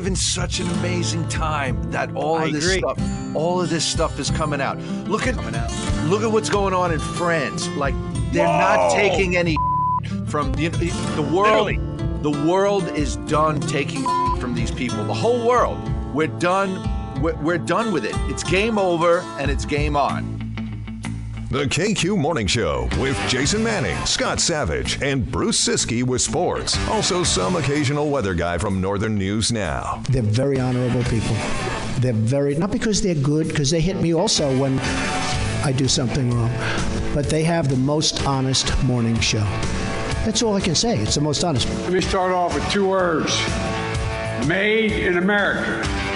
[0.00, 2.78] live in such an amazing time that all I of this agree.
[2.78, 4.78] stuff, all of this stuff is coming out.
[5.06, 6.08] Look at out.
[6.08, 7.68] look at what's going on in France.
[7.76, 7.94] Like
[8.32, 9.58] they're not taking any
[10.26, 11.66] from you know, the world.
[11.66, 11.76] Literally.
[12.22, 14.02] The world is done taking
[14.38, 15.04] from these people.
[15.04, 15.78] The whole world.
[16.14, 17.20] We're done.
[17.20, 18.14] We're, we're done with it.
[18.30, 20.39] It's game over and it's game on.
[21.50, 26.78] The KQ Morning Show with Jason Manning, Scott Savage, and Bruce Siski with sports.
[26.86, 30.00] Also, some occasional weather guy from Northern News Now.
[30.10, 31.34] They're very honorable people.
[31.98, 34.78] They're very, not because they're good, because they hit me also when
[35.64, 36.52] I do something wrong,
[37.14, 39.44] but they have the most honest morning show.
[40.24, 40.98] That's all I can say.
[40.98, 41.68] It's the most honest.
[41.80, 43.36] Let me start off with two words
[44.46, 46.09] Made in America.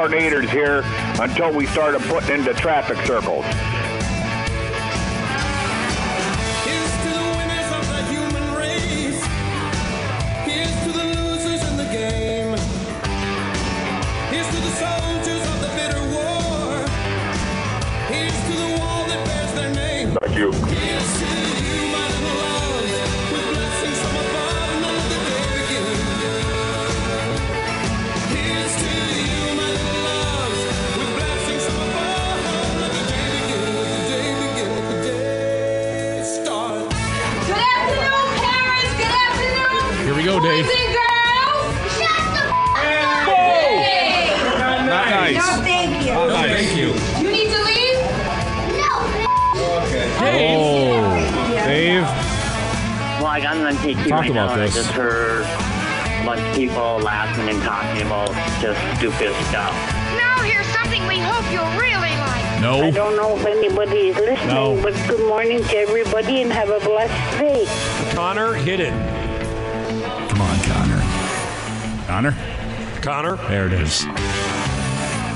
[0.00, 0.82] Tornadoes here
[1.20, 3.44] until we started putting into traffic circles.
[59.00, 59.72] Stupid stuff.
[60.18, 62.44] Now here's something we hope you'll really like.
[62.44, 62.90] I No.
[62.90, 64.78] don't know if anybody is listening, No.
[64.82, 67.66] but good morning to everybody and have a blessed day.
[68.14, 68.92] Connor, hit it.
[70.28, 71.02] Come on, Connor.
[72.06, 72.34] Connor.
[73.00, 73.36] Connor.
[73.48, 74.04] There it is.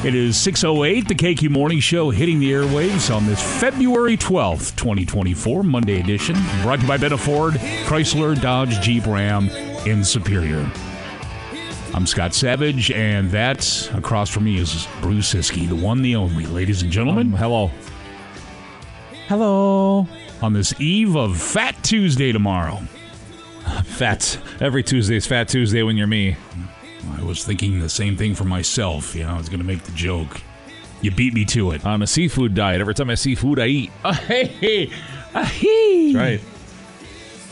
[0.05, 5.63] It is 6.08, the KQ Morning Show hitting the airwaves on this February 12th, 2024,
[5.63, 6.37] Monday edition.
[6.61, 7.55] Brought to you by Benna Ford,
[7.87, 9.49] Chrysler, Dodge, Jeep, Ram
[9.87, 10.71] in Superior.
[11.94, 16.44] I'm Scott Savage, and that across from me is Bruce Siski, the one, the only.
[16.44, 17.71] Ladies and gentlemen, um, hello.
[19.28, 20.09] Hello.
[20.43, 22.78] On this eve of Fat Tuesday tomorrow.
[23.84, 24.37] Fat.
[24.60, 26.37] Every Tuesday is Fat Tuesday when you're me.
[27.12, 29.15] I was thinking the same thing for myself.
[29.15, 30.41] You know, I was going to make the joke.
[31.00, 31.87] You beat me to it.
[31.87, 32.81] On a seafood diet.
[32.81, 33.93] Every time I see food, I eat.
[34.04, 34.87] Hey, hey,
[35.33, 36.12] hey.
[36.12, 36.41] That's right.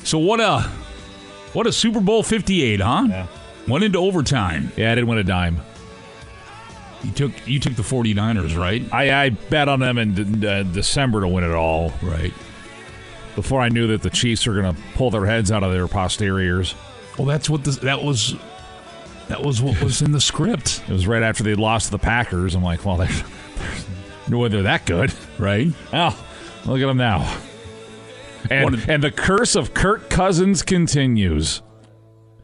[0.03, 0.63] So what a
[1.53, 3.07] what a Super Bowl 58, huh?
[3.09, 3.27] Yeah.
[3.69, 4.73] Went into overtime.
[4.77, 5.61] Yeah, I didn't win a dime.
[7.05, 8.83] You took you took the 49ers, right?
[8.93, 11.93] I, I bet on them in uh, December to win it all.
[12.03, 12.33] Right.
[13.35, 15.89] Before I knew that the Chiefs were going to pull their heads out of their
[15.89, 16.75] posteriors.
[17.19, 18.35] Well, that's what this, that was
[19.29, 21.99] that was what was in the script, It was right after they lost to the
[21.99, 22.55] Packers.
[22.55, 23.89] I'm like, well, they're, there's
[24.29, 25.13] no way they're that good.
[25.39, 25.69] right?
[25.93, 26.27] Oh,
[26.67, 27.41] look at them now.
[28.51, 31.63] And, and the curse of Kirk Cousins continues.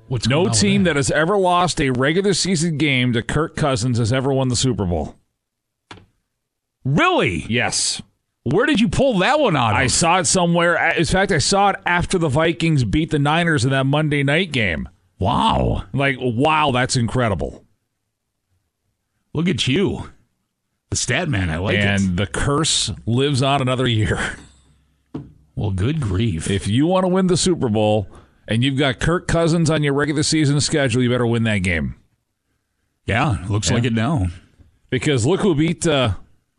[0.08, 0.94] What's No going on with team that?
[0.94, 4.56] that has ever lost a regular season game to Kirk Cousins has ever won the
[4.56, 5.16] Super Bowl.
[6.84, 7.44] Really?
[7.48, 8.00] Yes.
[8.44, 9.76] Where did you pull that one out of?
[9.76, 10.92] I saw it somewhere.
[10.96, 14.52] In fact, I saw it after the Vikings beat the Niners in that Monday night
[14.52, 14.88] game.
[15.18, 15.84] wow.
[15.92, 17.64] Like, wow, that's incredible.
[19.34, 20.10] Look at you.
[20.90, 22.08] The stat man, I like and it.
[22.08, 24.36] And the curse lives on another year.
[25.54, 26.48] Well, good grief.
[26.50, 28.08] If you want to win the Super Bowl
[28.48, 31.94] and you've got Kirk Cousins on your regular season schedule, you better win that game.
[33.06, 33.74] yeah, looks Yeah.
[33.76, 34.26] like it now.
[34.90, 36.14] Because look who beat uh,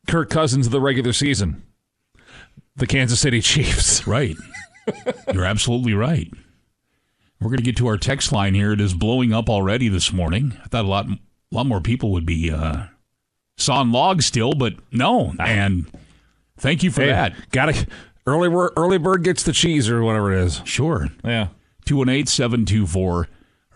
[0.08, 1.64] Kirk Cousins in the regular season
[2.76, 4.08] the Kansas City Chiefs.
[4.08, 4.36] Right.
[5.34, 6.32] You're absolutely right.
[7.42, 8.72] We're going to get to our text line here.
[8.74, 10.58] It is blowing up already this morning.
[10.64, 11.18] I thought a lot, a
[11.52, 12.86] lot more people would be uh,
[13.58, 15.34] sawing logs still, but no.
[15.40, 15.86] And
[16.58, 17.34] thank you for Hey, that.
[17.52, 17.88] Got to
[18.26, 20.62] early early bird gets the cheese or whatever it is.
[20.66, 21.08] Sure.
[21.24, 21.50] Yeah.
[21.90, 23.28] 218 724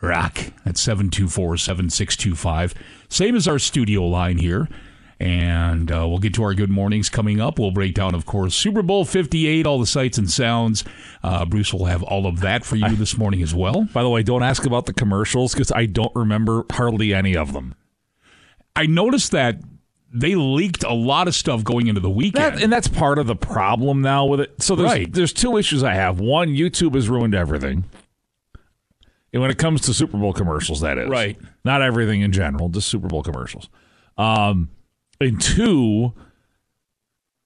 [0.01, 0.36] Rock.
[0.65, 2.75] That's 724 7625.
[3.10, 4.69] Same as our studio line here.
[5.19, 7.57] And uh, we'll get to our good mornings coming up.
[7.57, 10.83] We'll break down, of course, Super Bowl 58, all the sights and sounds.
[11.24, 13.88] Uh, Bruce will have all of that for you this morning as well.
[13.94, 17.54] By the way, don't ask about the commercials because I don't remember hardly any of
[17.54, 17.74] them.
[18.75, 19.60] I noticed that
[20.13, 22.57] they leaked a lot of stuff going into the weekend.
[22.57, 24.62] That, and that's part of the problem now with it.
[24.62, 25.12] So there's, Right.
[25.12, 26.19] there's two issues I have.
[26.19, 27.86] One, YouTube has ruined everything.
[29.33, 31.09] When it comes to Super Bowl commercials, that is.
[31.09, 31.39] Right.
[31.65, 33.68] Not everything in general, just Super Bowl commercials.
[34.18, 34.69] Um,
[35.19, 36.13] and two,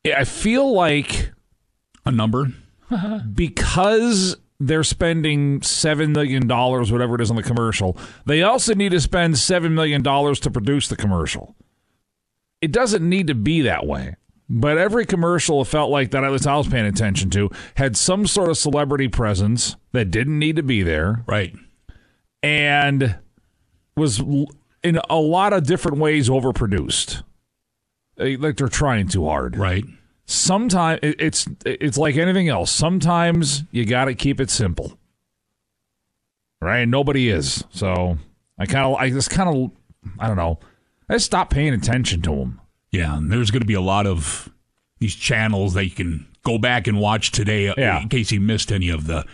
[0.05, 1.31] I feel like
[2.05, 2.47] a number.
[3.33, 9.01] because they're spending $7 million, whatever it is on the commercial, they also need to
[9.01, 11.55] spend $7 million to produce the commercial.
[12.61, 14.15] It doesn't need to be that way.
[14.49, 18.25] But every commercial felt like that at least I was paying attention to had some
[18.25, 21.53] sort of celebrity presence that didn't need to be there Right.
[22.47, 23.17] And
[23.95, 24.19] was
[24.83, 27.23] in a lot of different ways overproduced.
[28.17, 29.57] Like they're trying too hard.
[29.57, 29.85] Right.
[30.25, 32.71] Sometimes it's it's like anything else.
[32.71, 34.97] Sometimes you got to keep it simple.
[36.61, 36.79] Right?
[36.79, 37.63] And nobody is.
[37.69, 38.17] So
[38.57, 39.71] I kind of I just kind of
[40.19, 40.59] I don't know.
[41.09, 42.61] I just stopped paying attention to them.
[42.91, 44.49] Yeah, and there's going to be a lot of
[44.99, 48.01] these channels that you can go back and watch today uh, Yeah.
[48.01, 49.25] in case you missed any of the,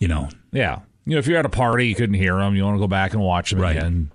[0.00, 0.80] you know, Yeah.
[1.08, 2.54] You know, if you're at a party, you couldn't hear them.
[2.54, 3.76] You want to go back and watch them Right.
[3.76, 4.10] again.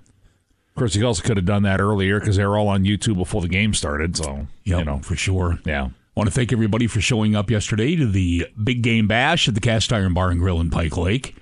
[0.69, 3.15] Of course, you also could have done that earlier because they were all on YouTube
[3.17, 4.15] before the game started.
[4.15, 5.59] So, Yep, you know, for sure.
[5.65, 5.85] yeah.
[5.85, 9.55] I want to thank everybody for showing up yesterday to the Big Game Bash at
[9.55, 11.35] the Cast Iron Bar and Grill in Pike Lake.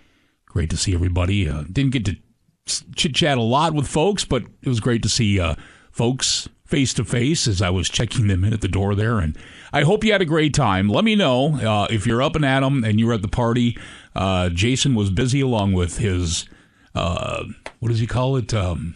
[0.45, 1.47] Great to see everybody.
[1.49, 2.15] Uh, didn't get to
[2.95, 5.55] chit chat a lot with folks, but it was great to see uh,
[5.91, 9.19] folks face to face as I was checking them in at the door there.
[9.19, 9.37] And
[9.73, 10.87] I hope you had a great time.
[10.87, 13.27] Let me know uh, if you're up and at 'em and you were at the
[13.27, 13.77] party.
[14.15, 16.45] Uh, Jason was busy along with his,
[16.95, 17.43] uh,
[17.79, 18.53] what does he call it?
[18.53, 18.95] Um,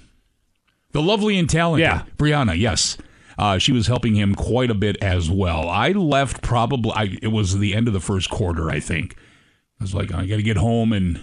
[0.91, 2.03] the lovely and talented Yeah.
[2.17, 2.97] Brianna, yes.
[3.37, 5.67] Uh, she was helping him quite a bit as well.
[5.69, 9.15] I left probably, I, it was the end of the first quarter, I think.
[9.79, 11.21] I was like, I got to get home and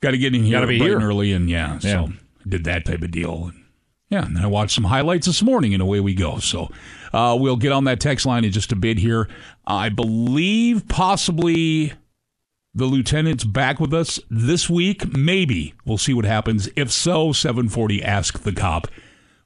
[0.00, 0.96] got to get in here bright here.
[0.96, 1.32] and early.
[1.32, 2.02] And yeah, so Yeah.
[2.04, 3.44] I did that type of deal.
[3.46, 3.64] And
[4.10, 6.38] yeah, and then I watched some highlights this morning and away we go.
[6.40, 6.68] So
[7.14, 9.28] uh, we'll get on that text line in just a bit here.
[9.66, 11.94] I believe possibly
[12.74, 15.16] the lieutenant's back with us this week.
[15.16, 15.74] Maybe.
[15.84, 16.68] We'll see what happens.
[16.76, 18.86] If so, 740 Ask the Cop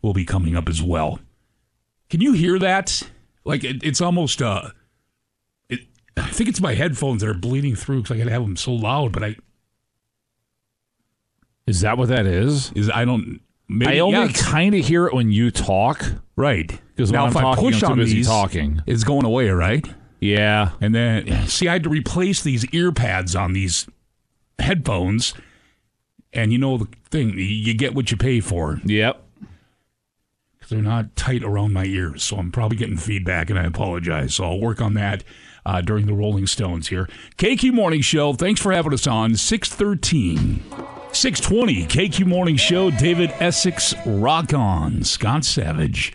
[0.03, 1.19] will be coming up as well.
[2.09, 3.03] Can you hear that?
[3.45, 4.71] Like it, it's almost uh,
[5.69, 5.81] it,
[6.17, 8.57] I think it's my headphones that are bleeding through because I got to have them
[8.57, 9.13] so loud.
[9.13, 9.37] But I
[11.67, 12.71] Is that what that is?
[12.73, 13.41] is I don't.
[13.69, 16.05] Maybe, I only yeah, kind of hear it when you talk.
[16.37, 18.81] right 'Cause when now I'm if I push I'm on busy these, talking.
[18.87, 19.85] it's going away, right?
[20.21, 20.71] Yeah.
[20.81, 23.87] And then see, I had to replace these ear pads on these
[24.59, 25.35] headphones,
[26.33, 28.81] and you know the thing, you get what you pay for.
[28.85, 29.23] Yep.
[30.55, 34.35] Because they're not tight around my ears, so I'm probably getting feedback, and I apologize.
[34.35, 35.23] So I'll work on that
[35.65, 37.09] uh, during the Rolling Stones here.
[37.37, 38.33] KQ Morning Show.
[38.33, 39.37] Thanks for having us on.
[39.37, 40.63] Six thirteen.
[41.13, 46.13] 620 KQ Morning Show, David Essex, Rock On, Scott Savage,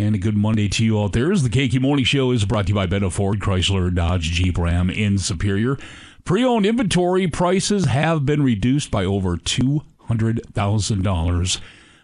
[0.00, 1.32] and a good Monday to you out there.
[1.32, 4.58] As the KQ Morning Show is brought to you by Benna Ford, Chrysler, Dodge, Jeep,
[4.58, 5.76] Ram in Superior.
[6.24, 11.60] Pre-owned inventory prices have been reduced by over $200,000.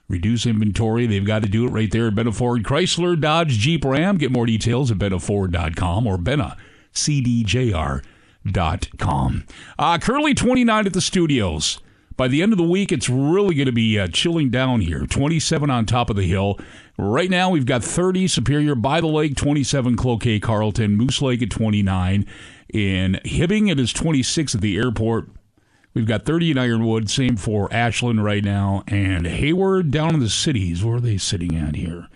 [0.09, 1.07] Reduce inventory.
[1.07, 4.19] They've got to do it right there at Ford, Chrysler, Dodge, Jeep, Ram.
[4.19, 6.57] Get more details at BennaFord.com or Benna,
[6.95, 8.03] CDJR.com.
[9.79, 11.81] Uh, currently 29 at the studios.
[12.17, 15.07] By the end of the week, it's really going to be uh, chilling down here.
[15.07, 16.59] 27 on top of the hill.
[16.97, 21.51] Right now, we've got 30 Superior by the lake, 27 Cloquet Carlton, Moose Lake at
[21.51, 22.27] 29.
[22.73, 25.29] In Hibbing, it is 26 at the airport.
[25.93, 28.83] We've got 30 in Ironwood, same for Ashland right now.
[28.87, 30.85] And Hayward down in the cities.
[30.85, 32.09] Where are they sitting at here?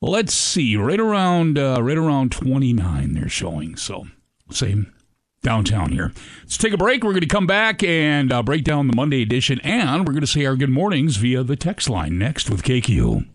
[0.00, 3.74] Let's see, right around uh, right around 29 they're showing.
[3.74, 4.06] So
[4.48, 4.92] same
[5.42, 6.12] downtown here.
[6.42, 7.04] Let's take a break.
[7.04, 10.20] We're going to come back and uh, break down the Monday edition, and we're going
[10.20, 13.26] to say our good mornings via the text line next with KQ.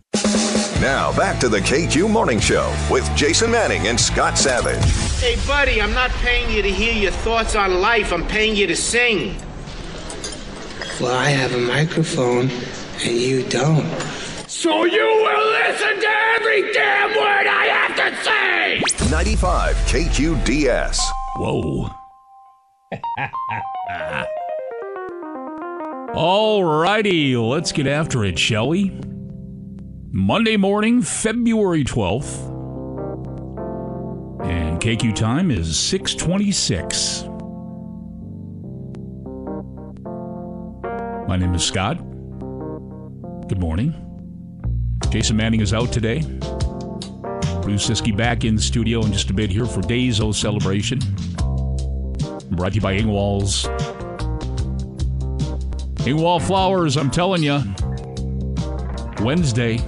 [0.80, 4.84] Now back to the KQ Morning Show with Jason Manning and Scott Savage.
[5.20, 8.12] Hey, buddy, I'm not paying you to hear your thoughts on life.
[8.12, 9.36] I'm paying you to sing.
[11.00, 12.50] Well, I have a microphone
[13.02, 13.86] and you don't.
[14.46, 16.08] So you will listen to
[16.38, 19.10] every damn word I have to say!
[19.10, 21.00] 95 KQDS.
[21.36, 21.90] Whoa.
[26.14, 28.92] All righty, let's get after it, shall we?
[30.12, 32.50] Monday morning, February 12th.
[34.44, 37.24] And KQ time is 626.
[41.26, 41.98] My name is Scott.
[43.48, 43.92] Good morning.
[45.10, 46.22] Jason Manning is out today.
[47.64, 50.98] Bruce Siski back in the studio in just a bit here for Days O Celebration.
[52.50, 53.64] Brought to you by Engwall's.
[56.04, 57.62] Ingwall Flowers, I'm telling you.
[59.24, 59.78] Wednesday,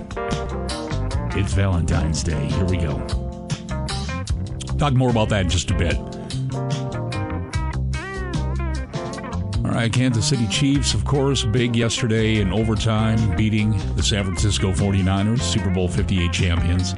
[1.38, 2.46] it's Valentine's Day.
[2.46, 2.98] Here we go.
[4.78, 5.96] Talk more about that in just a bit.
[9.66, 14.72] All right, Kansas City Chiefs, of course, big yesterday in overtime, beating the San Francisco
[14.72, 16.94] 49ers, Super Bowl 58 champions.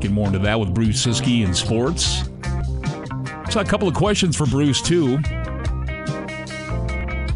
[0.00, 2.24] Get more into that with Bruce Siski in sports.
[3.50, 5.18] So, a couple of questions for Bruce, too,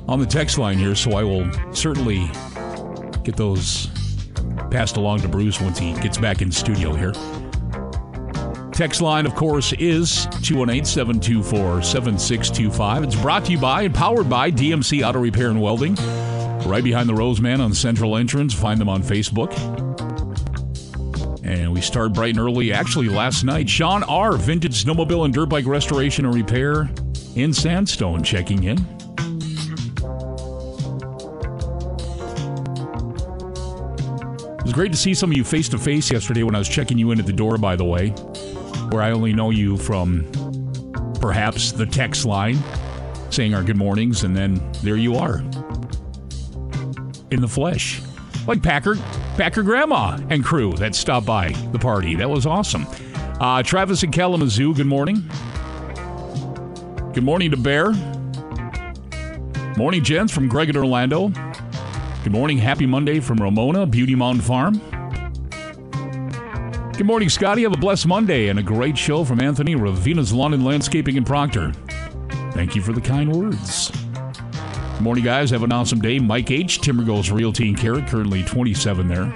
[0.08, 2.30] on the text line here, so I will certainly
[3.24, 3.88] get those
[4.70, 7.12] passed along to Bruce once he gets back in studio here.
[8.72, 13.04] Text line, of course, is 218 724 7625.
[13.04, 15.94] It's brought to you by and powered by DMC Auto Repair and Welding.
[16.66, 18.52] Right behind the Roseman on Central Entrance.
[18.52, 19.93] Find them on Facebook.
[21.44, 22.72] And we start bright and early.
[22.72, 26.90] Actually, last night, Sean R., Vintage Snowmobile and Dirt Bike Restoration and Repair
[27.36, 28.78] in Sandstone, checking in.
[34.58, 36.68] It was great to see some of you face to face yesterday when I was
[36.68, 38.08] checking you in at the door, by the way,
[38.88, 40.26] where I only know you from
[41.20, 42.58] perhaps the text line
[43.28, 45.38] saying our good mornings, and then there you are
[47.30, 48.00] in the flesh.
[48.46, 48.96] Like Packer,
[49.36, 52.14] Packer Grandma and crew that stopped by the party.
[52.14, 52.86] That was awesome.
[53.40, 55.28] Uh, Travis and Kalamazoo, good morning.
[57.12, 57.92] Good morning to Bear.
[59.76, 61.28] Morning, gents, from Greg in Orlando.
[62.22, 62.58] Good morning.
[62.58, 64.80] Happy Monday from Ramona, Beauty Mountain Farm.
[66.96, 67.64] Good morning, Scotty.
[67.64, 71.24] Have a blessed Monday and a great show from Anthony, Ravina's Lawn and Landscaping in
[71.24, 71.72] Proctor.
[72.52, 73.90] Thank you for the kind words.
[75.00, 75.50] Morning, guys.
[75.50, 76.18] Have an awesome day.
[76.18, 79.26] Mike H., Timbergoes Realty and Carrot, currently 27 there.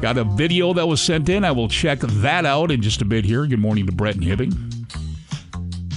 [0.00, 1.44] Got a video that was sent in.
[1.44, 3.46] I will check that out in just a bit here.
[3.46, 4.86] Good morning to Brett and Hibbing.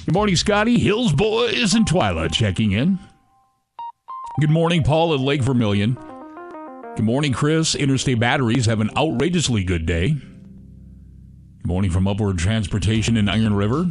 [0.06, 0.78] Good morning, Scotty.
[0.78, 2.98] Hills Boys and Twyla checking in.
[4.40, 5.94] Good morning, Paul at Lake Vermilion.
[6.96, 7.74] Good morning, Chris.
[7.74, 10.10] Interstate Batteries have an outrageously good day.
[10.10, 13.86] Good morning from Upward Transportation in Iron River.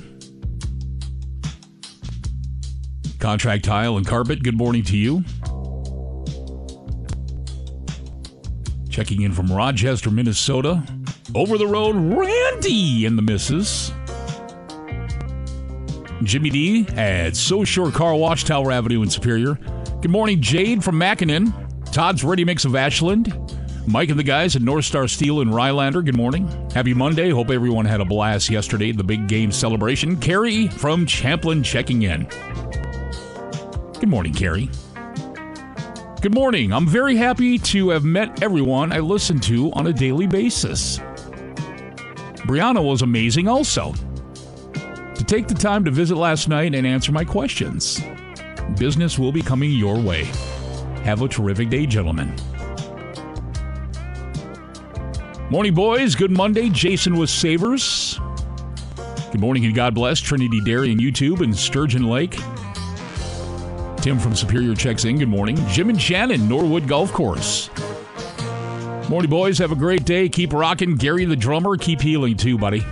[3.28, 5.22] Contract Tile and Carpet, good morning to you.
[8.90, 10.82] Checking in from Rochester, Minnesota.
[11.36, 13.92] Over the road, Randy and the missus.
[16.24, 19.56] Jimmy D at So Shore Car Wash, Tower Avenue in Superior.
[20.02, 21.54] Good morning, Jade from Mackinnon.
[21.92, 23.38] Todd's Ready Mix of Ashland.
[23.88, 26.48] Mike and the guys at North Star Steel in Rylander, good morning.
[26.74, 27.30] Happy Monday.
[27.30, 30.16] Hope everyone had a blast yesterday, the big game celebration.
[30.16, 32.26] Carrie from Champlin checking in.
[34.00, 34.70] Good morning, Carrie.
[36.22, 36.72] Good morning.
[36.72, 41.00] I'm very happy to have met everyone I listen to on a daily basis.
[42.46, 43.94] Brianna was amazing also.
[45.16, 48.00] To take the time to visit last night and answer my questions.
[48.78, 50.26] Business will be coming your way.
[51.04, 52.36] Have a terrific day, gentlemen.
[55.50, 56.14] Morning, boys.
[56.14, 56.70] Good Monday.
[56.70, 58.20] Jason with Savers.
[59.32, 62.38] Good morning and God bless Trinity Dairy and YouTube and Sturgeon Lake.
[63.98, 65.20] Tim from Superior checks in.
[65.20, 65.58] Good morning.
[65.70, 67.70] Jim and Shannon, Norwood Golf Course.
[69.10, 69.58] Morning, boys.
[69.58, 70.28] Have a great day.
[70.30, 70.96] Keep rocking.
[70.96, 72.84] Gary the drummer, keep healing too, buddy.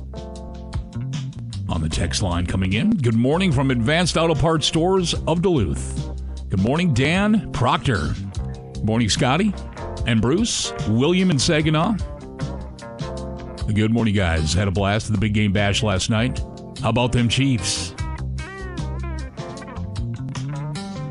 [1.70, 2.92] On the text line coming in.
[2.92, 6.10] Good morning from Advanced Auto Parts Stores of Duluth.
[6.50, 8.14] Good morning, Dan Proctor.
[8.74, 9.54] Good morning, Scotty
[10.06, 11.96] and Bruce, William and Saginaw.
[13.72, 14.54] Good morning, guys.
[14.54, 16.40] Had a blast at the big game bash last night.
[16.82, 17.92] How about them Chiefs?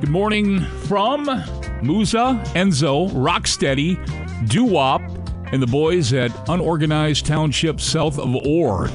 [0.00, 1.25] Good morning from
[1.82, 3.97] Musa, Enzo, Rocksteady,
[4.49, 5.00] Doo Wop,
[5.50, 8.87] and the boys at Unorganized Township south of Orr.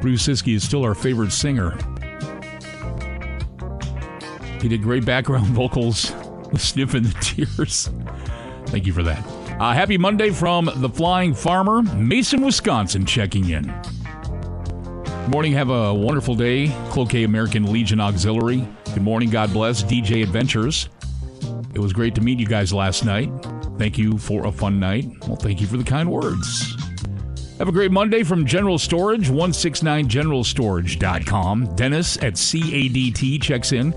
[0.00, 1.76] Bruce Siski is still our favorite singer.
[4.62, 6.12] He did great background vocals
[6.50, 7.90] with Sniffing the Tears.
[8.66, 9.39] Thank you for that.
[9.60, 13.66] Uh, happy Monday from the Flying Farmer, Mason, Wisconsin, checking in.
[15.28, 15.52] Morning.
[15.52, 16.68] Have a wonderful day.
[16.88, 18.66] Cloquet American Legion Auxiliary.
[18.94, 19.28] Good morning.
[19.28, 19.82] God bless.
[19.82, 20.88] DJ Adventures.
[21.74, 23.30] It was great to meet you guys last night.
[23.76, 25.10] Thank you for a fun night.
[25.26, 26.74] Well, thank you for the kind words.
[27.58, 31.76] Have a great Monday from General Storage, 169generalstorage.com.
[31.76, 33.90] Dennis at CADT checks in.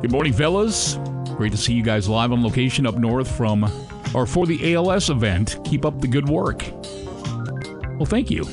[0.00, 0.98] Good morning, fellas.
[1.36, 3.70] Great to see you guys live on location up north from
[4.14, 5.58] or for the ALS event.
[5.64, 6.64] Keep up the good work.
[7.96, 8.44] Well, thank you.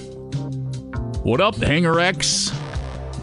[1.23, 2.51] What up, Hanger X?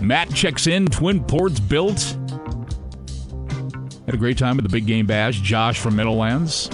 [0.01, 0.87] Matt checks in.
[0.87, 2.17] Twin ports built.
[4.07, 5.41] Had a great time at the Big Game Bash.
[5.41, 6.69] Josh from Meadowlands.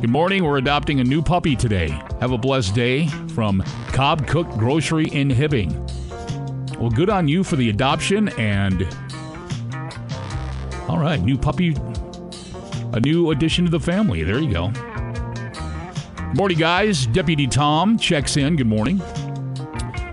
[0.00, 0.44] Good morning.
[0.44, 1.88] We're adopting a new puppy today.
[2.20, 5.72] Have a blessed day from Cobb Cook Grocery in Hibbing.
[6.78, 8.86] Well, good on you for the adoption and.
[10.88, 11.74] All right, new puppy,
[12.96, 14.22] a new addition to the family.
[14.22, 14.72] There you go.
[16.34, 17.06] Morning, guys.
[17.06, 18.56] Deputy Tom checks in.
[18.56, 19.02] Good morning.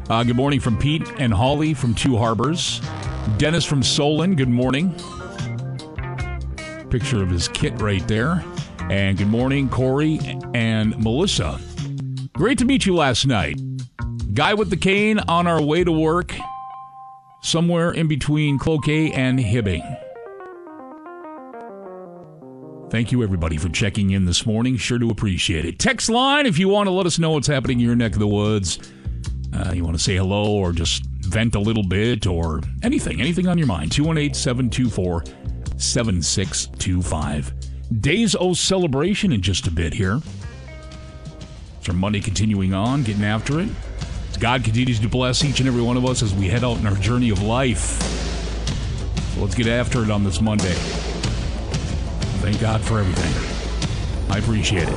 [0.09, 2.81] Uh, good morning from Pete and Holly from Two Harbors.
[3.37, 4.35] Dennis from Solon.
[4.35, 4.93] Good morning.
[6.89, 8.43] Picture of his kit right there.
[8.89, 10.19] And good morning, Corey
[10.53, 11.61] and Melissa.
[12.33, 13.61] Great to meet you last night.
[14.33, 16.35] Guy with the cane on our way to work,
[17.41, 19.83] somewhere in between Cloquet and Hibbing.
[22.93, 24.77] Thank you, everybody, for checking in this morning.
[24.77, 25.79] Sure to appreciate it.
[25.79, 28.19] Text line if you want to let us know what's happening in your neck of
[28.19, 28.77] the woods.
[29.51, 33.47] Uh, you want to say hello or just vent a little bit or anything, anything
[33.47, 33.91] on your mind.
[33.91, 35.23] 218 724
[35.75, 37.53] 7625.
[37.99, 40.21] Days O celebration in just a bit here.
[41.79, 43.69] It's our Monday continuing on, getting after it.
[44.39, 46.85] God continues to bless each and every one of us as we head out in
[46.85, 47.99] our journey of life.
[49.33, 50.75] So let's get after it on this Monday.
[52.43, 53.31] Thank God for everything.
[54.29, 54.95] I appreciate it.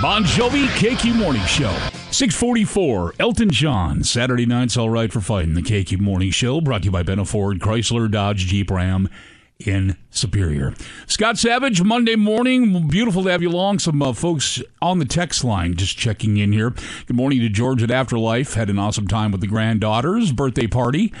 [0.00, 1.70] Bon Jovi KQ Morning Show.
[2.10, 4.02] 644, Elton John.
[4.02, 5.52] Saturday night's all right for fighting.
[5.52, 9.10] The KQ Morning Show brought to you by Benna Ford, Chrysler, Dodge, Jeep, Ram
[9.58, 10.72] in Superior.
[11.06, 12.88] Scott Savage, Monday morning.
[12.88, 13.80] Beautiful to have you along.
[13.80, 16.70] Some uh, folks on the text line just checking in here.
[17.04, 18.54] Good morning to George at Afterlife.
[18.54, 21.12] Had an awesome time with the granddaughters' birthday party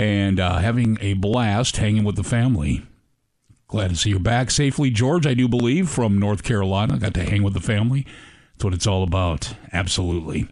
[0.00, 2.86] and uh, having a blast hanging with the family.
[3.68, 6.96] Glad to see you back safely, George, I do believe, from North Carolina.
[6.96, 8.06] Got to hang with the family.
[8.54, 9.52] That's what it's all about.
[9.74, 10.48] Absolutely.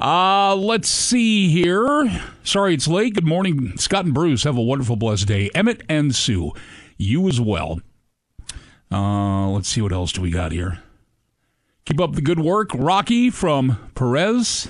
[0.00, 2.10] Uh, let's see here.
[2.42, 3.14] Sorry it's late.
[3.14, 4.42] Good morning, Scott and Bruce.
[4.42, 5.48] Have a wonderful, blessed day.
[5.54, 6.52] Emmett and Sue,
[6.96, 7.80] you as well.
[8.90, 10.82] Uh, let's see what else do we got here.
[11.84, 12.70] Keep up the good work.
[12.74, 14.68] Rocky from Perez.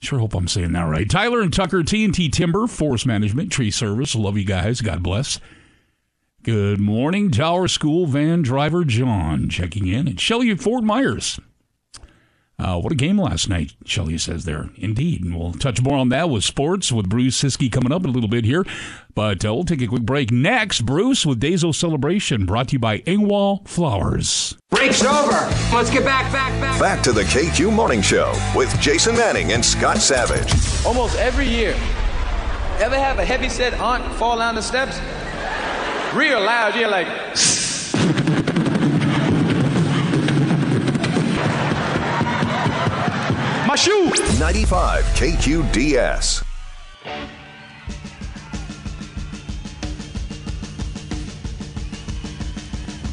[0.00, 1.08] Sure hope I'm saying that right.
[1.10, 4.14] Tyler and Tucker, TNT Timber, Forest Management, Tree Service.
[4.14, 4.80] Love you guys.
[4.80, 5.40] God bless.
[6.44, 10.06] Good morning, Tower School van driver John checking in.
[10.06, 11.40] And Shelly Fort Myers.
[12.60, 14.70] Uh, what a game last night, Shelly says there.
[14.76, 15.24] Indeed.
[15.24, 18.12] And we'll touch more on that with sports with Bruce Siski coming up in a
[18.12, 18.64] little bit here.
[19.14, 20.32] But uh, we'll take a quick break.
[20.32, 24.56] Next, Bruce with Days-O Celebration brought to you by Engwall Flowers.
[24.70, 25.38] Break's over.
[25.72, 26.80] Let's get back, back, back.
[26.80, 30.52] Back to the KQ Morning Show with Jason Manning and Scott Savage.
[30.84, 31.74] Almost every year.
[32.80, 34.98] Ever have a heavy set aunt fall down the steps?
[36.14, 37.06] Real loud, you're like.
[43.78, 44.10] Shoe!
[44.40, 46.42] 95 KQDS.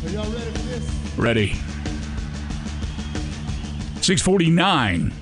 [0.04, 0.90] Are y'all ready for this?
[1.18, 1.54] Ready.
[4.02, 5.14] 649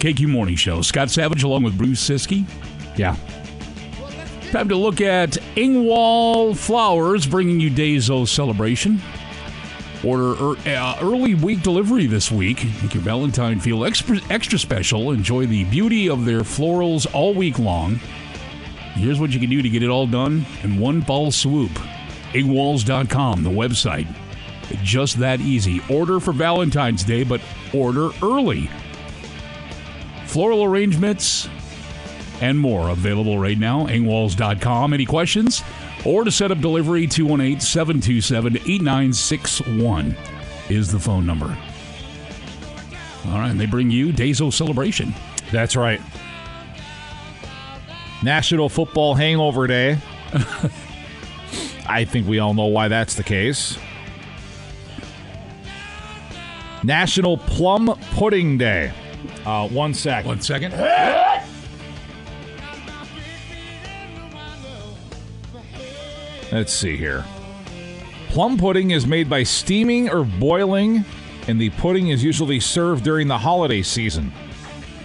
[0.00, 0.82] KQ Morning Show.
[0.82, 2.46] Scott Savage along with Bruce Siski.
[2.98, 3.16] Yeah.
[4.50, 9.00] Time to look at Engwall Flowers bringing you Days O celebration.
[10.04, 12.64] Order er, uh, early week delivery this week.
[12.82, 15.10] Make your Valentine feel extra, extra special.
[15.10, 17.96] Enjoy the beauty of their florals all week long.
[18.94, 21.72] Here's what you can do to get it all done in one fall swoop.
[22.32, 24.06] Engwalls.com, the website.
[24.82, 25.80] Just that easy.
[25.88, 27.40] Order for Valentine's Day, but
[27.72, 28.70] order early.
[30.26, 31.48] Floral arrangements
[32.40, 33.86] and more available right now.
[33.86, 34.92] Engwalls.com.
[34.92, 35.62] Any questions?
[36.04, 40.16] Or to set up delivery, 218 727 8961
[40.68, 41.56] is the phone number.
[43.26, 45.14] All right, and they bring you Days O Celebration.
[45.50, 46.00] That's right.
[48.22, 49.98] National Football Hangover Day.
[51.88, 53.78] I think we all know why that's the case.
[56.84, 58.92] National Plum Pudding Day.
[59.44, 60.24] Uh, one sec.
[60.24, 60.72] One second.
[66.50, 67.24] Let's see here.
[68.28, 71.04] Plum pudding is made by steaming or boiling,
[71.46, 74.32] and the pudding is usually served during the holiday season.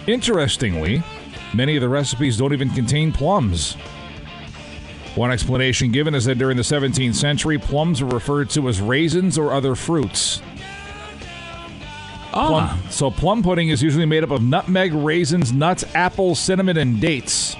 [0.06, 1.02] Interestingly,
[1.54, 3.74] many of the recipes don't even contain plums.
[5.14, 9.38] One explanation given is that during the 17th century, plums were referred to as raisins
[9.38, 10.42] or other fruits.
[12.32, 12.48] Ah.
[12.48, 17.00] Plum, so plum pudding is usually made up of nutmeg, raisins, nuts, apples, cinnamon, and
[17.00, 17.54] dates.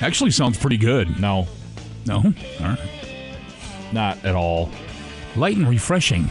[0.00, 1.18] Actually, sounds pretty good.
[1.20, 1.48] No,
[2.06, 2.16] No?
[2.16, 2.99] All right.
[3.92, 4.70] Not at all.
[5.36, 6.28] Light and refreshing.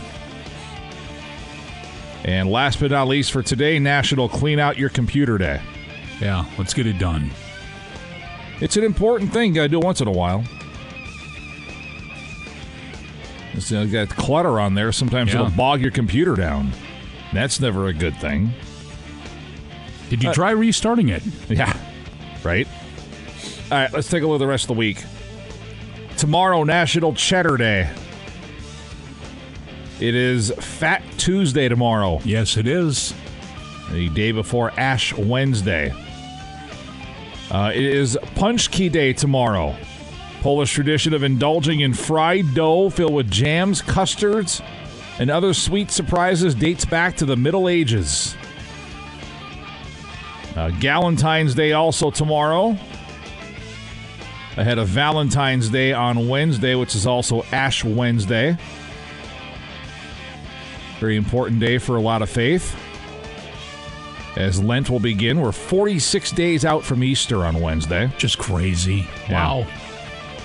[2.25, 5.61] And last but not least for today, National Clean Out Your Computer Day.
[6.19, 7.31] Yeah, let's get it done.
[8.59, 9.53] It's an important thing.
[9.53, 10.43] Got to do it once in a while.
[13.53, 14.91] It's uh, got clutter on there.
[14.91, 15.39] Sometimes Yeah.
[15.41, 16.71] it'll bog your computer down.
[17.33, 18.51] That's never a good thing.
[20.09, 21.23] Did you Uh, try restarting it?
[21.49, 21.75] Yeah.
[22.43, 22.67] Right?
[23.71, 25.03] All right, let's take a look at the rest of the week.
[26.19, 27.89] Tomorrow, National Cheddar Day.
[30.01, 32.19] It is Fat Tuesday tomorrow.
[32.25, 33.13] Yes, it is.
[33.89, 35.93] The day before Ash Wednesday.
[37.49, 39.73] Uh, it is Pączki Day tomorrow.
[40.41, 44.62] Polish tradition of indulging in fried dough filled with jams, custards,
[45.19, 48.36] and other sweet surprises dates back to the Middle Ages.
[50.53, 52.77] Uh, Galentine's Day also tomorrow.
[54.57, 58.57] Ahead of Valentine's Day on Wednesday, which is also Ash Wednesday.
[60.99, 62.75] Very important day for a lot of faith.
[64.35, 68.12] As Lent will begin, we're 46 days out from Easter on Wednesday.
[68.17, 69.07] Just crazy.
[69.29, 69.62] Yeah.
[69.62, 69.67] Wow.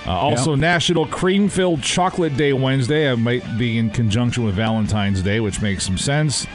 [0.05, 3.11] Uh, also, National Cream Filled Chocolate Day Wednesday.
[3.11, 6.45] I might be in conjunction with Valentine's Day, which makes some sense.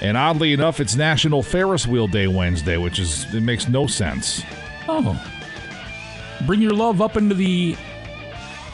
[0.00, 4.42] And oddly enough, it's National Ferris Wheel Day Wednesday, which is it makes no sense.
[4.88, 5.20] Oh.
[6.46, 7.76] Bring your love up into the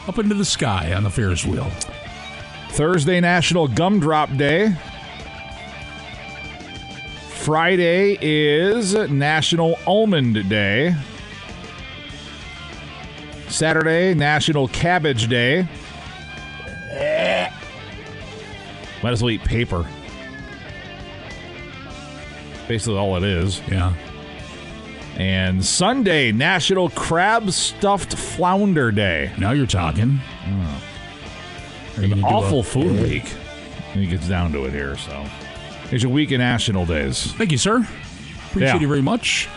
[0.07, 1.71] up into the sky on the Ferris wheel.
[2.71, 4.75] Thursday, National Gumdrop Day.
[7.29, 10.95] Friday is National Almond Day.
[13.49, 15.67] Saturday, National Cabbage Day.
[19.03, 19.87] Might as well eat paper.
[22.67, 23.61] Basically, all it is.
[23.69, 23.95] Yeah.
[25.19, 29.33] And Sunday, National Crab Stuffed Flounder Day.
[29.37, 30.19] Now you're talking.
[30.45, 32.01] Hmm.
[32.01, 33.27] Are you An awful a- food week.
[33.93, 35.25] When it gets down to it here, so.
[35.91, 37.33] It's your week of national days.
[37.33, 37.79] Thank you, sir.
[38.51, 38.79] Appreciate Yeah.
[38.81, 39.49] you very much.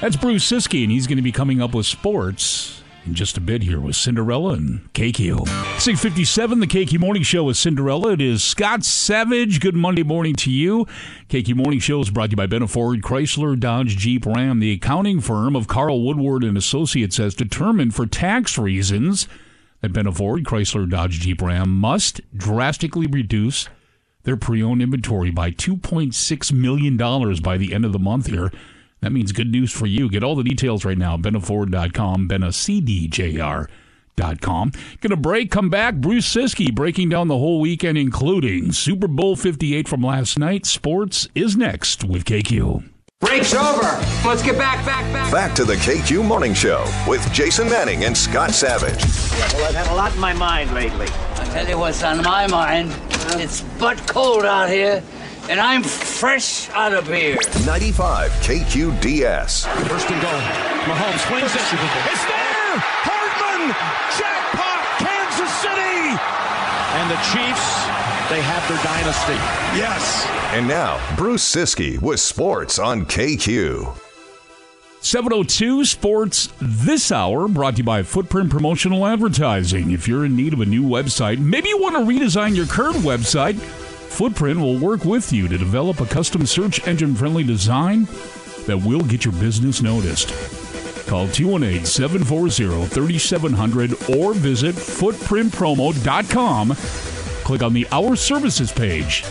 [0.00, 3.40] That's Bruce Siski, and he's going to be coming up with sports in just a
[3.40, 5.46] bit here with Cinderella and KQ.
[5.80, 8.12] 657, the KQ Morning Show with Cinderella.
[8.12, 9.60] It is Scott Savage.
[9.60, 10.86] Good Monday morning to you.
[11.28, 14.60] KQ Morning Show is brought to you by Ben Ford, Chrysler, Dodge, Jeep, Ram.
[14.60, 19.26] The accounting firm of Carl Woodward and Associates has determined for tax reasons
[19.80, 23.68] that Ben Ford, Chrysler, Dodge, Jeep, Ram must drastically reduce
[24.24, 28.52] their pre-owned inventory by 2.6 million dollars by the end of the month here.
[29.00, 30.10] That means good news for you.
[30.10, 31.16] Get all the details right now.
[31.16, 34.72] BennaFord.com, BennaCDJR.com.
[35.00, 35.94] Gonna break, come back.
[35.94, 40.66] Bruce Siski breaking down the whole weekend, including Super Bowl 58 from last night.
[40.66, 42.84] Sports is next with KQ.
[43.20, 43.82] Break's over.
[44.26, 45.30] Let's get back, back, back.
[45.30, 49.04] Back to the KQ Morning Show with Jason Manning and Scott Savage.
[49.54, 51.06] Well, I've had a lot in my mind lately.
[51.34, 52.94] I'll tell you what's on my mind.
[53.38, 55.02] It's butt cold out here,
[55.50, 57.36] and I'm fresh out of beer.
[57.66, 59.66] 95 KQDS.
[59.88, 60.30] First and goal.
[60.86, 61.60] Mahomes swings it.
[62.06, 62.78] It's there!
[63.02, 63.74] Hardman!
[64.14, 64.78] Jackpot!
[65.02, 66.14] Kansas City!
[66.94, 67.66] And the Chiefs,
[68.30, 69.34] they have their dynasty.
[69.76, 70.24] Yes!
[70.54, 73.98] And now, Bruce Siski with sports on KQ.
[75.02, 79.90] 702 Sports this hour brought to you by Footprint Promotional Advertising.
[79.90, 82.98] If you're in need of a new website, maybe you want to redesign your current
[82.98, 83.58] website,
[84.10, 88.04] Footprint will work with you to develop a custom search engine friendly design
[88.66, 90.28] that will get your business noticed.
[91.08, 96.74] Call 218 740 3700 or visit footprintpromo.com.
[97.44, 99.22] Click on the Our Services page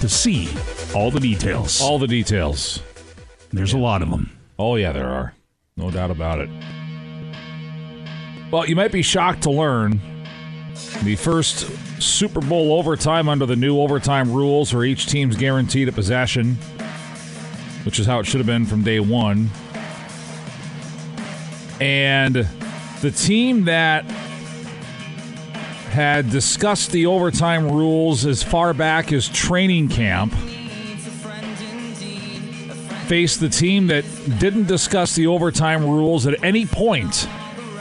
[0.00, 0.48] to see
[0.94, 1.80] all the details.
[1.80, 2.82] All the details.
[3.50, 4.30] There's a lot of them.
[4.58, 5.34] Oh, yeah, there are.
[5.76, 6.50] No doubt about it.
[8.52, 10.00] Well, you might be shocked to learn
[11.02, 11.70] the first
[12.02, 16.54] Super Bowl overtime under the new overtime rules where each team's guaranteed a possession,
[17.84, 19.50] which is how it should have been from day one.
[21.80, 22.48] And
[23.02, 24.04] the team that
[25.90, 30.32] had discussed the overtime rules as far back as training camp
[33.06, 34.04] faced the team that
[34.38, 37.28] didn't discuss the overtime rules at any point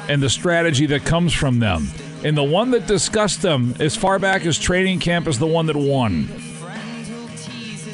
[0.10, 1.88] and the strategy that comes from them.
[2.24, 5.66] And the one that discussed them as far back as training camp is the one
[5.66, 6.26] that won.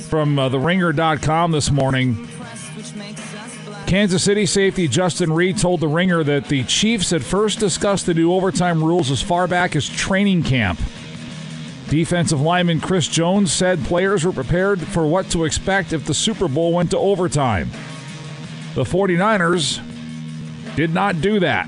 [0.10, 2.28] From uh, theringer.com this morning,
[3.88, 8.14] Kansas City safety Justin Reid told the Ringer that the Chiefs had first discussed the
[8.14, 10.80] new overtime rules as far back as training camp.
[11.88, 16.48] Defensive lineman Chris Jones said players were prepared for what to expect if the Super
[16.48, 17.72] Bowl went to overtime.
[18.76, 19.82] The 49ers
[20.76, 21.68] did not do that.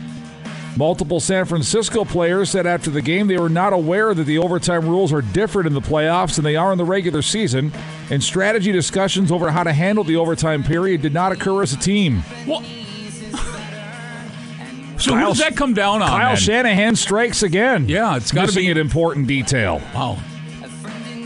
[0.77, 4.88] Multiple San Francisco players said after the game they were not aware that the overtime
[4.88, 7.73] rules are different in the playoffs than they are in the regular season,
[8.10, 11.77] and strategy discussions over how to handle the overtime period did not occur as a
[11.77, 12.23] team.
[12.47, 12.62] Well,
[14.97, 16.07] so who does that come down on?
[16.07, 16.38] Kyle then?
[16.38, 17.89] Shanahan strikes again.
[17.89, 19.81] Yeah, it's got to be an important detail.
[19.93, 20.17] Wow.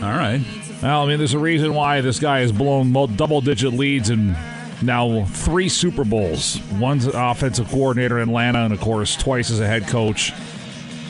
[0.02, 0.44] All right.
[0.82, 4.36] Well, I mean, there's a reason why this guy has blown double digit leads in
[4.82, 6.60] now three Super Bowls.
[6.72, 10.32] One's offensive coordinator in Atlanta, and of course, twice as a head coach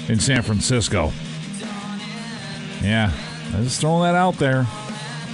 [0.08, 1.12] in San Francisco.
[2.82, 3.12] Yeah,
[3.54, 4.66] I'm just throwing that out there.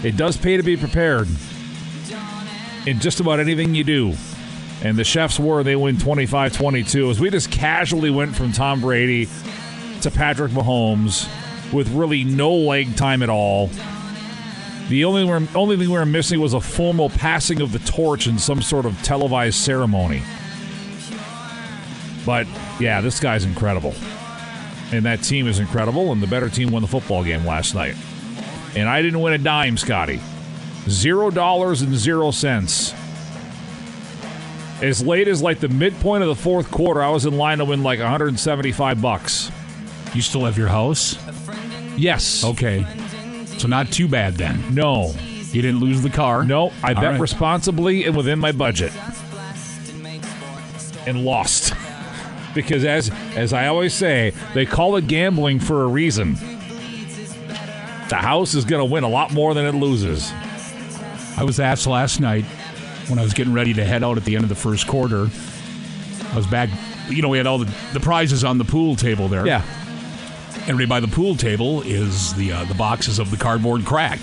[0.03, 1.29] It does pay to be prepared
[2.87, 4.15] in just about anything you do.
[4.83, 7.11] And the chefs were, they win 25 22.
[7.11, 9.29] As we just casually went from Tom Brady
[10.01, 11.29] to Patrick Mahomes
[11.73, 13.71] with really no leg time at all.
[14.89, 18.27] The only we're, only thing we were missing was a formal passing of the torch
[18.27, 20.23] in some sort of televised ceremony.
[22.27, 22.47] But
[22.79, 23.95] yeah, this guy's incredible.
[24.93, 27.97] And that team is incredible, and the better team won the football game last night.
[28.77, 30.21] And I didn't win a dime, Scotty.
[30.89, 32.93] Zero dollars and zero cents.
[34.83, 37.65] As late as like the midpoint of the fourth quarter, I was in line to
[37.65, 39.51] win like 175 bucks.
[40.13, 41.17] You still have your house?
[41.97, 42.45] Yes.
[42.45, 42.85] Okay.
[43.63, 44.75] So not too bad then.
[44.75, 45.15] No.
[45.53, 46.43] You didn't lose the car?
[46.43, 47.21] No, I All bet right.
[47.21, 48.93] responsibly and within my budget.
[51.07, 51.73] And lost.
[52.57, 56.35] because as as I always say, they call it gambling for a reason.
[58.09, 60.33] The house is going to win a lot more than it loses.
[61.37, 62.45] I was asked last night
[63.07, 65.29] when I was getting ready to head out at the end of the first quarter.
[66.33, 66.69] I was back,
[67.09, 69.47] you know, we had all the, the prizes on the pool table there.
[69.47, 69.63] Yeah.
[70.69, 74.21] And right by the pool table is the uh, the boxes of the cardboard crack.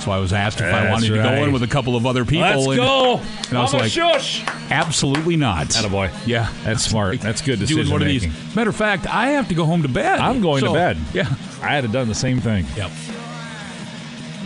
[0.00, 2.06] So I was asked if I That's wanted to go in with a couple of
[2.06, 2.42] other people.
[2.42, 3.20] Let's and, go.
[3.48, 4.44] And I was like, shush.
[4.70, 5.66] absolutely not.
[5.66, 6.10] Attaboy.
[6.26, 6.52] Yeah.
[6.62, 7.20] That's smart.
[7.20, 8.26] That's good decision Doing one of these.
[8.54, 10.20] Matter of fact, I have to go home to bed.
[10.20, 10.98] I'm going to bed.
[11.12, 11.28] Yeah.
[11.60, 12.64] I had to done the same thing.
[12.76, 12.90] Yep.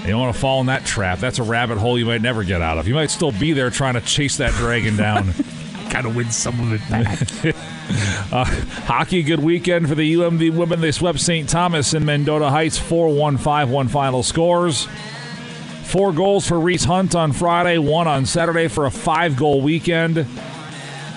[0.03, 1.21] You don't want to fall in that trap.
[1.21, 2.89] That's a rabbit hole you might never get out of.
[2.89, 5.33] You might still be there trying to chase that dragon down.
[5.93, 7.21] Got to win some of it back.
[8.33, 8.45] uh,
[8.87, 10.81] hockey, good weekend for the UMD women.
[10.81, 11.47] They swept St.
[11.47, 14.89] Thomas in Mendota Heights 4 1 5 1 final scores.
[15.85, 20.27] Four goals for Reese Hunt on Friday, one on Saturday for a five goal weekend.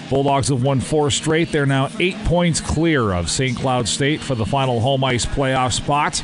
[0.09, 1.53] Bulldogs have won four straight.
[1.53, 3.57] They're now eight points clear of St.
[3.57, 6.21] Cloud State for the final home ice playoff spot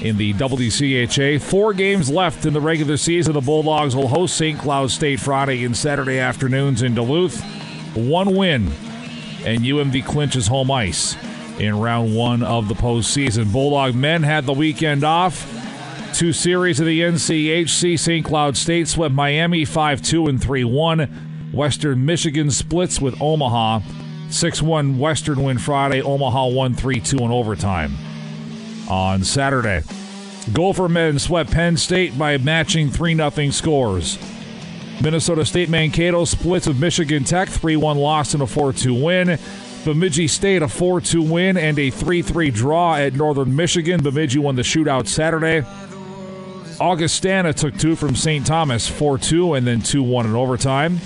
[0.00, 1.42] in the WCHA.
[1.42, 3.32] Four games left in the regular season.
[3.32, 4.60] The Bulldogs will host St.
[4.60, 7.42] Cloud State Friday and Saturday afternoons in Duluth.
[7.94, 8.70] One win,
[9.44, 11.16] and UMD clinches home ice
[11.58, 13.52] in round one of the postseason.
[13.52, 15.46] Bulldog men had the weekend off.
[16.14, 17.98] Two series of the NCHC.
[17.98, 18.24] St.
[18.24, 21.50] Cloud State swept Miami 5 2 and 3 1.
[21.52, 23.80] Western Michigan splits with Omaha.
[24.30, 26.00] 6 1 Western win Friday.
[26.00, 27.96] Omaha won 3 2 in overtime
[28.88, 29.82] on Saturday.
[30.52, 34.18] Gopher men swept Penn State by matching 3 0 scores.
[35.00, 39.38] Minnesota State Mankato splits with Michigan Tech, 3 1 loss and a 4 2 win.
[39.84, 44.02] Bemidji State a 4 2 win and a 3 3 draw at Northern Michigan.
[44.02, 45.66] Bemidji won the shootout Saturday.
[46.80, 48.44] Augustana took two from St.
[48.44, 50.98] Thomas, 4 2, and then 2 1 in overtime.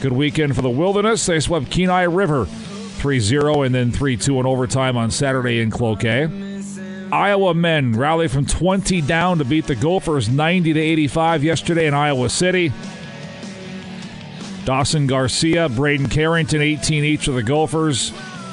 [0.00, 1.26] Good weekend for the Wilderness.
[1.26, 5.70] They swept Kenai River 3 0 and then 3 2 in overtime on Saturday in
[5.70, 6.28] Cloquet.
[7.12, 11.94] Iowa men rally from 20 down to beat the Gophers 90 to 85 yesterday in
[11.94, 12.72] Iowa City.
[14.64, 18.10] Dawson Garcia, Braeden Carrington, 18 each of the Gophers,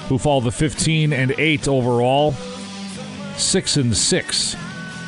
[0.10, 2.34] who fall to 15 and 8 overall.
[3.38, 4.56] 6 and 6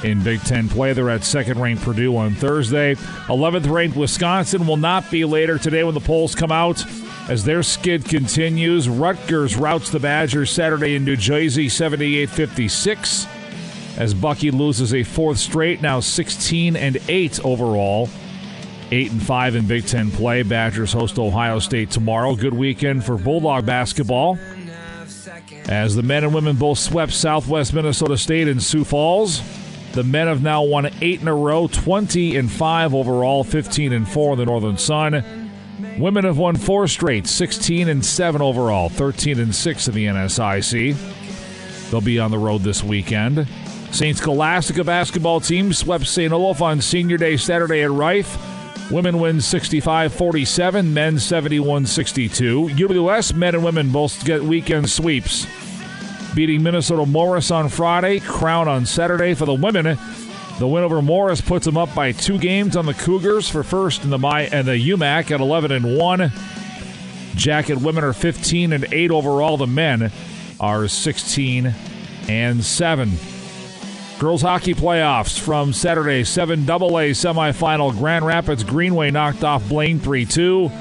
[0.03, 0.93] in Big Ten play.
[0.93, 2.95] They're at second ranked Purdue on Thursday.
[2.95, 6.83] 11th ranked Wisconsin will not be later today when the polls come out.
[7.29, 13.27] As their skid continues, Rutgers routes the Badgers Saturday in New Jersey 78 56.
[13.97, 18.09] As Bucky loses a fourth straight, now 16 and 8 overall.
[18.91, 20.43] 8 and 5 in Big Ten play.
[20.43, 22.35] Badgers host Ohio State tomorrow.
[22.35, 24.37] Good weekend for Bulldog basketball.
[25.65, 29.41] As the men and women both swept Southwest Minnesota State in Sioux Falls.
[29.93, 34.07] The men have now won eight in a row, 20 and 5 overall, 15 and
[34.07, 35.51] 4 in the Northern Sun.
[35.99, 41.91] Women have won four straight, 16 and 7 overall, 13 and 6 in the NSIC.
[41.91, 43.47] They'll be on the road this weekend.
[43.91, 44.17] St.
[44.17, 46.33] Scholastica basketball team swept St.
[46.33, 48.35] Olaf on Senior Day Saturday at Reif.
[48.91, 52.67] Women win 65 47, men 71 62.
[52.67, 55.47] UWS men and women both get weekend sweeps.
[56.35, 59.97] Beating Minnesota Morris on Friday, Crown on Saturday for the women.
[60.59, 64.03] The win over Morris puts them up by two games on the Cougars for first
[64.03, 66.31] in the My and the UMAC at 11 and 1.
[67.35, 69.57] Jacket women are 15 and 8 overall.
[69.57, 70.11] The men
[70.59, 71.73] are 16
[72.27, 73.11] and 7.
[74.19, 77.97] Girls hockey playoffs from Saturday 7 AA semifinal.
[77.97, 80.71] Grand Rapids Greenway knocked off Blaine 3 2.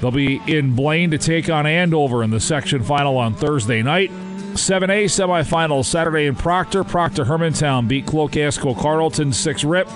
[0.00, 4.10] They'll be in Blaine to take on Andover in the section final on Thursday night.
[4.10, 6.84] 7A semifinal Saturday in Proctor.
[6.84, 9.88] Proctor Hermantown beat Cloquet-Esko Carleton 6 rip.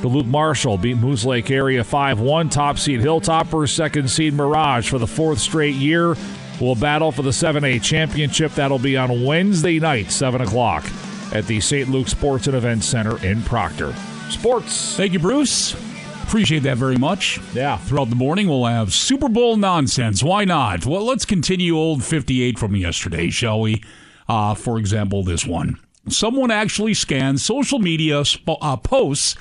[0.00, 2.48] Duluth Marshall beat Moose Lake area 5 1.
[2.50, 6.14] Top seed Hilltoppers, second seed Mirage for the fourth straight year
[6.60, 8.52] will battle for the 7A championship.
[8.52, 10.84] That'll be on Wednesday night, 7 o'clock,
[11.32, 11.88] at the St.
[11.88, 13.94] Luke Sports and Events Center in Proctor.
[14.30, 14.96] Sports.
[14.96, 15.74] Thank you, Bruce.
[16.22, 17.40] Appreciate that very much.
[17.54, 17.78] Yeah.
[17.78, 20.22] Throughout the morning, we'll have Super Bowl nonsense.
[20.22, 20.84] Why not?
[20.84, 23.82] Well, let's continue old 58 from yesterday, shall we?
[24.28, 25.78] Uh, for example, this one.
[26.08, 29.36] Someone actually scanned social media sp- uh, posts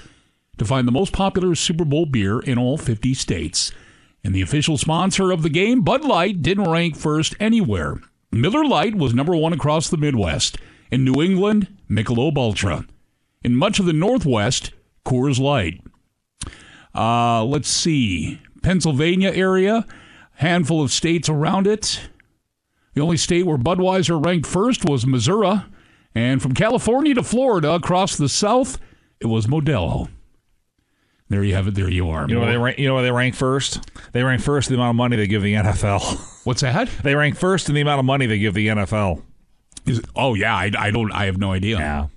[0.57, 3.71] to find the most popular Super Bowl beer in all 50 states.
[4.23, 7.99] And the official sponsor of the game, Bud Light, didn't rank first anywhere.
[8.31, 10.57] Miller Lite was number one across the Midwest.
[10.91, 12.85] In New England, Michelob Ultra.
[13.43, 14.71] In much of the Northwest,
[15.05, 15.81] Coors Light.
[16.93, 18.41] Uh, let's see.
[18.61, 19.85] Pennsylvania area,
[20.33, 22.09] handful of states around it.
[22.93, 25.61] The only state where Budweiser ranked first was Missouri.
[26.15, 28.79] And from California to Florida, across the South,
[29.19, 30.09] it was Modelo.
[31.29, 31.75] There you have it.
[31.75, 32.27] There you are.
[32.27, 33.87] You know where they rank, you know where they rank first?
[34.13, 36.45] They rank first in the amount of money they give the NFL.
[36.45, 36.89] What's that?
[37.03, 39.21] They rank first in the amount of money they give the NFL.
[39.87, 41.11] Is oh yeah, I, I don't.
[41.11, 41.77] I have no idea.
[41.77, 42.07] Yeah.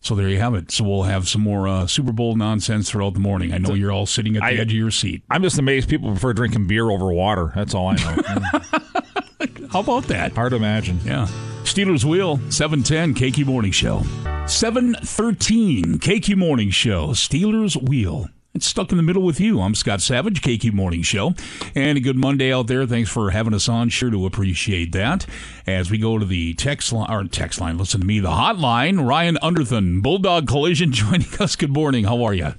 [0.00, 0.70] So there you have it.
[0.70, 3.52] So we'll have some more uh, Super Bowl nonsense throughout the morning.
[3.52, 5.22] I know you're all sitting at the I- edge of your seat.
[5.28, 7.52] I'm just amazed people prefer drinking beer over water.
[7.54, 9.68] That's all I know.
[9.72, 10.32] How about that?
[10.32, 11.00] Hard to imagine.
[11.04, 11.26] Yeah.
[11.64, 14.02] Stealers Wheel, 710 KQ Morning Show.
[14.46, 18.28] 713 KQ Morning Show, Stealers Wheel.
[18.58, 19.60] It's stuck in the middle with you.
[19.60, 21.34] I'm Scott Savage, KQ Morning Show.
[21.76, 22.86] And a good Monday out there.
[22.86, 23.88] Thanks for having us on.
[23.88, 25.26] Sure to appreciate that.
[25.64, 29.06] As we go to the text line, or text line, listen to me, the hotline,
[29.06, 31.54] Ryan Underthun, Bulldog Collision, joining us.
[31.54, 32.02] Good morning.
[32.02, 32.54] How are you?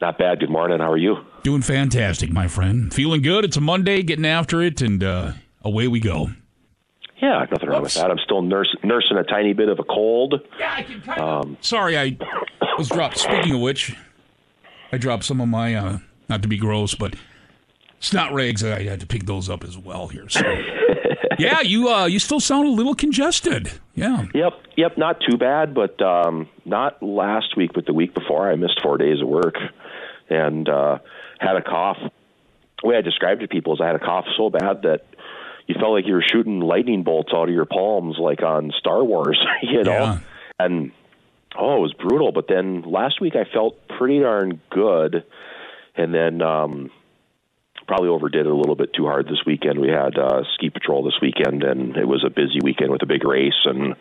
[0.00, 0.38] Not bad.
[0.38, 0.78] Good morning.
[0.78, 1.16] How are you?
[1.42, 2.94] Doing fantastic, my friend.
[2.94, 3.44] Feeling good.
[3.44, 5.32] It's a Monday, getting after it, and uh,
[5.64, 6.28] away we go.
[7.20, 8.12] Yeah, nothing wrong with that.
[8.12, 10.34] I'm still nurse, nursing a tiny bit of a cold.
[10.60, 12.16] Yeah, I can Um, Sorry, I
[12.78, 13.18] was dropped.
[13.18, 13.96] Speaking of which,
[14.92, 17.16] I dropped some of my, uh, not to be gross, but
[18.00, 18.62] snot rags.
[18.62, 20.28] I had to pick those up as well here.
[20.28, 20.42] So.
[21.38, 23.70] yeah, you uh, you still sound a little congested.
[23.94, 24.26] Yeah.
[24.34, 24.98] Yep, yep.
[24.98, 28.50] Not too bad, but um, not last week, but the week before.
[28.50, 29.56] I missed four days of work
[30.28, 30.98] and uh,
[31.38, 31.98] had a cough.
[32.82, 35.06] The way I described it to people is I had a cough so bad that
[35.66, 39.02] you felt like you were shooting lightning bolts out of your palms, like on Star
[39.04, 39.92] Wars, you know.
[39.92, 40.18] Yeah.
[40.58, 40.92] And
[41.58, 42.32] oh, it was brutal.
[42.32, 45.24] But then last week I felt pretty darn good,
[45.96, 46.90] and then um,
[47.86, 49.78] probably overdid it a little bit too hard this weekend.
[49.78, 53.06] We had uh, ski patrol this weekend, and it was a busy weekend with a
[53.06, 53.94] big race, and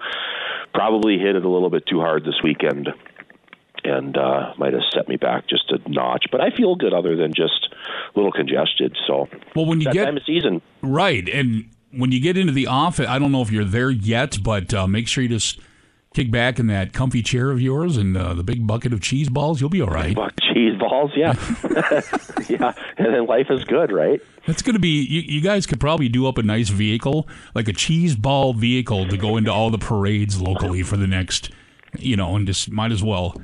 [0.74, 2.90] probably hit it a little bit too hard this weekend,
[3.84, 6.26] and uh, might have set me back just a notch.
[6.32, 7.70] But I feel good, other than just
[8.14, 8.96] a little congested.
[9.08, 12.54] So Well, when you that get time of season, right, and when you get into
[12.54, 15.60] the office, I don't know if you're there yet, but uh, make sure you just
[16.14, 19.30] kick back in that comfy chair of yours and uh, the big bucket of cheese
[19.30, 19.62] balls.
[19.62, 20.18] You'll be all right.
[20.54, 21.34] Cheese balls, yeah,
[22.50, 24.22] yeah, and then life is good, right?
[24.46, 25.02] That's going to be.
[25.04, 29.08] You, you guys could probably do up a nice vehicle, like a cheese ball vehicle,
[29.08, 31.52] to go into all the parades locally for the next,
[31.98, 33.42] you know, and just might as well.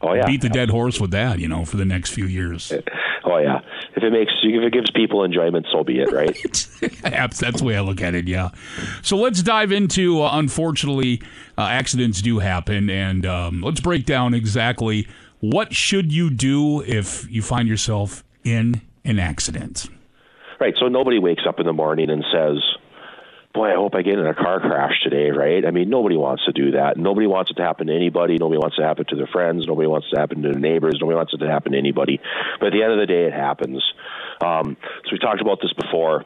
[0.00, 2.72] Oh yeah, beat the dead horse with that, you know, for the next few years.
[3.24, 3.60] Oh yeah,
[3.96, 6.36] if it makes if it gives people enjoyment, so be it, right?
[7.02, 8.26] That's that's the way I look at it.
[8.26, 8.50] Yeah.
[9.02, 10.22] So let's dive into.
[10.22, 11.22] Uh, unfortunately,
[11.56, 15.06] uh, accidents do happen, and um, let's break down exactly
[15.40, 19.86] what should you do if you find yourself in an accident.
[20.60, 20.74] Right.
[20.78, 22.56] So nobody wakes up in the morning and says,
[23.54, 25.64] "Boy, I hope I get in a car crash today." Right?
[25.64, 26.96] I mean, nobody wants to do that.
[26.98, 28.36] Nobody wants it to happen to anybody.
[28.38, 29.66] Nobody wants it to happen to their friends.
[29.66, 30.98] Nobody wants it to happen to their neighbors.
[31.00, 32.20] Nobody wants it to happen to anybody.
[32.60, 33.82] But at the end of the day, it happens.
[34.42, 36.24] Um, so we talked about this before.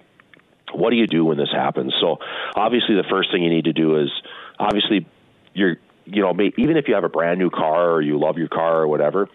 [0.72, 1.94] what do you do when this happens?
[2.00, 2.18] So
[2.56, 4.10] obviously, the first thing you need to do is
[4.58, 5.06] obviously
[5.54, 8.48] you're you know even if you have a brand new car or you love your
[8.48, 9.28] car or whatever.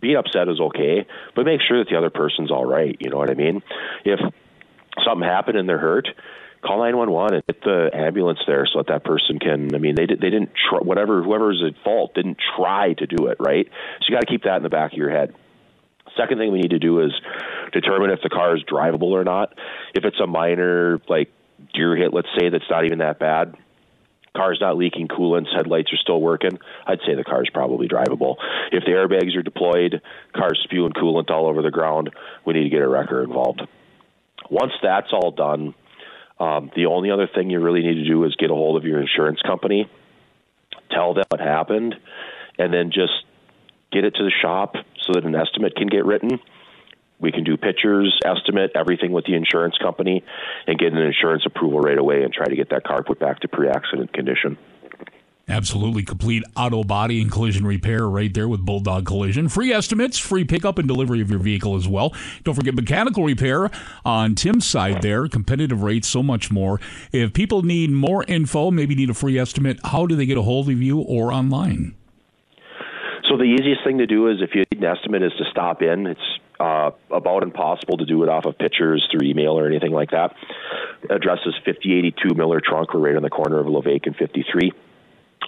[0.00, 2.94] Being upset is okay, but make sure that the other person's all right.
[3.00, 3.62] You know what I mean?
[4.04, 4.20] If
[5.02, 6.08] something happened and they're hurt,
[6.64, 10.06] call 911 and get the ambulance there so that that person can i mean they
[10.06, 13.66] did they didn't try, whatever whoever's at fault didn't try to do it right?
[14.00, 15.34] So you got to keep that in the back of your head.
[16.16, 17.12] Second thing we need to do is
[17.72, 19.54] determine if the car is drivable or not.
[19.94, 21.32] If it's a minor like
[21.72, 23.54] deer hit let's say that's not even that bad
[24.36, 26.58] car's not leaking coolants headlights are still working
[26.88, 28.36] i'd say the car's probably drivable.
[28.72, 30.02] If the airbags are deployed
[30.34, 32.10] car's spewing coolant all over the ground
[32.44, 33.62] we need to get a wrecker involved.
[34.50, 35.74] Once that's all done
[36.38, 38.84] um, the only other thing you really need to do is get a hold of
[38.84, 39.88] your insurance company,
[40.90, 41.94] tell them what happened,
[42.58, 43.12] and then just
[43.92, 46.40] get it to the shop so that an estimate can get written.
[47.20, 50.24] We can do pictures, estimate, everything with the insurance company,
[50.66, 53.40] and get an insurance approval right away and try to get that car put back
[53.40, 54.58] to pre accident condition.
[55.46, 59.50] Absolutely complete auto body and collision repair right there with Bulldog Collision.
[59.50, 62.14] Free estimates, free pickup and delivery of your vehicle as well.
[62.44, 63.70] Don't forget mechanical repair
[64.06, 66.80] on Tim's side there, competitive rates, so much more.
[67.12, 70.42] If people need more info, maybe need a free estimate, how do they get a
[70.42, 71.94] hold of you or online?
[73.28, 75.82] So the easiest thing to do is if you need an estimate is to stop
[75.82, 76.06] in.
[76.06, 80.10] It's uh, about impossible to do it off of pictures through email or anything like
[80.10, 80.34] that.
[81.10, 82.94] Address is 5082 Miller Trunk.
[82.94, 84.72] We're right on the corner of Lavaque and 53.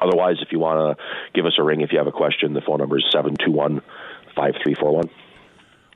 [0.00, 2.60] Otherwise, if you want to give us a ring if you have a question, the
[2.60, 3.80] phone number is 721
[4.34, 5.10] 5341.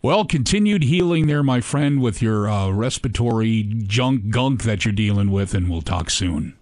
[0.03, 5.31] Well, continued healing there, my friend, with your uh, respiratory junk gunk that you're dealing
[5.31, 6.57] with, and we'll talk soon.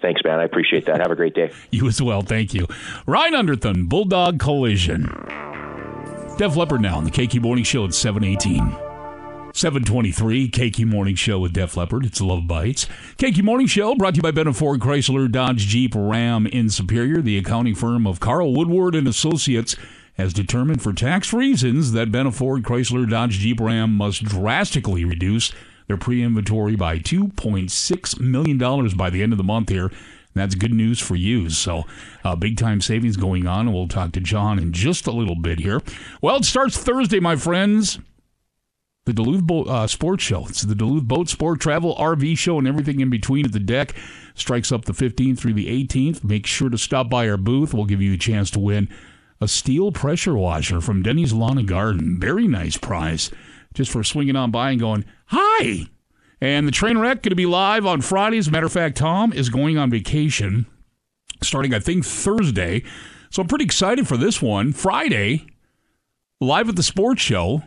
[0.00, 0.38] Thanks, man.
[0.38, 1.00] I appreciate that.
[1.00, 1.50] Have a great day.
[1.72, 2.22] You as well.
[2.22, 2.68] Thank you.
[3.06, 5.02] Ryan Underthun, Bulldog Collision.
[6.38, 8.85] Def Leppard now on the KQ Morning Show at 718.
[9.56, 12.04] 723 KQ Morning Show with Def Leppard.
[12.04, 12.86] It's Love Bites.
[13.16, 17.22] KQ Morning Show brought to you by Benna Ford Chrysler Dodge Jeep Ram in Superior.
[17.22, 19.74] The accounting firm of Carl Woodward and Associates
[20.18, 25.52] has determined for tax reasons that Benna Ford Chrysler Dodge Jeep Ram must drastically reduce
[25.86, 28.58] their pre-inventory by $2.6 million
[28.94, 29.90] by the end of the month here.
[30.34, 31.48] That's good news for you.
[31.48, 31.84] So,
[32.24, 33.72] uh, big time savings going on.
[33.72, 35.80] We'll talk to John in just a little bit here.
[36.20, 37.98] Well, it starts Thursday, my friends
[39.06, 40.46] the Duluth Boat, uh, Sports Show.
[40.46, 43.94] It's the Duluth Boat Sport Travel RV Show and everything in between at the deck.
[44.34, 46.22] Strikes up the 15th through the 18th.
[46.22, 47.72] Make sure to stop by our booth.
[47.72, 48.88] We'll give you a chance to win
[49.40, 52.18] a Stihl pressure washer from Denny's Lawn and Garden.
[52.20, 53.30] Very nice prize
[53.74, 55.86] just for swinging on by and going, hi.
[56.40, 58.38] And the train wreck going to be live on Friday.
[58.38, 60.66] As a matter of fact, Tom is going on vacation
[61.42, 62.82] starting, I think, Thursday.
[63.30, 64.72] So I'm pretty excited for this one.
[64.72, 65.46] Friday,
[66.40, 67.62] live at the sports show.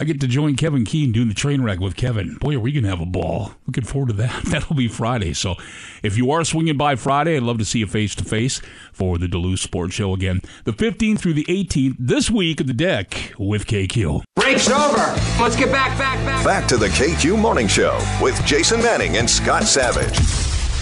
[0.00, 2.36] I get to join Kevin Keene doing the train wreck with Kevin.
[2.36, 3.52] Boy, are we going to have a ball.
[3.66, 4.44] Looking forward to that.
[4.46, 5.34] That'll be Friday.
[5.34, 5.56] So
[6.02, 8.62] if you are swinging by Friday, I'd love to see you face to face
[8.94, 10.40] for the Duluth Sports Show again.
[10.64, 14.22] The 15th through the 18th this week at the deck with KQ.
[14.36, 14.96] Break's over.
[15.38, 16.46] Let's get back, back, back.
[16.46, 20.18] Back to the KQ Morning Show with Jason Manning and Scott Savage.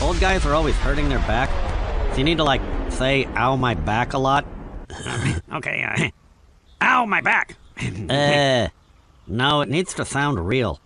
[0.00, 1.50] Old guys are always hurting their back.
[2.12, 2.60] So you need to, like,
[2.90, 4.46] say, ow, my back a lot.
[5.54, 6.08] okay, uh,
[6.84, 7.56] ow, my back.
[8.08, 8.68] uh,
[9.28, 10.80] no, it needs to sound real.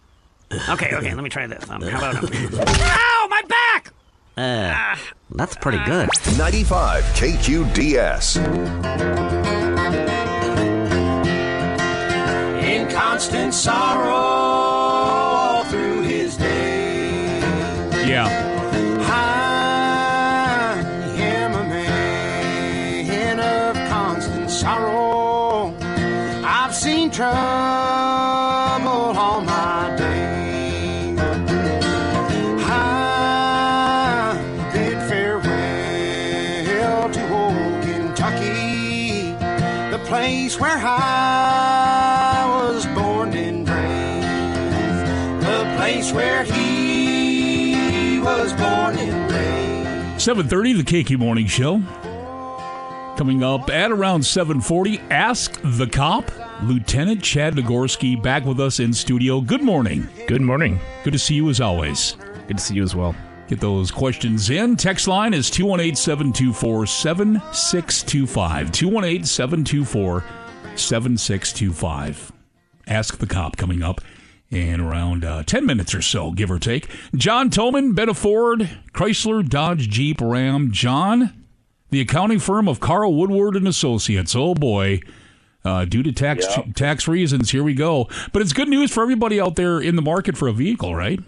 [0.69, 1.69] Okay, okay, let me try this.
[1.71, 2.31] Um, how about um,
[2.61, 3.93] Ow, my back!
[4.37, 4.97] Uh,
[5.31, 6.09] that's pretty good.
[6.37, 8.37] 95 KQDS.
[12.63, 14.83] In constant sorrow
[15.65, 17.39] through his day.
[18.07, 18.27] Yeah.
[19.11, 20.83] I
[21.19, 25.75] am a man of constant sorrow.
[26.45, 27.52] I've seen trouble
[50.23, 51.83] 7.30, the KQ Morning Show.
[53.17, 56.31] Coming up at around 7.40, Ask the Cop.
[56.63, 59.41] Lieutenant Chad Nagorski back with us in studio.
[59.41, 60.07] Good morning.
[60.29, 60.79] Good morning.
[61.03, 62.15] Good to see you as always.
[62.47, 63.17] Good to see you as well.
[63.49, 64.77] Get those questions in.
[64.77, 68.71] Text line is 218 724 7625.
[68.71, 70.25] 218 724
[70.77, 72.33] 7625.
[72.87, 74.01] Ask the Cop coming up
[74.53, 76.89] in around uh, 10 minutes or so, give or take.
[77.15, 80.71] John Toman, Benna Ford, Chrysler, Dodge, Jeep, Ram.
[80.73, 81.45] John,
[81.91, 84.37] the accounting firm of Carl Woodward and Associates.
[84.37, 85.01] Oh boy.
[85.65, 86.45] Uh, due to tax
[86.75, 88.09] tax reasons, here we go.
[88.33, 91.21] But it's good news for everybody out there in the market for a vehicle, right?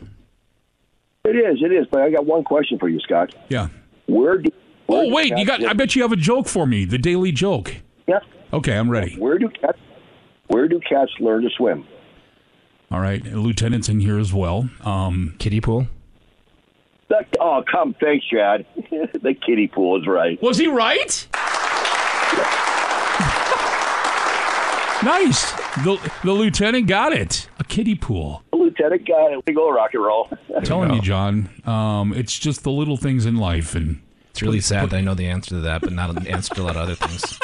[1.25, 1.87] It is, it is.
[1.91, 3.33] But I got one question for you, Scott.
[3.49, 3.69] Yeah.
[4.07, 4.51] Where do?
[4.87, 5.61] where Oh do wait, you got.
[5.61, 5.71] live?
[5.71, 6.85] I bet you have a joke for me.
[6.85, 7.77] The daily joke.
[8.09, 8.23] Yep.
[8.55, 9.15] Okay, I'm ready.
[9.17, 9.79] Where do cats?
[10.49, 11.87] Where do cats learn to swim?
[12.95, 14.71] All right, lieutenant's in here as well.
[14.85, 15.89] Um, Kiddie pool.
[17.09, 18.65] That, oh, come, thanks, Chad.
[18.77, 20.41] the kiddie pool is right.
[20.41, 21.27] Was he right?
[25.03, 25.51] nice.
[25.83, 27.49] The the lieutenant got it.
[27.59, 28.45] A kiddie pool.
[28.53, 29.43] The Lieutenant got it.
[29.45, 30.31] We go rock and roll.
[30.57, 31.51] I'm telling you, John.
[31.65, 35.15] Um, it's just the little things in life, and It's really sad that I know
[35.15, 37.41] the answer to that, but not the answer to a lot of other things.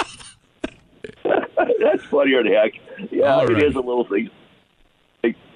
[1.81, 2.73] That's funnier than heck.
[3.11, 3.65] Yeah, All it right.
[3.65, 4.31] is a little thing.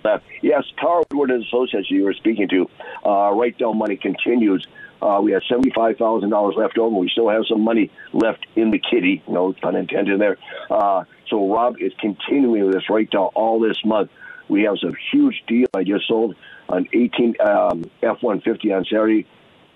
[0.05, 0.21] Stuff.
[0.43, 2.69] Yes, Carl Woodward and Associates you were speaking to.
[3.07, 4.67] Uh, write down money continues.
[5.01, 6.95] Uh, we have seventy-five thousand dollars left over.
[6.95, 9.23] We still have some money left in the kitty.
[9.27, 10.37] No pun intended there.
[10.69, 14.11] Uh, so Rob is continuing with this right down all this month.
[14.51, 15.69] We have some huge deal.
[15.73, 16.37] I just sold
[16.69, 19.27] an eighteen um, F one fifty on Saturday.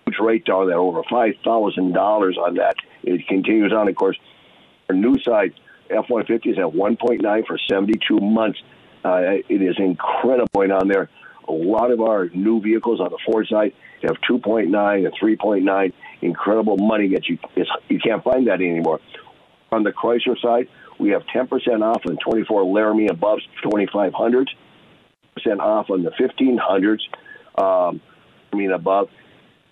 [0.06, 2.74] Huge rate down there, over five thousand dollars on that.
[3.02, 4.18] It continues on, of course.
[4.90, 5.54] Our new side
[5.88, 8.60] F one fifty is at one point nine for seventy two months.
[9.04, 11.08] Uh, it is incredible on there.
[11.48, 13.72] A lot of our new vehicles on the Ford side
[14.02, 15.92] have 2.9 and 3.9.
[16.20, 17.38] Incredible money that you
[17.88, 19.00] you can't find that anymore.
[19.70, 20.68] On the Chrysler side,
[20.98, 21.48] we have 10%
[21.82, 24.48] off on 24 Laramie above 2500s,
[25.34, 27.00] percent off on the 1500s.
[27.56, 28.00] Um,
[28.52, 29.08] I mean above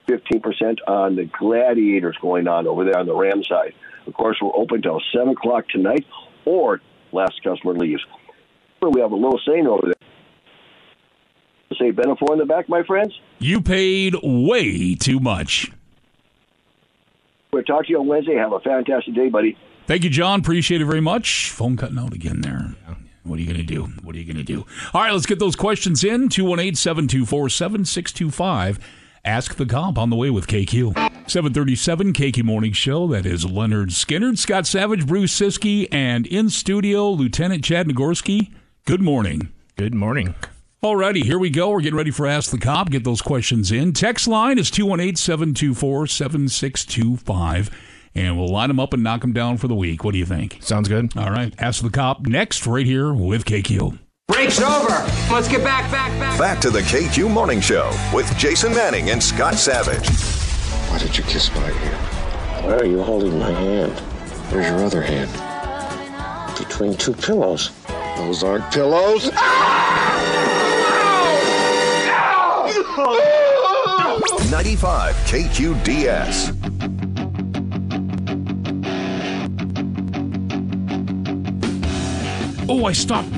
[0.08, 3.74] 15% on the Gladiators going on over there on the Ram side.
[4.06, 6.06] Of course, we're open till 7 o'clock tonight
[6.44, 6.80] or
[7.12, 8.04] last customer leaves.
[8.82, 9.94] We have a little saying over there.
[11.78, 13.12] Say Benna Ford in the back, my friends.
[13.38, 15.70] you paid way too much.
[17.52, 18.34] We'll talk to you on Wednesday.
[18.36, 19.56] Have a fantastic day, buddy.
[19.86, 20.40] Thank you, John.
[20.40, 21.50] Appreciate it very much.
[21.50, 22.74] Phone cutting out again there.
[23.24, 23.84] What are you going to do?
[24.02, 24.64] What are you going to do?
[24.94, 26.28] All right, let's get those questions in.
[26.28, 28.78] 218 724 7625.
[29.24, 30.94] Ask the Cop on the way with KQ.
[31.28, 33.08] 737 KQ Morning Show.
[33.08, 38.52] That is Lynyrd Skynyrd, Scott Savage, Bruce Siski, and in studio, Lieutenant Chad Nagorski.
[38.86, 39.52] Good morning.
[39.74, 40.36] Good morning.
[40.80, 41.70] Alrighty, here we go.
[41.70, 42.88] We're getting ready for Ask the Cop.
[42.88, 43.92] Get those questions in.
[43.92, 47.70] Text line is 218 724 7625.
[48.14, 50.04] And we'll line them up and knock them down for the week.
[50.04, 50.58] What do you think?
[50.60, 51.16] Sounds good.
[51.16, 51.52] All right.
[51.58, 53.98] Ask the Cop next, right here with KQ.
[54.28, 55.04] Break's over.
[55.32, 56.38] Let's get back, back, back.
[56.38, 60.08] Back to the KQ Morning Show with Jason Manning and Scott Savage.
[60.90, 62.64] Why did you kiss my hand?
[62.64, 63.98] Why are you holding my hand?
[64.52, 65.28] Where's your other hand?
[66.56, 67.72] Between two pillows.
[68.16, 69.30] Those aren't pillows.
[74.50, 76.52] 95 KQDS.
[82.68, 83.28] Oh, I stopped.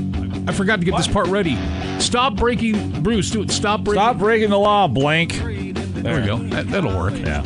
[0.46, 1.58] I forgot to get this part ready.
[1.98, 3.30] Stop breaking, Bruce.
[3.30, 3.50] Do it.
[3.50, 4.00] Stop breaking.
[4.00, 5.32] Stop breaking the law, blank.
[5.34, 6.38] There we go.
[6.38, 7.14] That, that'll work.
[7.18, 7.42] Yeah.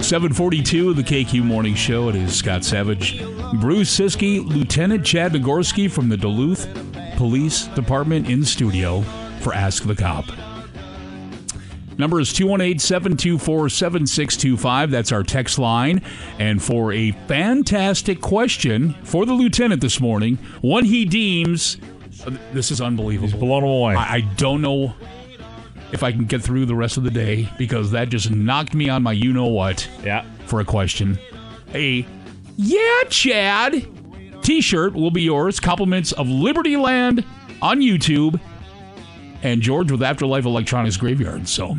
[0.00, 2.08] 742 of the KQ Morning Show.
[2.08, 3.20] It is Scott Savage,
[3.54, 6.68] Bruce Siski, Lieutenant Chad Nagorski from the Duluth
[7.16, 9.00] Police Department in studio
[9.40, 10.26] for Ask the Cop.
[11.96, 14.90] Number is 218 724 7625.
[14.90, 16.02] That's our text line.
[16.38, 21.78] And for a fantastic question for the lieutenant this morning, one he deems
[22.52, 23.28] this is unbelievable.
[23.28, 23.94] He's blown away.
[23.94, 24.94] I, I don't know
[25.92, 28.90] if I can get through the rest of the day because that just knocked me
[28.90, 29.88] on my you know what.
[30.04, 30.26] Yeah.
[30.46, 31.18] For a question.
[31.74, 32.06] A
[32.58, 33.86] yeah, Chad
[34.42, 35.60] t shirt will be yours.
[35.60, 37.24] Compliments of Liberty Land
[37.62, 38.40] on YouTube
[39.42, 41.48] and George with Afterlife Electronics Graveyard.
[41.48, 41.76] So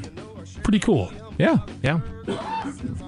[0.63, 1.11] pretty cool.
[1.37, 1.57] Yeah.
[1.83, 1.99] Yeah.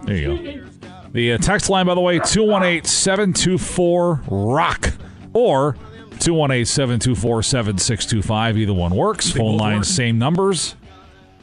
[0.04, 0.68] There you go.
[1.12, 4.94] The uh, text line, by the way, 218 724 ROCK
[5.34, 5.74] or
[6.20, 8.58] 218 724 7625.
[8.58, 9.32] Either one works.
[9.32, 10.76] Phone lines, same numbers.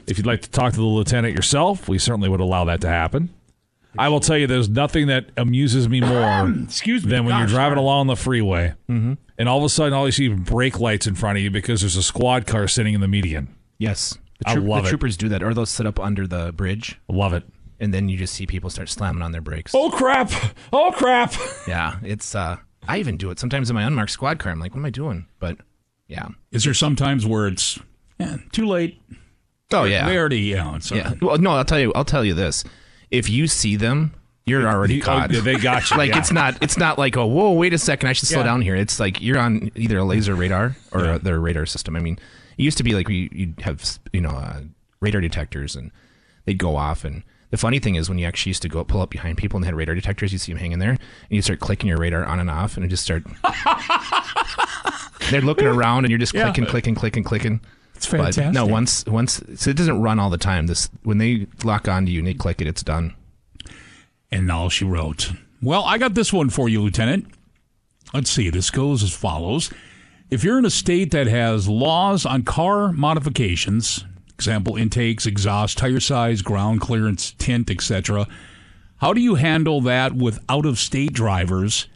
[0.06, 2.88] If you'd like to talk to the lieutenant yourself, we certainly would allow that to
[2.88, 3.28] happen.
[3.98, 7.10] I will tell you, there's nothing that amuses me more Excuse me.
[7.10, 7.84] than when you're driving sorry.
[7.84, 9.14] along the freeway mm-hmm.
[9.36, 11.50] and all of a sudden all you see is brake lights in front of you
[11.50, 13.54] because there's a squad car sitting in the median.
[13.78, 14.16] Yes.
[14.40, 14.90] The, I love the it.
[14.90, 17.00] troopers do that, or they'll sit up under the bridge.
[17.08, 17.44] Love it.
[17.80, 19.72] And then you just see people start slamming on their brakes.
[19.74, 20.30] Oh crap!
[20.72, 21.34] Oh crap!
[21.68, 22.34] Yeah, it's.
[22.34, 24.50] uh I even do it sometimes in my unmarked squad car.
[24.50, 25.26] I'm like, what am I doing?
[25.38, 25.58] But
[26.06, 26.28] yeah.
[26.50, 27.78] Is there sometimes where it's
[28.18, 29.00] yeah, too late?
[29.70, 30.08] Oh yeah.
[30.08, 30.78] They already, yeah.
[30.90, 31.12] Yeah.
[31.20, 31.92] Well, no, I'll tell you.
[31.94, 32.64] I'll tell you this.
[33.10, 34.12] If you see them,
[34.46, 35.30] you're already you- oh, caught.
[35.30, 36.18] yeah, they got you, like yeah.
[36.18, 36.62] it's not.
[36.62, 38.44] It's not like, oh, whoa, wait a second, I should slow Yeah.
[38.46, 38.76] down here.
[38.76, 41.96] It's like you're on either a laser radar or their radar system.
[41.96, 42.18] I mean,
[42.56, 44.60] it used to be like we you'd have you know uh,
[45.00, 45.90] radar detectors and
[46.44, 47.22] they'd go off and.
[47.50, 49.64] The funny thing is when you actually used to go pull up behind people and
[49.64, 50.98] they had radar detectors, you see them hanging there, and
[51.30, 53.24] you start clicking your radar on and off, and it just start.
[55.30, 56.42] They're looking around, and you're just Yeah.
[56.44, 57.60] clicking, clicking, clicking, clicking.
[57.98, 60.68] It's But no, once once so it doesn't run all the time.
[60.68, 63.14] This when they lock onto you and they click it, it's done.
[64.30, 67.26] And now she wrote, Well, I got this one for you, Lieutenant.
[68.14, 68.50] Let's see.
[68.50, 69.70] This goes as follows.
[70.30, 76.00] If you're in a state that has laws on car modifications, example intakes, exhaust, tire
[76.00, 78.28] size, ground clearance, tint, etc.,
[78.98, 81.88] how do you handle that with out of state drivers?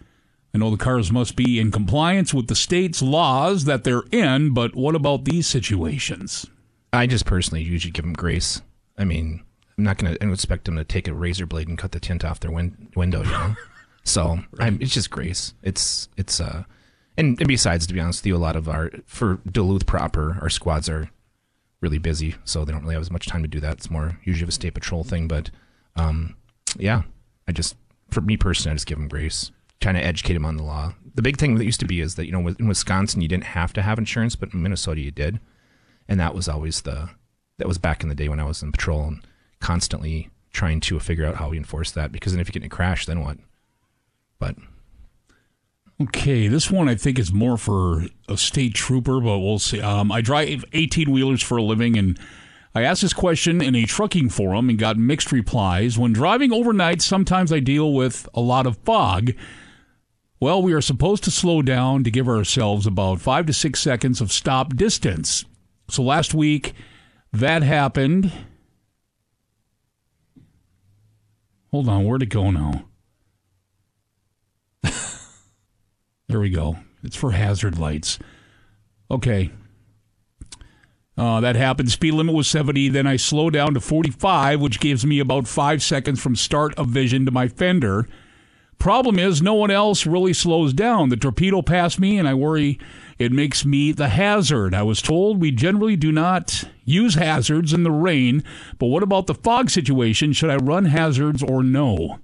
[0.55, 4.53] I know the cars must be in compliance with the state's laws that they're in,
[4.53, 6.47] but what about these situations?
[6.93, 8.61] I just personally usually give them grace.
[8.99, 9.43] I mean,
[9.79, 12.25] I'm not going to expect them to take a razor blade and cut the tint
[12.25, 13.57] off their win- window, you know.
[14.05, 15.55] so I'm, it's just grace.
[15.63, 16.65] It's it's uh,
[17.17, 20.39] and, and besides, to be honest with you, a lot of our for Duluth proper,
[20.41, 21.11] our squads are
[21.81, 23.79] really busy, so they don't really have as much time to do that.
[23.79, 25.51] It's more usually of a state patrol thing, but
[25.97, 26.37] um,
[26.79, 27.03] yeah,
[27.49, 27.77] I just
[28.11, 29.51] for me personally, I just give them grace,
[29.83, 30.95] trying to educate them on the law.
[31.15, 33.45] The big thing that used to be is that you know in Wisconsin you didn't
[33.45, 35.41] have to have insurance, but in Minnesota you did,
[36.09, 37.11] and that was always the
[37.59, 39.27] that was back in the day when I was in patrol and
[39.61, 42.67] constantly trying to figure out how we enforce that because then if you get in
[42.67, 43.39] a crash, then what?
[44.39, 44.57] But
[46.01, 49.81] Okay, this one I think is more for a state trooper, but we'll see.
[49.81, 52.19] Um, I drive 18 wheelers for a living, and
[52.75, 55.99] I asked this question in a trucking forum and got mixed replies.
[55.99, 59.33] When driving overnight, sometimes I deal with a lot of fog.
[60.43, 64.21] Well, we are supposed to slow down to give ourselves about five to six seconds
[64.21, 65.45] of stop distance.
[65.89, 66.73] So last week,
[67.33, 68.33] that happened.
[71.71, 72.87] Hold on, where'd it go now?
[76.27, 76.79] There we go.
[77.05, 78.19] It's for hazard lights.
[79.13, 79.53] Okay.
[81.17, 81.93] Uh, that happened.
[81.93, 82.89] Speed limit was 70.
[82.89, 86.89] Then I slow down to 45, which gives me about five seconds from start of
[86.89, 88.09] vision to my fender.
[88.83, 91.09] Problem is, no one else really slows down.
[91.09, 92.81] The torpedo passed me, and I worry
[93.17, 94.75] it makes me the hazard.
[94.75, 98.43] I was told we generally do not use hazards in the rain,
[98.81, 100.33] but what about the fog situation?
[100.33, 102.19] Should I run hazards or no?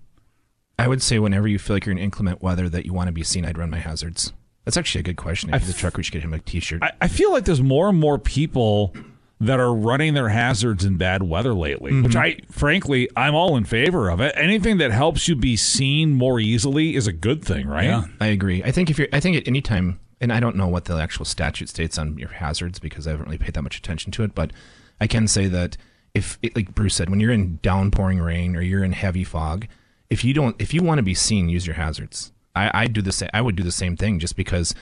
[0.77, 3.13] I would say whenever you feel like you're in inclement weather that you want to
[3.13, 4.33] be seen, I'd run my hazards.
[4.65, 5.55] That's actually a good question.
[5.55, 6.83] If you're the trucker, we should get him a T-shirt.
[6.83, 8.93] I, I feel like there's more and more people
[9.41, 12.19] that are running their hazards in bad weather lately, which mm-hmm.
[12.19, 14.33] I frankly I'm all in favor of it.
[14.37, 17.85] Anything that helps you be seen more easily is a good thing, right?
[17.85, 18.63] Yeah, I agree.
[18.65, 20.97] I think if you're, I think at any time, and I don't know what the
[20.97, 24.25] actual statute states on your hazards because I haven't really paid that much attention to
[24.25, 24.53] it, but
[25.01, 25.77] I can say that
[26.15, 29.69] if, like Bruce said, when you're in downpouring rain or you're in heavy fog,
[30.11, 32.33] if you don't, if you want to be seen, use your hazards.
[32.57, 33.31] I, I do the same.
[33.33, 34.75] I would do the same thing just because,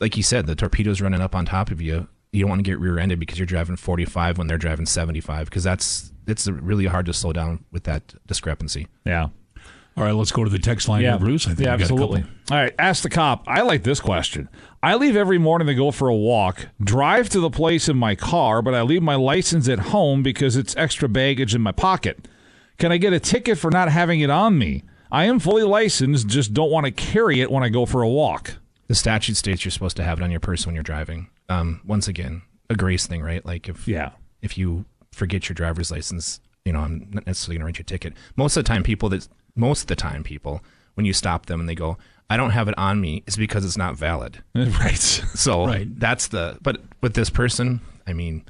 [0.00, 2.08] like you said, the torpedo's running up on top of you.
[2.32, 5.64] You don't want to get rear-ended because you're driving 45 when they're driving 75 because
[5.64, 8.86] that's it's really hard to slow down with that discrepancy.
[9.04, 9.28] Yeah.
[9.96, 11.46] All right, let's go to the text line here, Bruce.
[11.46, 12.24] I think yeah, we got a absolutely.
[12.50, 13.44] All right, ask the cop.
[13.48, 14.48] I like this question.
[14.82, 18.14] I leave every morning to go for a walk, drive to the place in my
[18.14, 22.28] car, but I leave my license at home because it's extra baggage in my pocket.
[22.78, 24.84] Can I get a ticket for not having it on me?
[25.12, 28.08] I am fully licensed, just don't want to carry it when I go for a
[28.08, 28.54] walk.
[28.86, 31.28] The statute states you're supposed to have it on your person when you're driving.
[31.50, 33.44] Um, once again, a grace thing, right?
[33.44, 37.60] Like if yeah, if you forget your driver's license, you know, I'm not necessarily going
[37.62, 38.14] to write you a ticket.
[38.36, 39.26] Most of the time, people that
[39.56, 40.62] most of the time, people
[40.94, 41.98] when you stop them and they go,
[42.30, 44.42] "I don't have it on me," is because it's not valid.
[44.54, 44.96] right.
[44.96, 45.88] So Right.
[45.98, 46.58] that's the.
[46.62, 48.44] But with this person, I mean,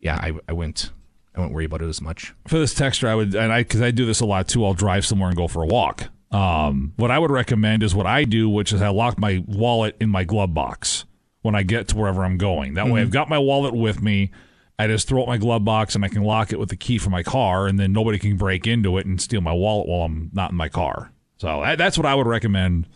[0.00, 0.90] yeah, I, I wouldn't
[1.34, 2.34] I wouldn't worry about it as much.
[2.46, 4.64] For this texture, I would, and I because I do this a lot too.
[4.64, 6.08] I'll drive somewhere and go for a walk.
[6.30, 9.96] Um, what I would recommend is what I do, which is I lock my wallet
[9.98, 11.06] in my glove box
[11.48, 12.74] when I get to wherever I'm going.
[12.74, 13.04] That way, Mhm.
[13.04, 14.30] I've got my wallet with me.
[14.78, 16.76] I just throw it in my glove box and I can lock it with the
[16.76, 19.88] key for my car, and then nobody can break into it and steal my wallet
[19.88, 21.10] while I'm not in my car.
[21.38, 22.86] So that- that's what I would recommend.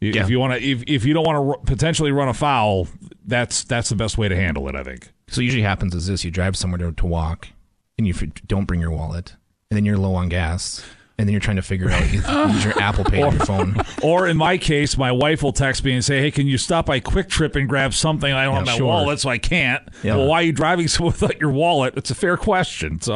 [0.00, 0.26] If Yeah.
[0.28, 2.86] you want to, if, if you don't want to r- potentially run a foul,
[3.24, 4.74] that's that's the best way to handle it.
[4.74, 5.10] I think.
[5.28, 7.48] So usually happens is this: you drive somewhere to, to walk,
[7.96, 9.34] and you f- don't bring your wallet,
[9.70, 10.84] and then you're low on gas,
[11.18, 12.20] and then you're trying to figure out you
[12.52, 13.76] use your Apple Pay on your phone.
[14.02, 16.86] Or in my case, my wife will text me and say, "Hey, can you stop
[16.86, 18.32] by Quick Trip and grab something?
[18.32, 18.86] I don't Yeah, have my sure.
[18.86, 20.16] wallet, so I can't." Yeah.
[20.16, 21.94] Well, why are you driving so without your wallet?
[21.96, 23.00] It's a fair question.
[23.00, 23.14] So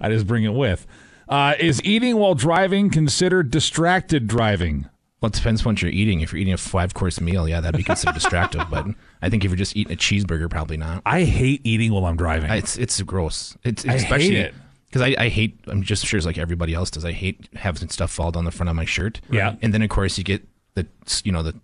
[0.00, 0.86] I just bring it with.
[1.28, 4.88] Uh, is eating while driving considered distracted driving?
[5.20, 6.20] Well, it depends what you're eating.
[6.20, 8.62] If you're eating a five course meal, yeah, that'd be considered distractive.
[8.70, 8.86] But
[9.22, 11.02] I think if you're just eating a cheeseburger, probably not.
[11.04, 12.50] I hate eating while I'm driving.
[12.50, 13.56] It's it's gross.
[13.64, 14.54] It's I hate especially it.
[14.96, 15.58] Because I, I hate.
[15.66, 17.04] I'm just sure it's like everybody else does.
[17.04, 19.20] I hate having stuff fall down the front of my shirt.
[19.30, 19.56] Yeah.
[19.62, 20.86] and then of course you get the
[21.24, 21.54] you know the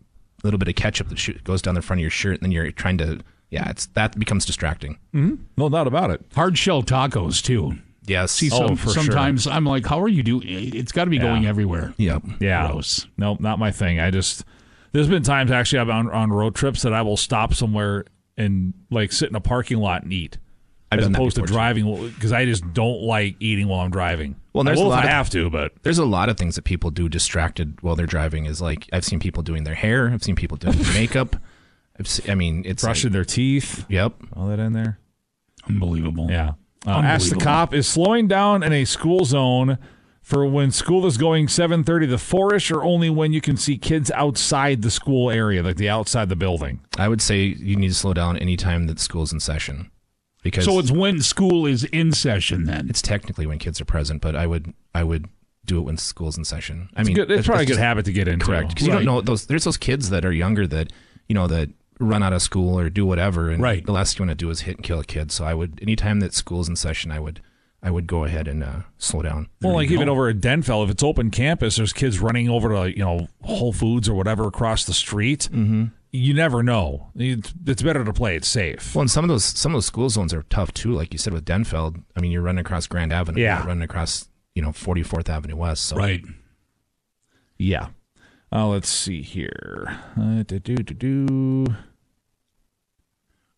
[0.44, 2.50] little bit of ketchup that shoot, goes down the front of your shirt, and then
[2.52, 3.20] you're trying to
[3.50, 4.98] yeah, it's that becomes distracting.
[5.14, 5.42] Mm-hmm.
[5.56, 6.24] No doubt about it.
[6.34, 7.78] Hard shell tacos too.
[8.04, 8.32] Yes.
[8.32, 9.02] See, Oh, some, for sure.
[9.04, 10.42] sometimes I'm like, how are you doing?
[10.46, 11.94] It's got to be going everywhere.
[11.98, 12.22] Yep.
[12.40, 12.66] Yeah.
[12.68, 13.06] Gross.
[13.16, 14.00] Nope, not my thing.
[14.00, 14.44] I just
[14.92, 18.04] there's been times actually I've on on road trips that I will stop somewhere
[18.36, 20.38] and like sit in a parking lot and eat.
[20.92, 21.54] I've as done opposed to before, too.
[21.54, 24.36] driving because I just don't like eating while I'm driving.
[24.52, 26.28] Well, there's I will a lot if I of, have to, but there's a lot
[26.28, 28.46] of things that people do distracted while they're driving.
[28.46, 30.10] Is like I've seen people doing their hair.
[30.10, 31.36] I've seen people doing makeup.
[31.98, 33.84] I've se- I mean, it's brushing like, their teeth.
[33.88, 34.14] Yep.
[34.34, 34.98] All that in there.
[35.68, 36.28] Unbelievable.
[36.30, 36.52] Yeah.
[36.86, 39.78] Uh, ask the cop is slowing down in a school zone
[40.20, 44.10] for when school is going 7:30 the 4ish or only when you can see kids
[44.12, 46.80] outside the school area like the outside the building.
[46.98, 49.90] I would say you need to slow down anytime that school's in session,
[50.42, 52.88] because So it's when school is in session then.
[52.90, 54.20] it's technically when kids are present.
[54.20, 55.26] But I would I would
[55.64, 56.88] do it when school's in session.
[56.96, 58.44] I It's mean, good- it's probably a good habit to get into.
[58.46, 59.46] Correct, because you don't know those.
[59.46, 60.92] There's those kids that are younger that
[61.28, 61.70] you know that
[62.00, 63.86] run out of school or do whatever, and Right.
[63.86, 65.30] the last you want to do is hit and kill a kid.
[65.30, 67.40] So I would anytime that school's in session, I would
[67.84, 69.48] I would go ahead and uh, slow down.
[69.60, 70.12] Well, like you even go.
[70.12, 73.72] over at Denfeld, if it's open campus, there's kids running over to you know Whole
[73.72, 75.48] Foods or whatever across the street.
[75.52, 75.84] Mm-hmm.
[76.14, 77.08] You never know.
[77.16, 77.52] It's,
[77.82, 78.94] better to play it safe.
[78.94, 80.92] Well, and some of those some of those school zones are tough too.
[80.92, 83.58] Like you said with Denfeld, I mean, you're running across Grand Avenue, Yeah.
[83.58, 85.84] you're running across you know 44th Avenue West.
[85.84, 86.22] So Right.
[87.58, 87.88] Yeah.
[88.54, 89.98] Uh, let's see here.
[90.20, 91.74] Uh, do, do, do, do.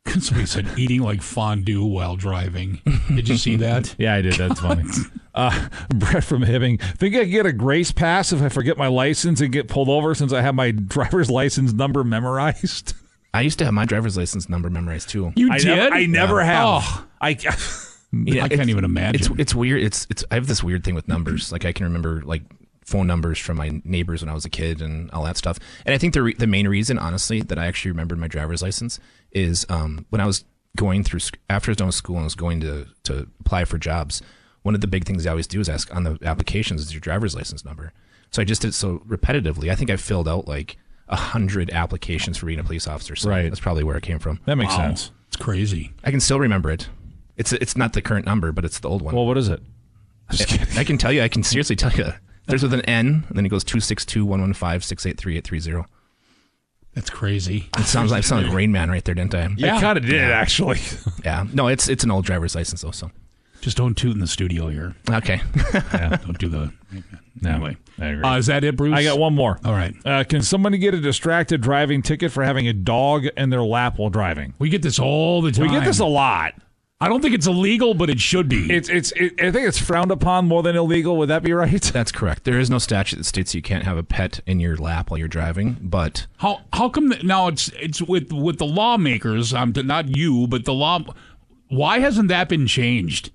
[0.07, 2.80] Somebody said eating like fondue while driving.
[3.09, 3.94] Did you see that?
[3.98, 4.34] Yeah, I did.
[4.34, 4.84] That's funny.
[5.36, 6.80] Uh, Brett from Hibbing.
[6.80, 9.88] Think I can get a grace pass if I forget my license and get pulled
[9.88, 12.94] over since I have my driver's license number memorized?
[13.34, 15.32] I used to have my driver's license number memorized too.
[15.34, 15.66] You I did?
[15.66, 16.44] Never, I never Yeah.
[16.44, 16.66] have.
[16.84, 17.07] Oh.
[17.20, 17.36] I.
[18.12, 19.16] Yeah, I can't even imagine.
[19.32, 19.82] It's it's weird.
[19.82, 21.50] It's it's I have this weird thing with numbers.
[21.50, 22.42] Like I can remember like
[22.85, 25.59] phone numbers from my neighbors when I was a kid and all that stuff.
[25.87, 28.62] And I think the re- the main reason, honestly, that I actually remembered my driver's
[28.62, 29.01] license
[29.32, 30.45] is um, when I was
[30.76, 33.64] going through sc- after I was done with school and was going to to apply
[33.64, 34.22] for jobs.
[34.62, 37.01] One of the big things I always do is ask on the applications is your
[37.01, 37.93] driver's license number.
[38.30, 39.70] So I just did it so repetitively.
[39.70, 40.76] I think I filled out like
[41.09, 43.14] a hundred applications for being a police officer.
[43.14, 43.43] So Right.
[43.45, 44.41] that's probably where it came from.
[44.47, 44.89] That makes Wow.
[44.89, 45.11] sense.
[45.28, 45.93] It's crazy.
[46.03, 46.89] I can still remember it.
[47.37, 49.14] It's it's not the current number, but it's the old one.
[49.14, 49.61] Well, what is it?
[50.76, 51.22] I can tell you.
[51.22, 52.12] I can seriously tell you.
[52.47, 55.07] There's with an N, and then it goes two six two one one five six
[55.07, 55.86] eight three eight three zero.
[56.95, 57.68] That's crazy.
[57.78, 59.47] It sounds like sounds like Rain Man right there, didn't I?
[59.57, 60.78] It kind of did, actually.
[61.24, 61.47] Yeah.
[61.53, 62.90] No, it's it's an old driver's license though.
[62.90, 63.11] So
[63.62, 64.95] Just don't toot in the studio here.
[65.11, 65.40] okay.
[65.74, 66.16] yeah.
[66.16, 66.72] Don't do the.
[67.40, 67.76] No, Anyway.
[67.99, 68.22] I agree.
[68.22, 68.95] Uh, is that it, Bruce?
[68.95, 69.59] I got one more.
[69.64, 69.95] All right.
[70.05, 73.99] Uh, can somebody get a distracted driving ticket for having a dog in their lap
[73.99, 74.55] while driving?
[74.59, 75.66] We get this all the time.
[75.66, 76.55] We get this a lot.
[77.05, 78.72] I don't think it's illegal, but it should be.
[78.72, 79.12] It's it's.
[79.12, 81.18] It, I think it's frowned upon more than illegal.
[81.18, 81.82] Would that be right?
[81.92, 82.44] That's correct.
[82.44, 85.18] There is no statute that states you can't have a pet in your lap while
[85.18, 89.52] you're driving, but How how come that now it's it's with with the lawmakers?
[89.52, 91.05] Um, not you, but the law.
[91.68, 93.30] Why hasn't that been changed?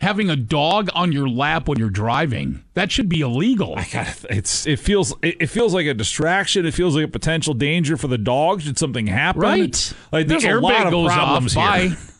[0.00, 3.74] Having a dog on your lap when you're driving that should be illegal.
[3.76, 6.64] It's it feels it, it feels like a distraction.
[6.64, 9.42] It feels like a potential danger for the dog should something happen.
[9.42, 9.92] Right.
[10.10, 11.80] Like The there's a lot of goes off, problems bye.
[11.88, 11.96] here.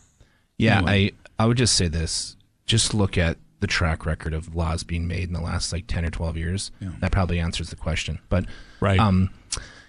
[0.63, 1.11] yeah, Anyway.
[1.39, 2.35] I I would just say this.
[2.65, 6.05] Just look at the track record of laws being made in the last like 10
[6.05, 6.71] or 12 years.
[6.99, 8.19] That probably answers the question.
[8.29, 8.45] But
[8.79, 8.99] Right.
[8.99, 9.29] um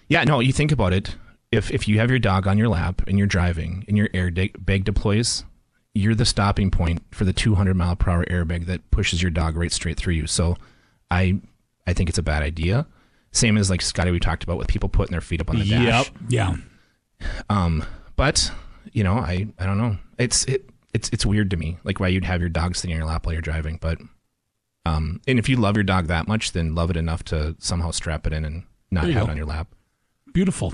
[0.07, 1.15] yeah, no, you think about it.
[1.51, 4.83] If if you have your dog on your lap and you're driving and your airbag
[4.83, 5.43] deploys,
[5.93, 9.55] you're the stopping point for the 200 mile per hour airbag that pushes your dog
[9.55, 10.27] right straight through you.
[10.27, 10.57] So
[11.11, 11.39] I
[11.87, 12.87] I think it's a bad idea.
[13.31, 15.65] Same as like Scotty we talked about with people putting their feet up on the
[15.69, 16.07] dash.
[16.07, 16.07] Yep.
[16.29, 16.55] Yeah.
[17.49, 17.83] Um,
[18.15, 18.51] but
[18.93, 19.97] you know, I I don't know.
[20.17, 22.97] It's it it's it's weird to me, like why you'd have your dog sitting in
[22.97, 23.77] your lap while you're driving.
[23.81, 23.99] But
[24.85, 27.91] um, and if you love your dog that much, then love it enough to somehow
[27.91, 29.23] strap it in and not have go.
[29.23, 29.67] it on your lap.
[30.33, 30.73] Beautiful.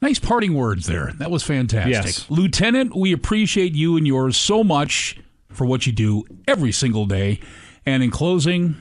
[0.00, 1.12] Nice parting words there.
[1.18, 1.92] That was fantastic.
[1.92, 2.30] Yes.
[2.30, 7.40] Lieutenant, we appreciate you and yours so much for what you do every single day.
[7.86, 8.76] And in closing,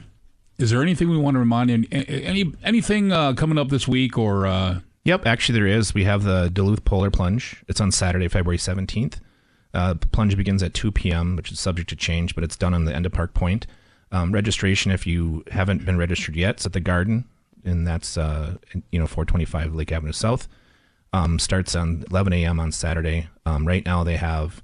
[0.58, 1.86] is there anything we want to remind you?
[1.92, 5.94] Any anything uh, coming up this week or uh, Yep, actually there is.
[5.94, 7.64] We have the Duluth Polar Plunge.
[7.68, 9.20] It's on Saturday, February 17th.
[9.74, 12.74] Uh, the plunge begins at 2 p.m., which is subject to change, but it's done
[12.74, 13.66] on the end of Park Point.
[14.12, 17.26] Um, registration, if you haven't been registered yet, it's at the Garden,
[17.66, 18.58] and that's uh,
[18.92, 20.48] you know 425 Lake Avenue South.
[21.12, 22.60] Um, starts on 11 a.m.
[22.60, 23.28] on Saturday.
[23.46, 24.62] Um, right now they have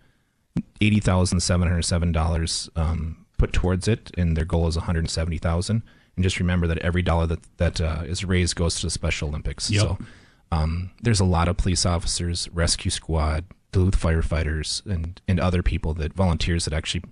[0.81, 4.85] eighty thousand seven hundred seven dollars um, put towards it, and their goal is one
[4.85, 5.81] hundred seventy thousand.
[6.15, 9.29] And just remember that every dollar that that uh, is raised goes to the Special
[9.29, 9.71] Olympics.
[9.71, 9.81] Yep.
[9.81, 9.97] So
[10.52, 15.93] um, there's a lot of police officers, rescue squad, Duluth firefighters, and and other people
[15.95, 17.04] that volunteers that actually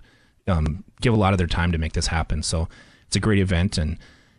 [0.48, 2.42] um, give a lot of their time to make this happen.
[2.42, 2.68] So
[3.06, 3.96] it's a great event, and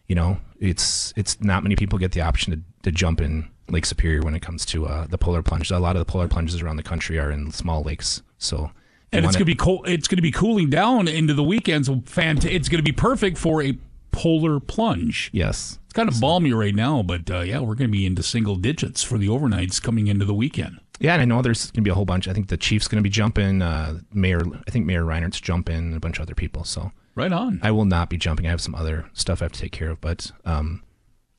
[0.08, 3.86] you know it's it's not many people get the option to, to jump in Lake
[3.86, 5.72] Superior when it comes to uh, the polar plunge.
[5.72, 8.22] A lot of the polar plunges around the country are in small lakes.
[8.38, 8.72] So
[9.12, 9.88] and it's going to be cold.
[9.88, 11.86] It's going to be cooling down into the weekend.
[11.86, 13.78] So fant- It's going to be perfect for a
[14.12, 15.30] polar plunge.
[15.34, 15.78] yes.
[15.86, 18.56] It's kind of balmy right now, but uh, yeah, we're going to be into single
[18.56, 20.80] digits for the overnights coming into the weekend.
[21.00, 22.28] Yeah, and I know there's going to be a whole bunch.
[22.28, 23.64] I think the Chief's going to be jumping.
[23.64, 26.64] Uh, Mayor, I think Mayor Reinert's jumping, and a bunch of other people.
[26.64, 27.60] So right on.
[27.64, 28.46] I will not be jumping.
[28.46, 30.02] I have some other stuff I have to take care of.
[30.02, 30.84] But um,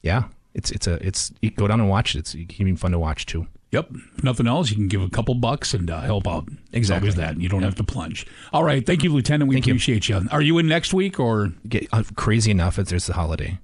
[0.02, 2.20] yeah, it's it's a it's you go down and watch it.
[2.20, 3.46] It's even fun to watch too.
[3.72, 3.90] Yep.
[4.16, 6.48] If nothing else, you can give a couple bucks and uh, help out.
[6.72, 7.08] Exactly.
[7.08, 7.40] Always that.
[7.40, 8.26] You don't have to plunge.
[8.52, 8.84] All right.
[8.84, 9.48] Thank you, Lieutenant.
[9.48, 10.26] We Thank appreciate you.
[10.30, 11.52] Are you in next week or?
[11.68, 13.58] Get, uh, crazy enough, it's, there's the holiday.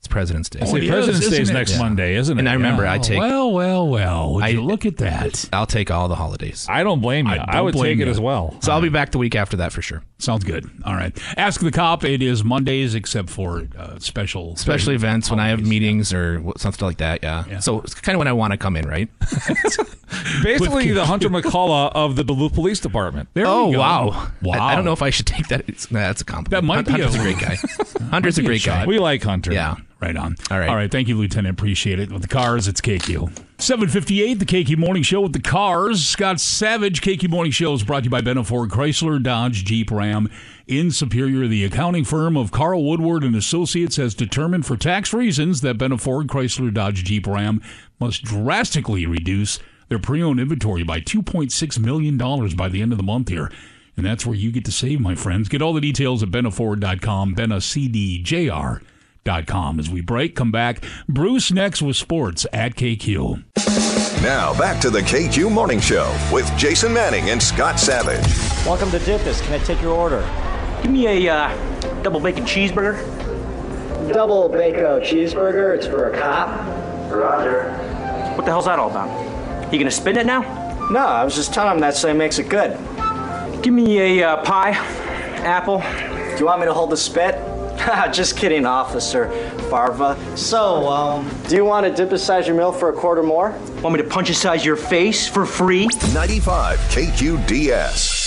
[0.00, 0.60] It's President's Day.
[0.62, 1.78] Oh, it is, President's Day is next Yeah.
[1.80, 2.40] Monday, isn't it?
[2.40, 2.92] And I remember Yeah.
[2.92, 4.34] I take Well, well, well.
[4.34, 5.48] Would I- you look at that?
[5.52, 6.66] I'll take all the holidays.
[6.70, 7.32] I don't blame you.
[7.32, 8.54] I I, would blame take it as well.
[8.60, 10.04] So I'll be back the week after that for sure.
[10.18, 10.70] Sounds good.
[10.84, 11.18] All right.
[11.36, 12.04] Ask the cop.
[12.04, 15.68] It is Mondays except for uh, special Special events when I have holidays.
[15.68, 17.24] meetings or something like that.
[17.24, 17.44] Yeah.
[17.50, 17.58] Yeah.
[17.58, 19.08] So it's kind of when I want to come in, right?
[20.44, 23.28] Basically, the Hunter McCullough of the Duluth Police Department.
[23.34, 23.80] There oh we go.
[23.80, 24.28] wow!
[24.42, 24.58] Wow.
[24.58, 25.68] I, I don't know if I should take that.
[25.68, 26.50] It's, nah, that's a compliment.
[26.50, 27.56] That might be Hunter's a- a, great guy.
[28.10, 28.86] Hunter's a Might be a great guy.
[28.86, 29.52] We like Hunter.
[29.52, 29.74] Yeah.
[30.00, 30.36] Right on.
[30.48, 30.68] All right.
[30.68, 30.90] All right.
[30.90, 31.58] Thank you, Lieutenant.
[31.58, 32.12] Appreciate it.
[32.12, 33.36] With the cars, it's KQ.
[33.58, 36.06] 758, the KQ Morning Show with the cars.
[36.06, 39.90] Scott Savage, KQ Morning Show is brought to you by Benna Ford, Chrysler, Dodge, Jeep,
[39.90, 40.30] Ram.
[40.68, 45.62] In Superior, the accounting firm of Carl Woodward and Associates has determined for tax reasons
[45.62, 47.60] that Benna Ford, Chrysler, Dodge, Jeep, Ram
[47.98, 52.16] must drastically reduce their pre-owned inventory by $2.6 million
[52.56, 53.50] by the end of the month here.
[53.96, 55.48] And that's where you get to save, my friends.
[55.48, 58.80] Get all the details at BennaFord.com, BennaCDJR.com.
[59.28, 60.82] As we break, come back.
[61.06, 63.44] Bruce next with sports at KQ.
[64.22, 68.24] Now back to the KQ Morning Show with Jason Manning and Scott Savage.
[68.66, 69.42] Welcome to Dippus.
[69.42, 70.26] Can I take your order?
[70.82, 72.96] Give me a uh, double bacon cheeseburger.
[74.10, 75.76] Double bacon cheeseburger.
[75.76, 76.48] It's for a cop.
[77.12, 77.72] Roger.
[78.34, 79.70] What the hell's that all about?
[79.70, 80.40] You gonna spin it now?
[80.90, 82.78] No, I was just telling him that so he makes it good.
[83.62, 84.70] Give me a uh, pie,
[85.44, 85.80] apple.
[85.80, 87.34] Do you want me to hold the spit?
[88.12, 89.30] just kidding, Officer
[89.70, 90.18] Farva.
[90.36, 93.50] So, um, do you want to dip aside your meal for a quarter more?
[93.82, 95.88] Want me to punch aside your face for free?
[96.12, 98.18] 95 KQDS.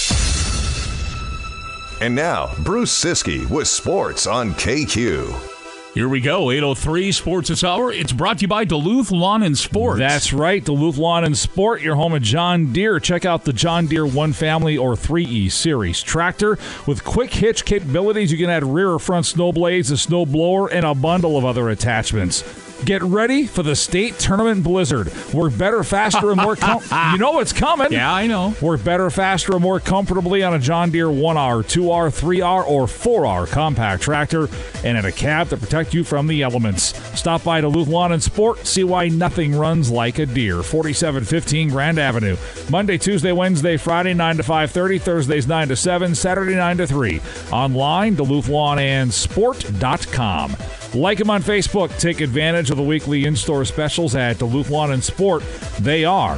[2.01, 5.50] And now, Bruce Siski with sports on KQ.
[5.93, 6.51] Here we go.
[6.51, 7.91] 803 Sports this hour.
[7.91, 9.99] It's brought to you by Duluth Lawn and Sports.
[9.99, 13.01] That's right, Duluth Lawn and Sport, your home of John Deere.
[13.01, 18.31] Check out the John Deere One Family or 3E Series tractor with quick hitch capabilities.
[18.31, 21.43] You can add rear or front snow blades, a snow blower, and a bundle of
[21.43, 22.41] other attachments.
[22.85, 25.11] Get ready for the state tournament blizzard.
[25.33, 26.55] Work better, faster, and more.
[26.55, 27.91] Com- you know it's coming.
[27.91, 28.55] Yeah, I know.
[28.59, 33.47] Work better, faster, and more comfortably on a John Deere 1R, 2R, 3R, or 4R
[33.47, 34.49] compact tractor
[34.83, 36.97] and in a cab to protect you from the elements.
[37.17, 38.65] Stop by Duluth Lawn and Sport.
[38.65, 40.63] See why nothing runs like a Deere.
[40.63, 42.35] 4715 Grand Avenue.
[42.71, 47.21] Monday, Tuesday, Wednesday, Friday 9 to 5.30, Thursdays 9 to 7, Saturday 9 to 3.
[47.51, 50.80] Online, DuluthLawnandSport.com.
[50.93, 51.97] Like them on Facebook.
[51.99, 55.43] Take advantage of the weekly in-store specials at Duluth Lawn and Sport.
[55.79, 56.37] They are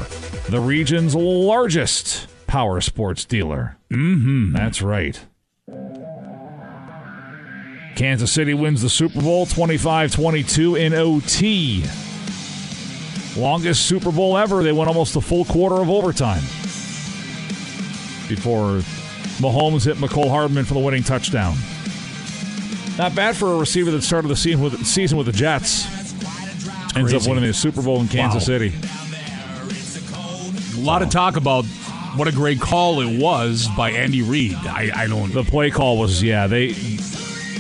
[0.50, 3.78] the region's largest power sports dealer.
[3.90, 4.54] Mm-hmm.
[4.54, 5.20] That's right.
[7.96, 11.84] Kansas City wins the Super Bowl 25-22 in OT.
[13.40, 14.62] Longest Super Bowl ever.
[14.64, 16.44] They went almost a full quarter of overtime
[18.30, 18.82] before
[19.40, 21.56] Mahomes hit Mecole Hardman for the winning touchdown.
[22.98, 25.86] Not bad for a receiver that started the season with, season with the Jets.
[26.96, 28.46] Ends up winning the Super Bowl in Kansas Wow.
[28.46, 28.74] City.
[30.78, 31.66] A lot of talk about
[32.16, 34.54] what a great call it was by Andy Reid.
[34.66, 35.34] I, I don't.
[35.34, 36.74] The play call was yeah they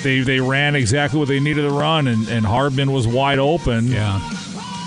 [0.03, 3.87] they they ran exactly what they needed to run and, and Hardman was wide open.
[3.87, 4.19] Yeah.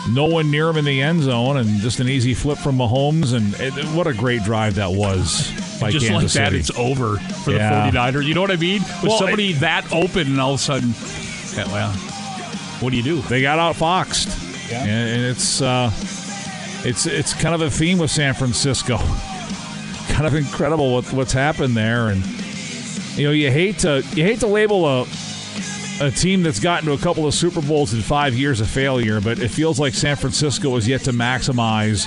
[0.08, 3.34] No one near him in the end zone and just an easy flip from Mahomes
[3.34, 5.50] and it, what a great drive that was
[5.80, 6.58] by just Kansas like that, City.
[6.58, 7.90] it's over for Yeah.
[7.90, 8.24] the 49er.
[8.24, 8.82] You know what I mean?
[8.82, 10.94] With Well, somebody that open and all of a sudden,
[11.56, 11.90] yeah, well,
[12.80, 13.20] what do you do?
[13.22, 14.70] They got outfoxed.
[14.70, 14.82] Yeah.
[14.84, 15.90] And, and it's uh
[16.84, 18.98] it's it's kind of a theme with San Francisco.
[20.08, 22.24] kind of incredible what, what's happened there and
[23.16, 25.04] you know you hate to you hate to label a
[26.00, 29.20] a team that's gotten to a couple of Super Bowls in five years a failure,
[29.20, 32.06] but it feels like San Francisco has yet to maximize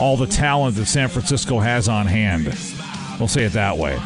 [0.00, 2.46] all the talent that San Francisco has on hand.
[3.18, 4.00] We'll say it that way.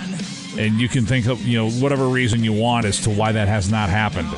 [0.59, 3.49] And you can think of, you know, whatever reason you want as to why that
[3.49, 4.29] has not happened.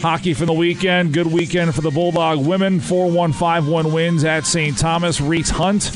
[0.00, 1.14] Hockey for the weekend.
[1.14, 2.80] Good weekend for the Bulldog women.
[2.80, 4.76] 4 1 5 1 wins at St.
[4.76, 5.20] Thomas.
[5.20, 5.90] Reese Hunt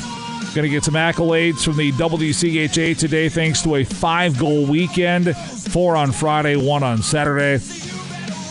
[0.55, 5.35] going to get some accolades from the WCHA today thanks to a five goal weekend.
[5.37, 7.63] Four on Friday, one on Saturday.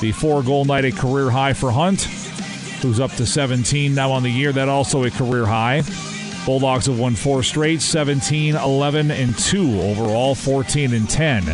[0.00, 2.02] The four goal night, a career high for Hunt,
[2.82, 4.52] who's up to 17 now on the year.
[4.52, 5.82] That also a career high.
[6.46, 11.48] Bulldogs have won four straight 17, 11, and 2 overall, 14 and 10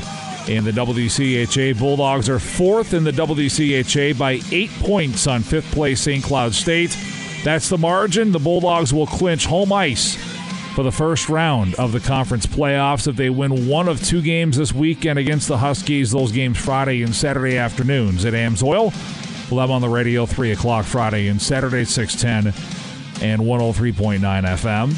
[0.48, 1.78] in the WCHA.
[1.78, 6.22] Bulldogs are fourth in the WCHA by eight points on fifth place St.
[6.22, 6.96] Cloud State.
[7.42, 8.30] That's the margin.
[8.30, 10.33] The Bulldogs will clinch home ice
[10.74, 14.56] for the first round of the conference playoffs if they win one of two games
[14.56, 16.10] this weekend against the Huskies.
[16.10, 18.92] Those games Friday and Saturday afternoons at Amsoil.
[19.50, 22.52] We'll have on the radio 3 o'clock Friday and Saturday 610
[23.22, 24.94] and 103.9 FM.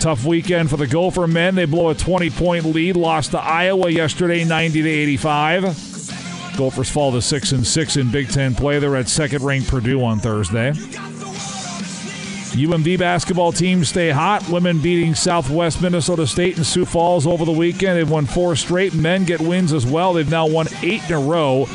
[0.00, 1.56] Tough weekend for the Gopher men.
[1.56, 5.62] They blow a 20 point lead, lost to Iowa yesterday 90 to 85.
[6.56, 8.78] Gophers fall to 6 and 6 in Big 10 play.
[8.78, 10.72] They're at second ranked Purdue on Thursday.
[12.56, 14.48] UMD basketball teams stay hot.
[14.48, 17.98] Women beating Southwest Minnesota State and Sioux Falls over the weekend.
[17.98, 18.94] They've won four straight.
[18.94, 20.14] Men get wins as well.
[20.14, 21.68] They've now won eight in a row.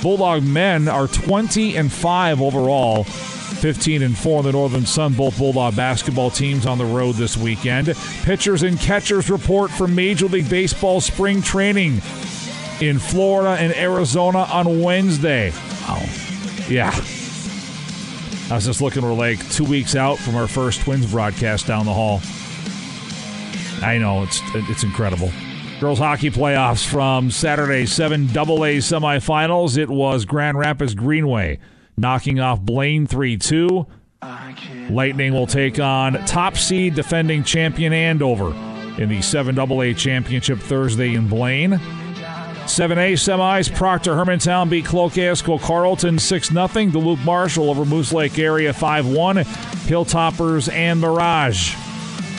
[0.00, 3.02] Bulldog men are 20 and 5 overall.
[3.02, 7.36] 15 and 4 in the Northern Sun, both Bulldog basketball teams on the road this
[7.36, 7.92] weekend.
[8.22, 12.00] Pitchers and catchers report for Major League Baseball spring training
[12.80, 15.50] in Florida and Arizona on Wednesday.
[15.88, 16.04] Wow.
[16.68, 17.17] Yeah.
[18.50, 21.84] I was just looking, we're like two weeks out from our first Twins broadcast down
[21.84, 22.20] the hall.
[23.82, 25.30] I know, it's it's incredible.
[25.80, 29.76] Girls hockey playoffs from Saturday, 7 AA semifinals.
[29.76, 31.58] It was Grand Rapids Greenway
[31.98, 33.86] knocking off Blaine 3 2.
[34.90, 38.50] Lightning will take on top seed defending champion Andover
[39.00, 41.78] in the 7 AA championship Thursday in Blaine.
[42.68, 46.66] 7A semis, Proctor Hermantown beat Cloquet-Esko Carlton 6 0.
[46.90, 49.36] Duluth Marshall over Moose Lake area 5 1.
[49.36, 51.74] Hilltoppers and Mirage.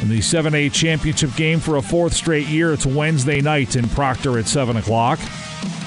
[0.02, 4.38] In the 7A championship game for a fourth straight year, it's Wednesday night in Proctor
[4.38, 5.20] at 7 o'clock.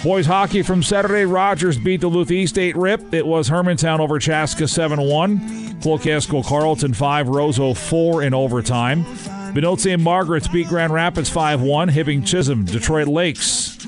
[0.02, 3.14] Boys hockey from Saturday, Rogers beat Duluth East 8 rip.
[3.14, 5.80] It was Hermantown over Chaska 7 1.
[5.80, 9.06] Cloquet-Esko Carlton 5, Roseau 4 in overtime.
[9.52, 11.88] Benilde and Margaret's beat Grand Rapids 5 1.
[11.90, 13.78] Hibbing Chisholm, Detroit Lakes.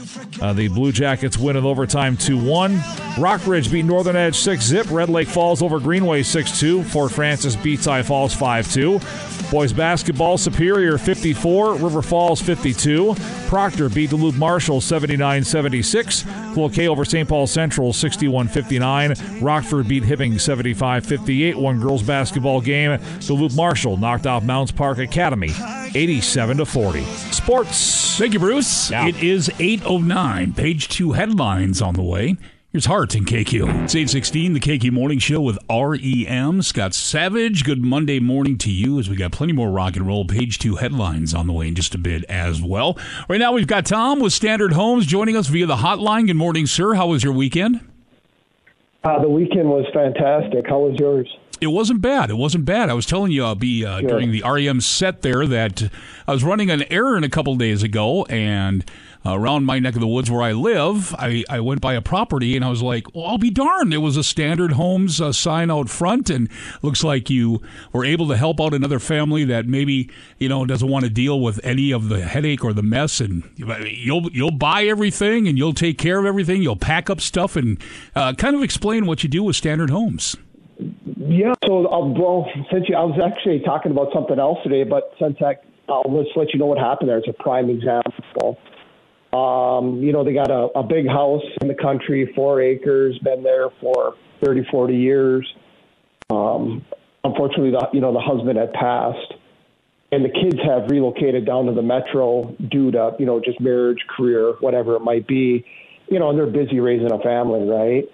[0.40, 2.78] Uh, the Blue Jackets win in overtime 2 1.
[3.16, 4.90] Rockridge beat Northern Edge 6 zip.
[4.90, 6.84] Red Lake Falls over Greenway 6 2.
[6.84, 9.00] Fort Frances beats I Falls 5 2.
[9.54, 13.14] Boys basketball, Superior 54, River Falls 52.
[13.46, 16.24] Proctor beat Duluth Marshall 79 76.
[16.54, 17.28] Cloquet over St.
[17.28, 19.14] Paul Central 61 59.
[19.40, 21.56] Rockford beat Hibbing 75 58.
[21.56, 22.98] One girls basketball game.
[23.20, 25.52] Duluth Marshall knocked off Mounds Park Academy
[25.94, 27.04] 87 to 40.
[27.04, 28.18] Sports.
[28.18, 28.90] Thank you, Bruce.
[28.90, 30.56] It is 8.09.
[30.56, 32.38] Page two headlines on the way.
[32.74, 33.84] Here's Heart in KQ.
[33.84, 36.60] It's 816, the KQ Morning Show with REM.
[36.60, 40.24] Scott Savage, good Monday morning to you as we got plenty more rock and roll.
[40.24, 42.98] Page two headlines on the way in just a bit as well.
[43.28, 46.26] Right now, we've got Tom with Standard Homes joining us via the hotline.
[46.26, 46.94] Good morning, sir.
[46.94, 47.78] How was your weekend?
[49.04, 50.66] Uh, the weekend was fantastic.
[50.66, 51.32] How was yours?
[51.60, 52.28] It wasn't bad.
[52.28, 52.90] It wasn't bad.
[52.90, 55.90] I was telling you I'll be uh, during the REM set there that
[56.26, 58.84] I was running an errand a couple days ago, and
[59.24, 62.56] around my neck of the woods where I live, I, I went by a property
[62.56, 63.92] and I was like, well, I'll be darned.
[63.92, 66.48] There was a Standard Homes uh, sign out front, and
[66.82, 67.62] looks like you
[67.92, 71.40] were able to help out another family that maybe you know doesn't want to deal
[71.40, 75.74] with any of the headache or the mess, and you'll you'll buy everything and you'll
[75.74, 76.62] take care of everything.
[76.62, 77.82] You'll pack up stuff and
[78.14, 80.36] uh, kind of explain what you do with Standard Homes.
[81.16, 85.12] Yeah, so uh, well, since you, I was actually talking about something else today, but
[85.20, 85.56] since I,
[85.88, 87.18] I'll just let you know what happened there.
[87.18, 88.58] It's a prime example.
[89.34, 93.42] Um, you know, they got a, a big house in the country, four acres, been
[93.42, 94.14] there for
[94.44, 95.54] 30, 40 years.
[96.30, 96.84] Um,
[97.24, 99.34] unfortunately, the, you know, the husband had passed,
[100.12, 103.98] and the kids have relocated down to the metro due to, you know, just marriage,
[104.16, 105.64] career, whatever it might be.
[106.08, 108.04] You know, and they're busy raising a family, right?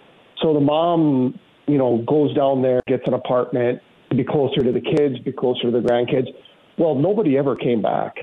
[0.40, 4.72] So the mom, you know, goes down there, gets an apartment to be closer to
[4.72, 6.28] the kids, be closer to the grandkids.
[6.78, 8.16] Well, nobody ever came back.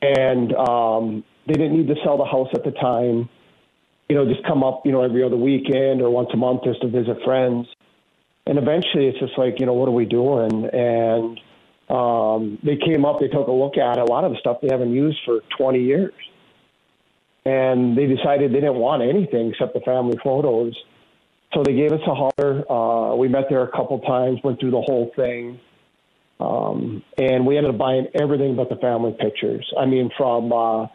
[0.00, 3.28] And um, they didn't need to sell the house at the time.
[4.08, 6.80] You know, just come up, you know, every other weekend or once a month just
[6.82, 7.66] to visit friends.
[8.46, 10.68] And eventually it's just like, you know, what are we doing?
[10.72, 11.40] And
[11.90, 14.68] um, they came up, they took a look at a lot of the stuff they
[14.70, 16.14] haven't used for 20 years.
[17.44, 20.74] And they decided they didn't want anything except the family photos.
[21.54, 22.70] So they gave us a holler.
[22.70, 25.60] Uh, we met there a couple times, went through the whole thing.
[26.40, 29.70] Um, and we ended up buying everything but the family pictures.
[29.78, 30.86] I mean, from, uh,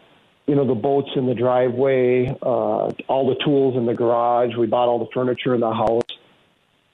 [0.45, 4.55] you know, the boats in the driveway, uh, all the tools in the garage.
[4.57, 6.03] We bought all the furniture in the house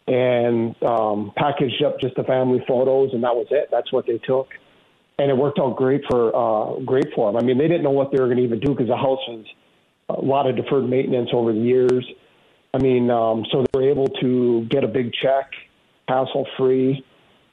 [0.08, 3.70] and um, packaged up just the family photos, and that was it.
[3.72, 4.50] That's what they took.
[5.18, 7.41] And it worked out great for uh, great for them.
[7.41, 9.20] I mean, they didn't know what they were going to even do because the house
[9.28, 9.45] was
[10.10, 12.06] a lot of deferred maintenance over the years.
[12.74, 15.52] I mean, um, so they were able to get a big check,
[16.08, 17.04] hassle free,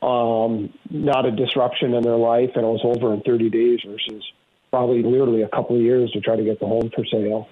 [0.03, 4.23] um, not a disruption in their life, and it was over in 30 days versus
[4.71, 7.49] probably literally a couple of years to try to get the home for sale.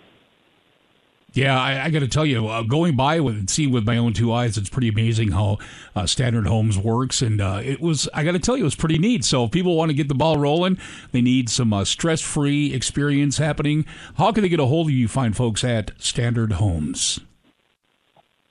[1.35, 3.97] Yeah, I, I got to tell you, uh, going by with and seeing with my
[3.97, 5.59] own two eyes, it's pretty amazing how
[5.97, 8.09] uh, Standard Homes works, and uh, it was.
[8.15, 9.25] I got to tell you, it was pretty neat.
[9.25, 10.79] So if people want to get the ball rolling,
[11.11, 13.85] they need some uh, stress-free experience happening.
[14.17, 15.09] How can they get a hold of you?
[15.09, 17.19] Find folks at Standard Homes.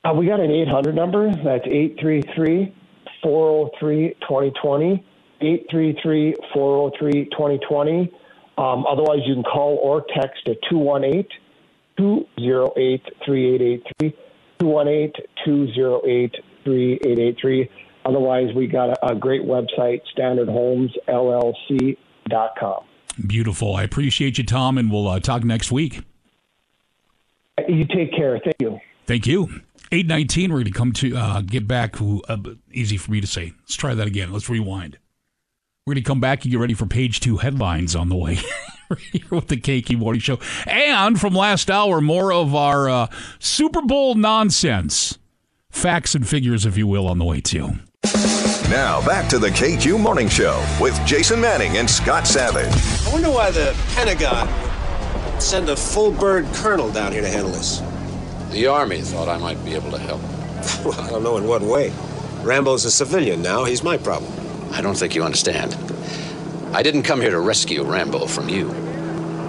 [0.03, 1.27] Uh, we got an 800 number.
[1.33, 2.73] That's 833
[3.23, 4.15] 403
[8.55, 8.55] 2020.
[8.55, 8.55] 833 403 2020.
[8.57, 11.27] Um, otherwise, you can call or text at 218
[11.97, 14.15] 208 3883.
[14.59, 15.11] 218
[15.45, 17.69] 208 3883.
[18.05, 22.83] Otherwise, we got a, a great website, standardhomesllc.com.
[23.27, 23.75] Beautiful.
[23.75, 26.01] I appreciate you, Tom, and we'll uh, talk next week.
[27.67, 28.39] You take care.
[28.43, 28.79] Thank you.
[29.05, 29.61] Thank you.
[29.91, 32.37] 819, we're going to come to uh, get back uh,
[32.71, 33.53] easy for me to say.
[33.59, 34.33] Let's try that again.
[34.33, 34.97] Let's rewind.
[35.85, 38.35] We're going to come back and get ready for page two headlines on the way
[39.11, 40.39] here with the KQ Morning Show.
[40.65, 43.07] And from last hour, more of our uh,
[43.39, 45.17] Super Bowl nonsense.
[45.69, 47.79] Facts and figures, if you will, on the way too.
[48.69, 52.71] Now back to the KQ Morning Show with Jason Manning and Scott Savage.
[53.05, 54.47] I wonder why the Pentagon
[55.41, 57.81] sent a full bird colonel down here to handle this.
[58.51, 60.21] The Army thought I might be able to help.
[60.85, 61.91] Well, I don't know in what way.
[62.41, 63.65] Rambo's a civilian now.
[63.65, 64.31] He's my problem.
[64.73, 65.77] I don't think you understand.
[66.73, 68.71] I didn't come here to rescue Rambo from you.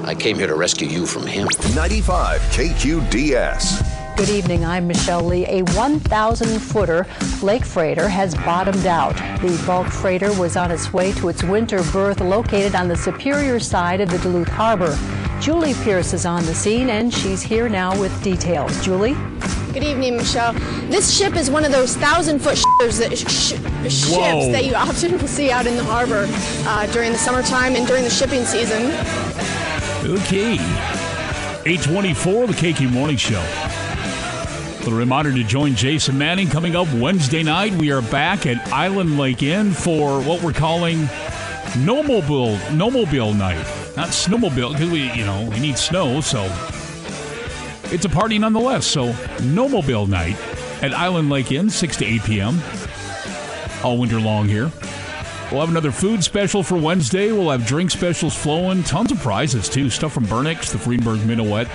[0.05, 1.49] I came here to rescue you from him.
[1.75, 4.04] 95 KQDS.
[4.17, 4.65] Good evening.
[4.65, 5.45] I'm Michelle Lee.
[5.47, 7.05] A 1,000 footer
[7.43, 9.17] lake freighter has bottomed out.
[9.41, 13.59] The bulk freighter was on its way to its winter berth located on the superior
[13.59, 14.97] side of the Duluth Harbor.
[15.41, 18.83] Julie Pierce is on the scene and she's here now with details.
[18.85, 19.15] Julie?
[19.73, 20.53] Good evening, Michelle.
[20.89, 24.53] This ship is one of those thousand foot ships that, sh- sh- ships Whoa.
[24.53, 28.11] that you often see out in the harbor uh, during the summertime and during the
[28.11, 28.93] shipping season.
[30.09, 30.55] Okay.
[31.67, 33.43] 824, the KQ Morning Show.
[34.87, 37.73] A reminder to join Jason Manning coming up Wednesday night.
[37.73, 40.99] We are back at Island Lake Inn for what we're calling
[41.73, 43.65] Snowmobile Snowmobile Night.
[43.97, 46.43] Not snowmobile because we, you know, we need snow, so
[47.85, 48.87] it's a party nonetheless.
[48.87, 50.37] So Snowmobile Night
[50.83, 52.61] at Island Lake Inn, 6 to 8 p.m.
[53.83, 54.71] all winter long here.
[55.51, 57.33] We'll have another food special for Wednesday.
[57.33, 58.83] We'll have drink specials flowing.
[58.83, 59.89] Tons of prizes, too.
[59.89, 61.69] Stuff from Burnix, the Freenberg Minuet,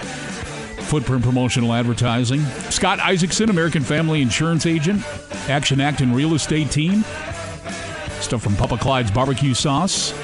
[0.89, 2.41] Footprint Promotional Advertising.
[2.71, 5.03] Scott Isaacson, American Family Insurance Agent,
[5.47, 7.03] Action Act and Real Estate Team.
[8.21, 10.15] Stuff from Papa Clyde's Barbecue Sauce.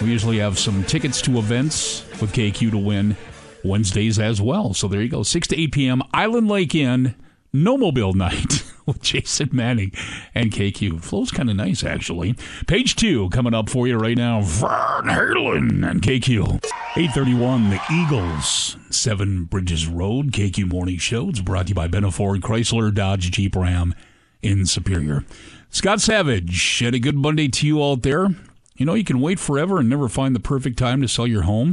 [0.00, 3.16] We usually have some tickets to events with KQ to win
[3.64, 4.72] Wednesdays as well.
[4.72, 5.24] So there you go.
[5.24, 6.02] 6 to 8 p.m.
[6.14, 7.16] Island Lake Inn,
[7.52, 8.62] No Mobile Night
[8.94, 9.92] with Jason Manning
[10.34, 11.02] and KQ.
[11.02, 12.34] Flow's kind of nice, actually.
[12.66, 14.40] Page two coming up for you right now.
[14.40, 16.64] Van Halen and KQ.
[16.96, 21.28] 831, the Eagles, Seven Bridges Road, KQ Morning Show.
[21.28, 23.94] It's brought to you by Benna Ford, Chrysler, Dodge, Jeep, Ram
[24.42, 25.24] in Superior.
[25.70, 28.28] Scott Savage, had a good Monday to you out there.
[28.76, 31.42] You know, you can wait forever and never find the perfect time to sell your
[31.42, 31.72] home.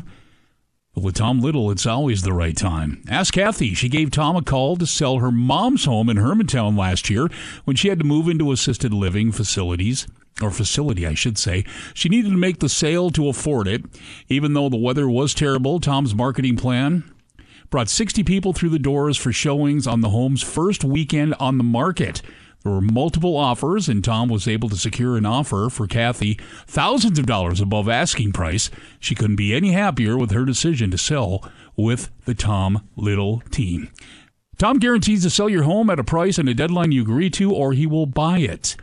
[0.95, 3.03] But with Tom Little, it's always the right time.
[3.09, 3.73] Ask Kathy.
[3.73, 7.27] She gave Tom a call to sell her mom's home in Hermantown last year
[7.65, 10.07] when she had to move into assisted living facilities,
[10.41, 11.65] or facility, I should say.
[11.93, 13.83] She needed to make the sale to afford it.
[14.29, 17.03] Even though the weather was terrible, Tom's marketing plan
[17.69, 21.63] brought 60 people through the doors for showings on the home's first weekend on the
[21.63, 22.21] market.
[22.65, 27.19] There were multiple offers, and Tom was able to secure an offer for Kathy thousands
[27.19, 28.71] of dollars above asking price.
[28.99, 33.91] She couldn't be any happier with her decision to sell with the Tom Little team.
[34.57, 37.53] Tom guarantees to sell your home at a price and a deadline you agree to,
[37.53, 38.75] or he will buy it.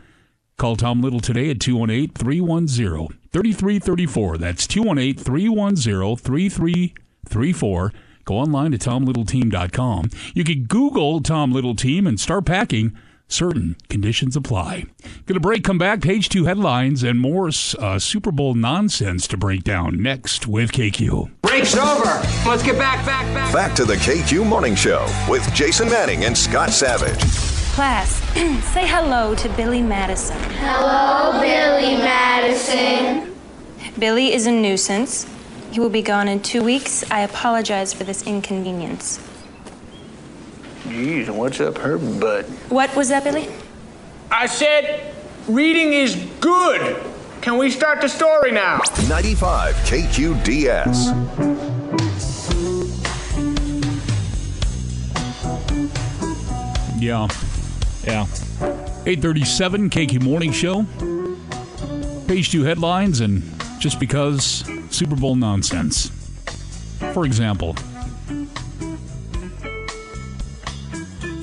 [0.55, 4.37] Call Tom Little today at 218 310 3334.
[4.37, 7.93] That's 218 310 3334.
[8.23, 10.09] Go online to tomlittleteam.com.
[10.33, 12.97] You can Google Tom Little Team and start packing.
[13.27, 14.85] Certain conditions apply.
[15.25, 19.63] Gonna break, come back, page two headlines, and more uh, Super Bowl nonsense to break
[19.63, 21.31] down next with KQ.
[21.41, 22.21] Break's over.
[22.47, 23.53] Let's get back, back, back.
[23.53, 27.19] Back to the KQ Morning Show with Jason Manning and Scott Savage.
[27.73, 28.21] Class,
[28.73, 30.37] say hello to Billy Madison.
[30.59, 33.33] Hello, Billy Madison.
[33.97, 35.27] Billy is a nuisance.
[35.71, 37.03] He will be gone in two weeks.
[37.09, 39.19] I apologize for this inconvenience.
[40.93, 42.45] Geez, what's up her butt?
[42.69, 43.49] What was that, Billy?
[44.29, 45.11] I said
[45.47, 47.03] reading is good.
[47.41, 48.79] Can we start the story now?
[49.09, 51.09] 95 KQDS.
[57.01, 57.27] Yeah.
[58.03, 58.27] Yeah.
[59.07, 60.85] 837 KQ Morning Show.
[62.27, 63.41] Page two headlines and
[63.79, 66.11] just because Super Bowl nonsense.
[67.13, 67.75] For example,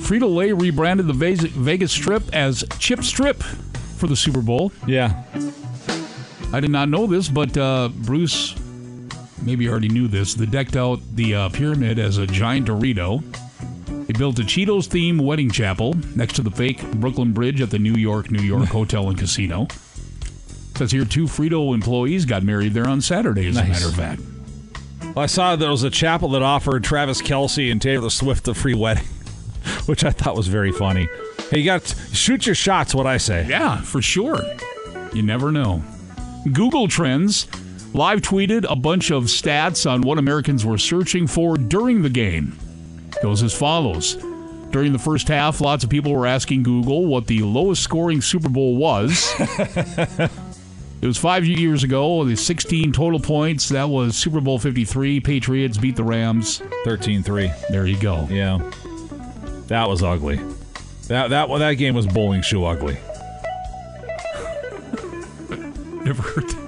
[0.01, 4.71] Frito Lay rebranded the Vegas, Strip as Chip Strip for the Super Bowl.
[4.87, 5.23] Yeah.
[6.53, 8.55] I did not know this, but uh, Bruce
[9.41, 10.33] maybe already knew this.
[10.33, 13.23] They decked out the uh, pyramid as a giant Dorito.
[14.07, 17.79] They built a Cheetos themed wedding chapel next to the fake Brooklyn Bridge at the
[17.79, 19.67] New York, New York Hotel and Casino.
[20.75, 24.21] Says here two Frito employees got married there on Saturday, as a matter of fact.
[25.15, 28.53] Well, I saw there was a chapel that offered Travis Kelce and Taylor Swift a
[28.53, 29.03] free wedding,
[29.85, 31.07] which I thought was very funny.
[31.49, 32.95] Hey, you got to shoot your shots.
[32.95, 33.45] What I say?
[33.47, 34.39] Yeah, for sure.
[35.13, 35.83] You never know.
[36.53, 37.47] Google Trends
[37.93, 42.57] live tweeted a bunch of stats on what Americans were searching for during the game.
[43.21, 44.15] Goes as follows.
[44.71, 48.47] During the first half, lots of people were asking Google what the lowest scoring Super
[48.47, 49.33] Bowl was.
[49.39, 50.31] it
[51.01, 53.67] was five years ago, the 16 total points.
[53.69, 55.19] That was Super Bowl 53.
[55.19, 57.51] Patriots beat the Rams 13 3.
[57.69, 58.25] There you go.
[58.29, 58.59] Yeah.
[59.71, 60.35] That was ugly.
[61.07, 62.95] That that well, that game was bowling shoe ugly.
[66.03, 66.61] Never heard that.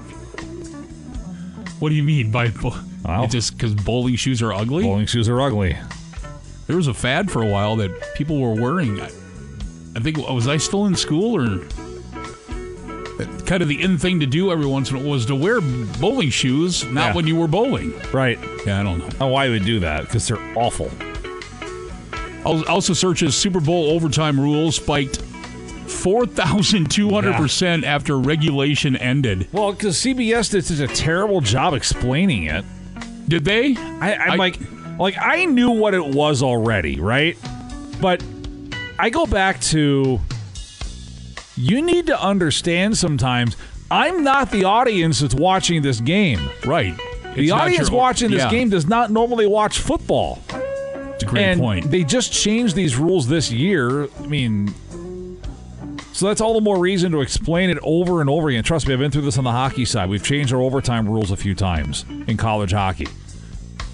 [1.80, 2.72] What do you mean by bo-
[3.06, 4.84] It's just because bowling shoes are ugly?
[4.84, 5.76] Bowling shoes are ugly.
[6.66, 8.98] There was a fad for a while that people were wearing.
[8.98, 9.10] I,
[9.96, 11.58] I think was I still in school or
[13.44, 15.60] kind of the in thing to do every once in a while was to wear
[15.60, 17.14] bowling shoes, not Yeah.
[17.16, 17.92] when you were bowling.
[18.14, 18.38] Right.
[18.64, 19.10] Yeah, I don't know.
[19.20, 20.04] Oh, why would do that?
[20.06, 20.90] Because they're awful.
[22.44, 25.18] Al- Also, searches Super Bowl overtime rules spiked
[25.86, 29.48] four thousand two hundred percent after regulation ended.
[29.52, 32.64] Well, because CBS did such a terrible job explaining it.
[33.28, 33.76] Did they?
[33.76, 34.58] I, I'm like,
[34.98, 37.36] like I knew what it was already, right?
[38.00, 38.22] But
[38.98, 40.20] I go back to
[41.56, 43.56] you need to understand sometimes.
[43.90, 46.40] I'm not the audience that's watching this game.
[46.66, 46.96] Right.
[47.34, 48.50] The It's audience your- watching this yeah.
[48.50, 50.42] game does not normally watch football.
[51.14, 51.90] It's a great and point.
[51.90, 54.04] They just changed these rules this year.
[54.04, 54.74] I mean,
[56.12, 58.62] so that's all the more reason to explain it over and over again.
[58.64, 60.08] Trust me, I've been through this on the hockey side.
[60.08, 63.08] We've changed our overtime rules a few times in college hockey.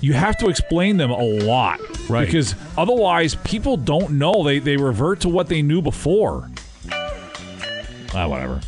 [0.02, 1.78] You have to explain them a lot,
[2.09, 2.24] Right.
[2.26, 4.42] Because otherwise, people don't know.
[4.42, 6.51] They they revert to what they knew before.
[6.92, 8.60] Ah, whatever.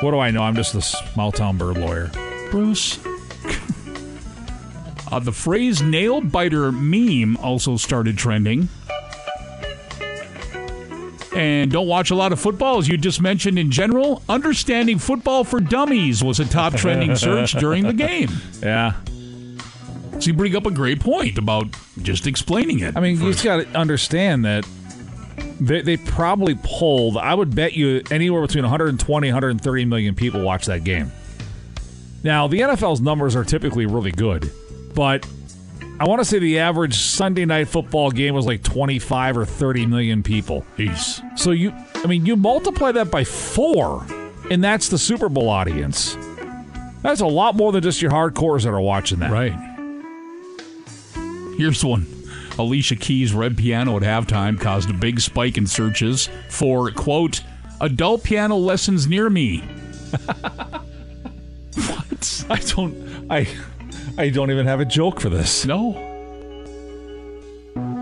[0.00, 0.42] What do I know?
[0.42, 2.10] I'm just a small town bird lawyer.
[2.50, 2.98] Bruce.
[5.12, 8.68] Uh, the phrase nail biter meme also started trending.
[11.34, 14.22] And don't watch a lot of football, as you just mentioned in general.
[14.28, 18.30] Understanding football for dummies was a top trending search during the game.
[18.62, 18.94] Yeah.
[20.12, 21.66] So you bring up a great point about
[22.00, 22.96] just explaining it.
[22.96, 24.64] I mean, you just got to understand that
[25.58, 30.66] they, they probably pulled, I would bet you anywhere between 120 130 million people watch
[30.66, 31.10] that game.
[32.22, 34.52] Now, the NFL's numbers are typically really good,
[34.94, 35.26] but
[35.98, 39.86] I want to say the average Sunday night football game was like 25 or 30
[39.86, 40.64] million people.
[40.76, 41.38] Jeez.
[41.38, 44.04] So you, I mean, you multiply that by four,
[44.50, 46.16] and that's the Super Bowl audience.
[47.02, 49.30] That's a lot more than just your hardcores that are watching that.
[49.30, 49.52] Right.
[51.56, 52.06] Here's one.
[52.58, 57.42] Alicia Keys' Red Piano at halftime caused a big spike in searches for, quote,
[57.80, 59.58] adult piano lessons near me.
[61.74, 62.44] what?
[62.50, 63.26] I don't.
[63.30, 63.46] I.
[64.18, 65.64] I don't even have a joke for this.
[65.64, 65.90] No.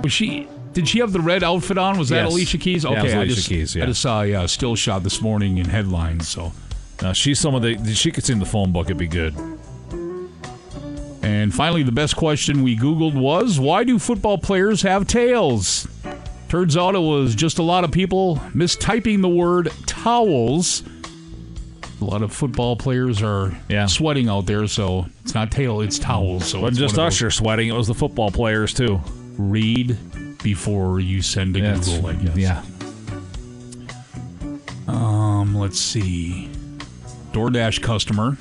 [0.03, 0.49] Was she?
[0.73, 1.99] Did she have the red outfit on?
[1.99, 2.32] Was that Yes.
[2.32, 2.85] Alicia Keys?
[2.85, 3.82] Yeah, Okay, it was I Alicia just Keys, yeah.
[3.82, 6.28] I just saw a uh, still shot this morning in headlines.
[6.28, 6.53] So,
[7.03, 8.87] No, she's someone that she could sing the phone book.
[8.87, 9.35] It'd be good.
[11.23, 15.87] and finally, the best question we Googled was, "Why do football players have tails?"
[16.49, 20.82] Turns out it was just a lot of people mistyping the word towels.
[22.01, 23.52] A lot of football players are
[23.86, 26.47] sweating out there, so it's not tail, it's towels.
[26.47, 27.68] So it's just us you're sweating.
[27.68, 29.01] It was the football players too.
[29.36, 29.97] Read
[30.43, 32.36] before you send a Yeah, Google, I guess.
[32.36, 32.62] yeah.
[34.89, 36.48] Um, let's see.
[37.32, 38.36] DoorDash customer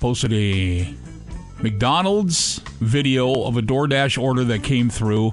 [0.00, 0.94] posted a
[1.60, 5.32] McDonald's video of a DoorDash order that came through.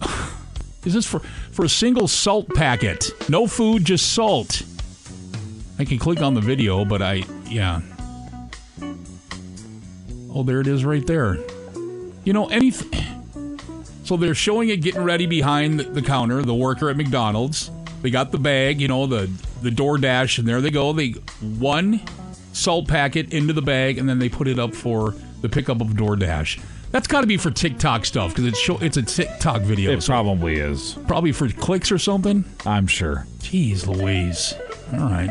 [0.84, 1.20] Is this for
[1.54, 3.10] for a single salt packet?
[3.28, 4.62] No food, just salt.
[5.78, 7.80] I can click on the video, but I yeah.
[10.30, 11.38] Oh, there it is right there.
[12.24, 13.04] You know, anything
[14.04, 17.70] so they're showing it getting ready behind the counter, the worker at McDonald's.
[18.02, 19.30] They got the bag, you know, the
[19.62, 20.92] the DoorDash, and there they go.
[20.92, 22.02] They one
[22.52, 25.88] salt packet into the bag, and then they put it up for the pickup of
[25.88, 26.60] DoorDash.
[26.94, 29.90] That's got to be for TikTok stuff because it's show, it's a TikTok video.
[29.90, 30.96] It probably is.
[31.08, 32.44] Probably for clicks or something.
[32.64, 33.26] I'm sure.
[33.40, 34.54] Jeez Louise.
[34.92, 35.28] All right.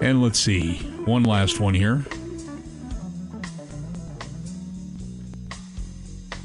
[0.00, 0.76] And let's see.
[1.04, 1.96] One last one here.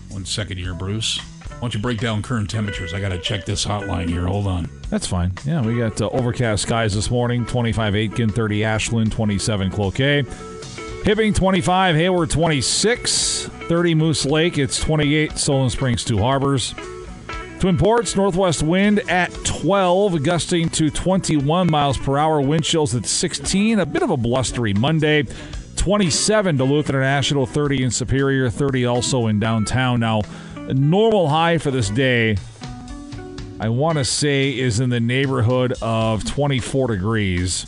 [0.09, 1.19] One second here, Bruce.
[1.19, 2.95] Why don't you break down current temperatures?
[2.95, 4.25] I got to check this hotline here.
[4.25, 4.67] Hold on.
[4.89, 5.33] That's fine.
[5.45, 10.25] Yeah, we got uh, overcast skies this morning 25 Aitkin, 30 Ashland, 27 Cloquet.
[11.03, 16.75] Hibbing 25, Hayward 26, 30 Moose Lake, it's 28 Solon Springs, Two Harbors.
[17.59, 22.41] Twin Ports, northwest wind at 12, gusting to 21 miles per hour.
[22.41, 23.79] Wind chills at 16.
[23.79, 25.25] A bit of a blustery Monday.
[25.77, 30.01] 27 Duluth International, 30 in Superior, 30 also in downtown.
[30.01, 30.21] Now,
[30.67, 32.37] normal high for this day,
[33.59, 37.65] I want to say, is in the neighborhood of 24 degrees.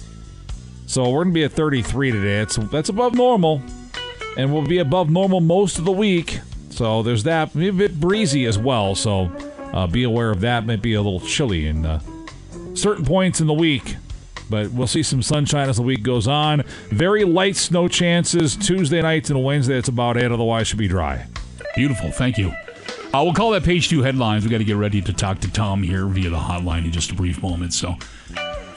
[0.92, 2.42] So we're going to be at 33 today.
[2.42, 3.62] It's, that's above normal.
[4.36, 6.42] And we'll be above normal most of the week.
[6.70, 7.56] So there's that.
[7.56, 8.94] Maybe a bit breezy as well.
[8.96, 9.32] So
[9.72, 10.66] uh, be aware of that.
[10.66, 12.02] Might be a little chilly in uh,
[12.74, 13.96] certain points in the week.
[14.50, 16.64] But we'll see some sunshine as the week goes on.
[16.90, 19.76] Very light snow chances Tuesday nights and Wednesday.
[19.76, 20.30] That's about it.
[20.30, 21.26] Otherwise, should be dry.
[21.74, 22.12] Beautiful.
[22.12, 22.50] Thank you.
[23.14, 24.44] Uh, we'll call that page two headlines.
[24.44, 27.12] we got to get ready to talk to Tom here via the hotline in just
[27.12, 27.74] a brief moment.
[27.74, 27.96] So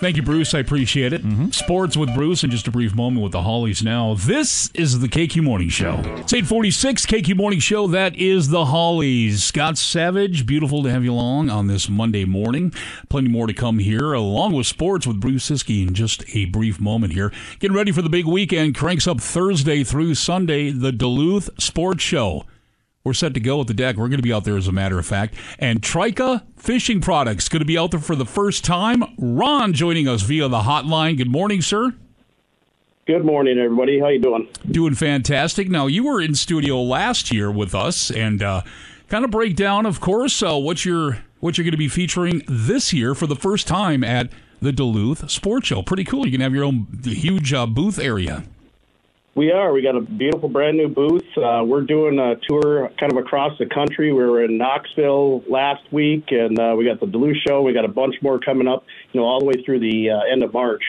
[0.04, 0.52] thank you, Bruce.
[0.52, 1.22] I appreciate it.
[1.22, 1.48] Mm-hmm.
[1.48, 4.12] Sports with Bruce in just a brief moment with the Hollies now.
[4.12, 5.94] This is the KQ Morning Show.
[5.94, 7.86] It's 846 KQ Morning Show.
[7.86, 9.42] That is the Hollies.
[9.42, 12.70] Scott Savage, beautiful to have you along on this Monday morning.
[13.08, 16.78] Plenty more to come here, along with sports with Bruce Siski in just a brief
[16.78, 17.32] moment here.
[17.58, 18.74] Getting ready for the big weekend.
[18.74, 22.44] Cranks up Thursday through Sunday, the Duluth Sports Show.
[23.04, 23.96] We're set to go with the DECC.
[23.96, 25.34] We're going to be out there, as a matter of fact.
[25.58, 29.04] And Trika Fishing Products going to be out there for the first time.
[29.18, 31.18] Ron joining us via the hotline.
[31.18, 31.92] Good morning, sir.
[33.06, 34.00] Good morning, everybody.
[34.00, 34.48] How you doing?
[34.70, 35.68] Doing fantastic.
[35.68, 38.62] Now, you were in studio last year with us, and uh,
[39.10, 42.40] kind of break down, of course, uh, what you're what you're going to be featuring
[42.48, 44.30] this year for the first time at
[44.62, 45.82] the Duluth Sports Show.
[45.82, 46.24] Pretty cool.
[46.24, 48.44] You can have your own huge uh, booth area.
[49.36, 49.72] We are.
[49.72, 51.26] We got a beautiful brand new booth.
[51.36, 54.12] Uh, we're doing a tour kind of across the country.
[54.12, 57.60] We were in Knoxville last week, and uh, we got the Duluth show.
[57.62, 60.32] We got a bunch more coming up, you know, all the way through the uh,
[60.32, 60.84] end of March.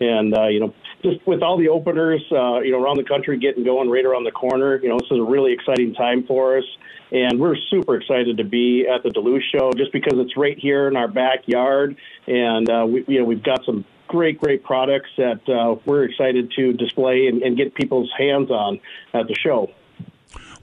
[0.00, 3.38] And uh, you know, just with all the openers, uh, you know, around the country
[3.38, 4.80] getting going right around the corner.
[4.82, 6.64] You know, this is a really exciting time for us,
[7.12, 10.88] and we're super excited to be at the Duluth show just because it's right here
[10.88, 11.96] in our backyard,
[12.26, 16.52] and uh, we, you know, we've got some great, great products that uh, we're excited
[16.56, 18.80] to display and, and get people's hands on
[19.14, 19.70] at the show.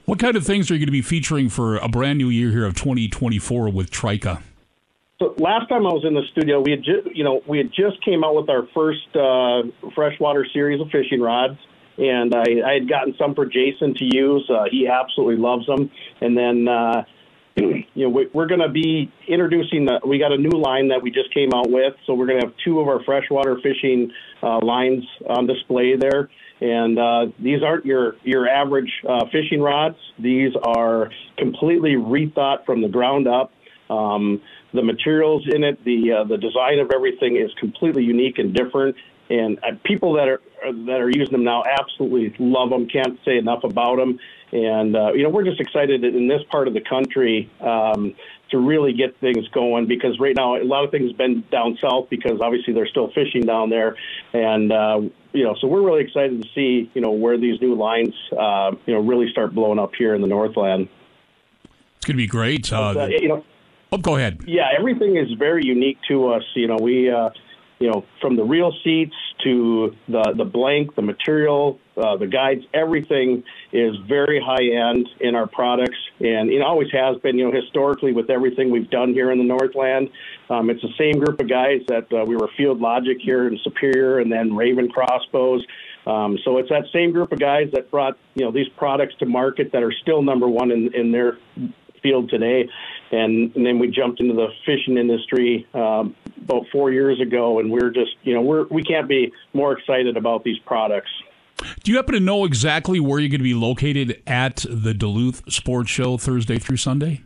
[0.04, 2.50] What kind of things are you going to be featuring for a brand new year
[2.50, 4.42] here of 2024 with Trika?
[5.18, 7.72] So last time I was in the studio, we had ju- you know we had
[7.72, 9.62] just came out with our first uh,
[9.94, 11.56] freshwater series of fishing rods,
[11.96, 14.48] and I, I had gotten some for Jason to use.
[14.50, 15.90] Uh, he absolutely loves them.
[16.20, 17.04] And then uh,
[17.56, 20.00] you know we, we're going to be introducing the.
[20.06, 22.46] We got a new line that we just came out with, so we're going to
[22.46, 24.10] have two of our freshwater fishing
[24.42, 26.30] uh, lines on display there.
[26.60, 29.96] And uh, these aren't your your average uh, fishing rods.
[30.18, 33.52] These are completely rethought from the ground up.
[33.88, 34.40] Um,
[34.72, 38.96] the materials in it, the uh, the design of everything is completely unique and different.
[39.30, 40.40] And uh, people that are
[40.86, 42.88] that are using them now absolutely love them.
[42.88, 44.18] Can't say enough about them.
[44.52, 48.14] And uh, you know, we're just excited in this part of the country um,
[48.50, 51.78] to really get things going because right now a lot of things have been down
[51.80, 53.96] south because obviously they're still fishing down there.
[54.32, 55.00] And uh,
[55.32, 58.72] you know, so we're really excited to see you know where these new lines uh,
[58.86, 60.88] you know really start blowing up here in the Northland.
[61.96, 62.70] It's going to be great.
[62.70, 63.44] Uh, Uh, you know.
[63.90, 64.40] Oh, go ahead.
[64.46, 66.42] Yeah, everything is very unique to us.
[66.54, 67.30] You know, we, uh,
[67.84, 72.62] you know, from the reel seats to the the blank, the material, uh, the guides,
[72.72, 77.36] everything is very high end in our products, and it always has been.
[77.36, 80.08] You know, historically with everything we've done here in the Northland,
[80.48, 83.58] um, it's the same group of guys that uh, we were Field Logic here in
[83.62, 85.62] Superior, and then Raven Crossbows.
[86.06, 89.26] Um, so it's that same group of guys that brought you know these products to
[89.26, 91.36] market that are still number one in, in their
[92.02, 92.68] field today.
[93.10, 97.70] And, and then we jumped into the fishing industry um, about four years ago, and
[97.70, 101.10] we're just, you know, we're we can't be more excited about these products.
[101.82, 105.50] Do you happen to know exactly where you're going to be located at the Duluth
[105.52, 107.22] Sports Show Thursday through Sunday?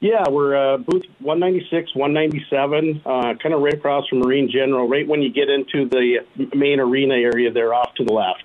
[0.00, 5.08] Yeah, we're uh, booth 196, 197, uh, kind of right across from Marine General, right
[5.08, 6.18] when you get into the
[6.54, 8.44] main arena area there off to the left.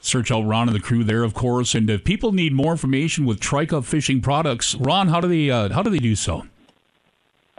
[0.00, 1.74] Search out Ron and the crew there, of course.
[1.74, 5.68] And if people need more information with Trika Fishing Products, Ron, how do they uh,
[5.74, 6.46] how do they do so?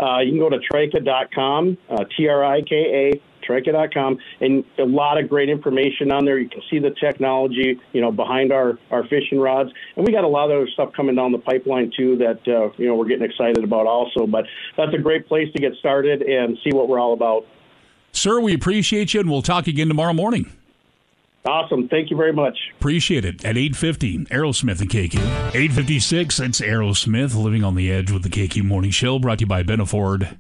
[0.02, 4.84] Uh, you can go to trika.com, uh, T R I K A, trika.com, and a
[4.84, 6.40] lot of great information on there.
[6.40, 9.72] You can see the technology, you know, behind our, our fishing rods.
[9.96, 12.72] And we got a lot of other stuff coming down the pipeline, too, that, uh,
[12.78, 14.26] you know, we're getting excited about also.
[14.26, 14.46] But
[14.76, 17.46] that's a great place to get started and see what we're all about.
[18.12, 20.52] Sir, we appreciate you, and we'll talk again tomorrow morning.
[21.44, 21.88] Awesome.
[21.88, 22.58] Thank you very much.
[22.78, 23.44] Appreciate it.
[23.44, 25.20] At 8.50, Aerosmith and KQ.
[25.52, 29.48] 8.56, it's Aerosmith, Living on the Edge with the KQ Morning Show, brought to you
[29.48, 30.38] by Benna Ford,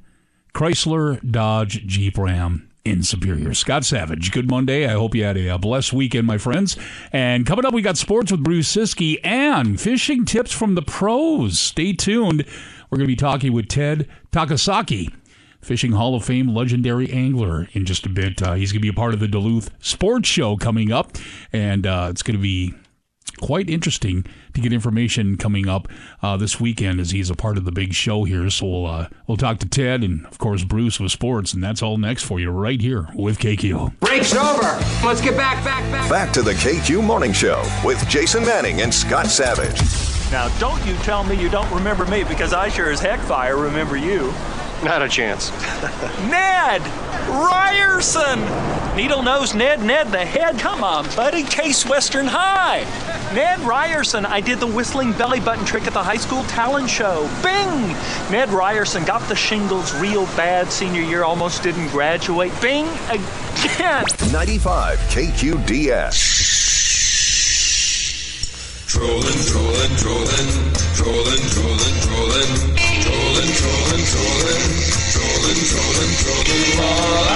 [0.53, 3.53] Chrysler, Dodge, Jeep, Ram in Superior.
[3.53, 4.85] Scott Savage, good Monday.
[4.85, 6.77] I hope you had a, a blessed weekend, my friends.
[7.11, 11.59] And coming up, we got sports with Bruce Siski and fishing tips from the pros.
[11.59, 12.45] Stay tuned.
[12.89, 15.13] We're going to be talking with Ted Takasaki.
[15.61, 18.41] Fishing Hall of Fame legendary angler in just a bit.
[18.41, 21.17] Uh, he's going to be a part of the Duluth Sports Show coming up,
[21.53, 22.73] and uh, it's going to be
[23.39, 25.87] quite interesting to get information coming up
[26.21, 28.49] uh, this weekend as he's a part of the big show here.
[28.49, 31.81] So we'll uh, we'll talk to Ted and of course Bruce with sports, and that's
[31.81, 33.99] all next for you right here with KQ.
[33.99, 34.79] Break's over.
[35.05, 36.09] Let's get back, back, back.
[36.09, 39.81] Back to the KQ Morning Show with Jason Manning and Scott Savage.
[40.31, 43.57] Now, don't you tell me you don't remember me because I sure as heck fire
[43.57, 44.33] remember you.
[44.83, 45.51] Not a chance.
[46.29, 46.81] Ned
[47.27, 48.39] Ryerson!
[48.95, 50.59] Needle nose Ned, Ned the head.
[50.59, 51.43] Come on, buddy.
[51.43, 52.79] Case Western High.
[53.33, 57.29] Ned Ryerson, I did the whistling belly button trick at the high school talent show.
[57.41, 57.95] Bing!
[58.31, 62.51] Ned Ryerson got the shingles real bad senior year, almost didn't graduate.
[62.59, 64.03] Bing again!
[64.31, 66.51] 95 KQDS.
[68.87, 72.80] Trolling, trolling, trolling, trolling, trolling, trolling,
[73.47, 74.81] trolling, trolling, trolling,
[75.11, 77.31] trolling, trolling, trolling, trolling,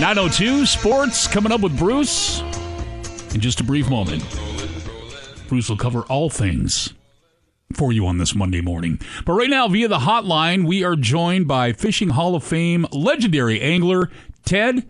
[0.00, 2.40] 902 Sports coming up with Bruce
[3.34, 4.22] in just a brief moment.
[5.48, 6.94] Bruce will cover all things
[7.74, 8.98] for you on this Monday morning.
[9.24, 13.60] But right now, via the hotline, we are joined by Fishing Hall of Fame legendary
[13.60, 14.10] angler
[14.44, 14.88] Ted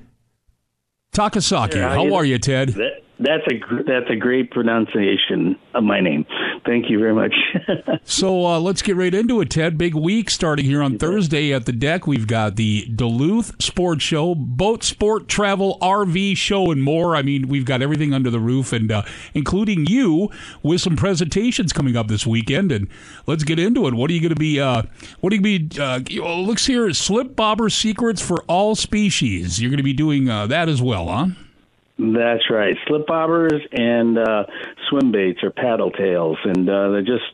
[1.12, 1.74] Takasaki.
[1.76, 2.70] Yeah, How you- are you, Ted?
[2.70, 6.24] That, that's a that's a great pronunciation of my name.
[6.64, 7.34] Thank you very much.
[8.04, 9.78] So uh, let's get right into it, Ted.
[9.78, 12.06] Big week starting here on Thursday at the DECC.
[12.06, 17.14] We've got the Duluth Sports Show, boat sport, travel, RV show, and more.
[17.14, 19.02] I mean, we've got everything under the roof, and uh,
[19.34, 20.30] including you
[20.62, 22.72] with some presentations coming up this weekend.
[22.72, 22.88] And
[23.26, 23.94] let's get into it.
[23.94, 24.60] What are you going to be?
[24.60, 24.82] Uh,
[25.20, 26.20] what are you going to be?
[26.20, 29.60] Uh, looks here, slip bobber secrets for all species.
[29.60, 31.26] You're going to be doing uh, that as well, huh?
[32.00, 32.76] That's right.
[32.86, 34.44] Slip bobbers and uh,
[34.88, 37.28] swim baits or paddle tails, and uh, they're just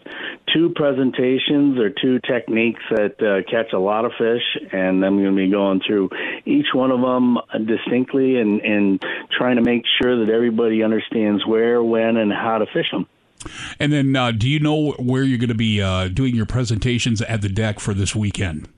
[0.52, 4.42] two presentations or two techniques that uh, catch a lot of fish.
[4.72, 6.10] And I'm going to be going through
[6.44, 9.00] each one of them distinctly and, and
[9.38, 13.06] trying to make sure that everybody understands where, when, and how to fish them.
[13.78, 17.22] And then, uh, do you know where you're going to be uh, doing your presentations
[17.22, 18.68] at the DECC for this weekend?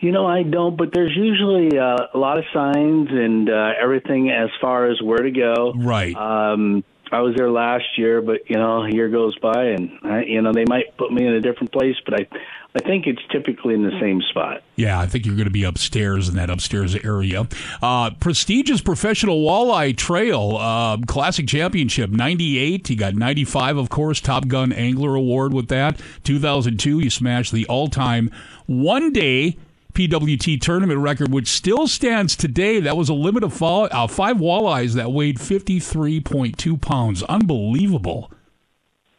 [0.00, 4.30] You know, I don't, but there's usually uh, a lot of signs and uh, everything
[4.30, 5.72] as far as where to go.
[5.74, 6.14] Right.
[6.14, 10.22] Um, I was there last year, but you know, a year goes by, and I,
[10.24, 12.26] you know they might put me in a different place, but I,
[12.74, 14.62] I think it's typically in the same spot.
[14.76, 17.48] Yeah, I think you're going to be upstairs in that upstairs area.
[17.82, 22.90] Uh, prestigious professional walleye trail, uh, classic championship, 98.
[22.90, 26.00] You got 95, of course, Top Gun Angler Award with that.
[26.24, 28.30] 2002, you smashed the all time
[28.66, 29.56] one day
[29.94, 32.80] PWT tournament record, which still stands today.
[32.80, 37.22] That was a limit of fall, uh, five walleyes that weighed 53.2 pounds.
[37.24, 38.30] Unbelievable.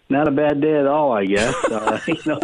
[0.09, 1.53] Not a bad day at all, I guess.
[1.65, 2.39] uh, you know,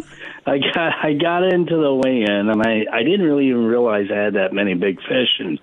[0.47, 4.17] I got I got into the weigh-in, and I I didn't really even realize I
[4.25, 5.59] had that many big fish, and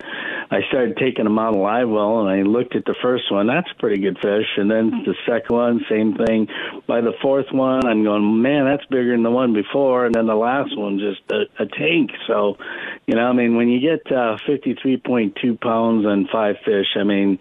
[0.50, 3.46] I started taking them out of live well, and I looked at the first one.
[3.46, 6.48] That's a pretty good fish, and then the second one, same thing.
[6.88, 10.26] By the fourth one, I'm going, man, that's bigger than the one before, and then
[10.26, 12.10] the last one just a, a tank.
[12.26, 12.56] So,
[13.06, 17.38] you know, I mean, when you get uh, 53.2 pounds and five fish, I mean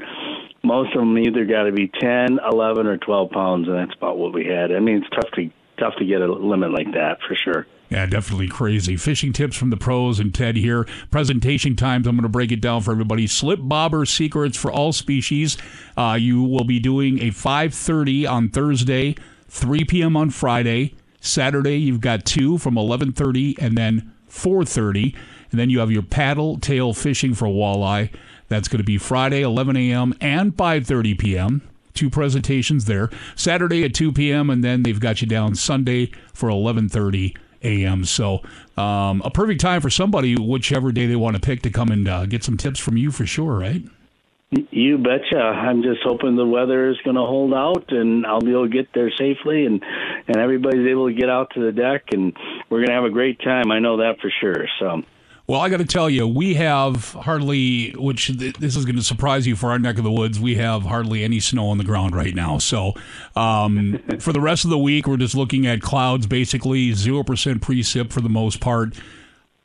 [0.63, 4.19] most of them either got to be 10, 11, or 12 pounds, and that's about
[4.19, 4.71] what we had.
[4.71, 5.49] I mean, it's tough to
[5.81, 7.65] tough to get a limit like that for sure.
[7.89, 8.95] Yeah, definitely crazy.
[8.95, 10.87] Fishing tips from the pros and Ted here.
[11.09, 12.07] Presentation times.
[12.07, 13.27] I'm going to break it down for everybody.
[13.27, 15.57] Slip bobber secrets for all species.
[15.97, 19.15] Uh, you will be doing a 5:30 on Thursday,
[19.49, 20.15] 3 p.m.
[20.15, 20.95] on Friday.
[21.19, 25.13] Saturday, you've got two from 11:30 and then 4:30,
[25.51, 28.09] and then you have your paddle tail fishing for walleye.
[28.47, 30.13] That's going to be Friday, 11 a.m.
[30.21, 31.70] and 5:30 p.m.
[31.93, 33.09] Two presentations there.
[33.35, 34.49] Saturday at 2 p.m.
[34.49, 38.05] and then they've got you down Sunday for 11:30 a.m.
[38.05, 38.41] So
[38.77, 42.07] um, a perfect time for somebody, whichever day they want to pick, to come and
[42.07, 43.83] uh, get some tips from you for sure, right?
[44.51, 45.39] You betcha.
[45.39, 48.73] I'm just hoping the weather is going to hold out, and I'll be able to
[48.73, 49.81] get there safely, and
[50.27, 52.33] and everybody's able to get out to the DECC, and
[52.69, 53.71] we're going to have a great time.
[53.71, 54.67] I know that for sure.
[54.79, 55.03] So.
[55.47, 59.03] Well, I got to tell you, we have hardly, which th- this is going to
[59.03, 61.83] surprise you for our neck of the woods, we have hardly any snow on the
[61.83, 62.57] ground right now.
[62.57, 62.93] So
[63.35, 67.23] um, for the rest of the week, we're just looking at clouds, basically 0%
[67.59, 68.95] precip for the most part.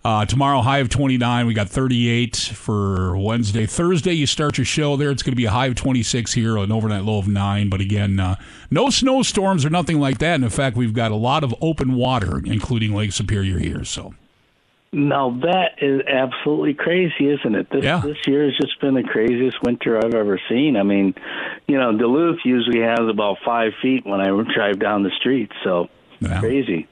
[0.05, 1.47] Uh, tomorrow, high of 29.
[1.47, 3.67] We got 38 for Wednesday.
[3.67, 5.11] Thursday, you start your show there.
[5.11, 7.69] It's going to be a high of 26 here, an overnight low of 9.
[7.69, 8.37] But again, uh,
[8.71, 10.37] no snowstorms or nothing like that.
[10.37, 13.85] And in fact, we've got a lot of open water, including Lake Superior here.
[13.85, 14.15] So.
[14.93, 17.69] Now that is absolutely crazy, isn't it?
[17.71, 18.01] This Yeah.
[18.03, 20.77] this year has just been the craziest winter I've ever seen.
[20.77, 21.15] I mean,
[21.67, 25.89] you know, Duluth usually has about five feet when I drive down the street, so
[26.39, 26.87] crazy.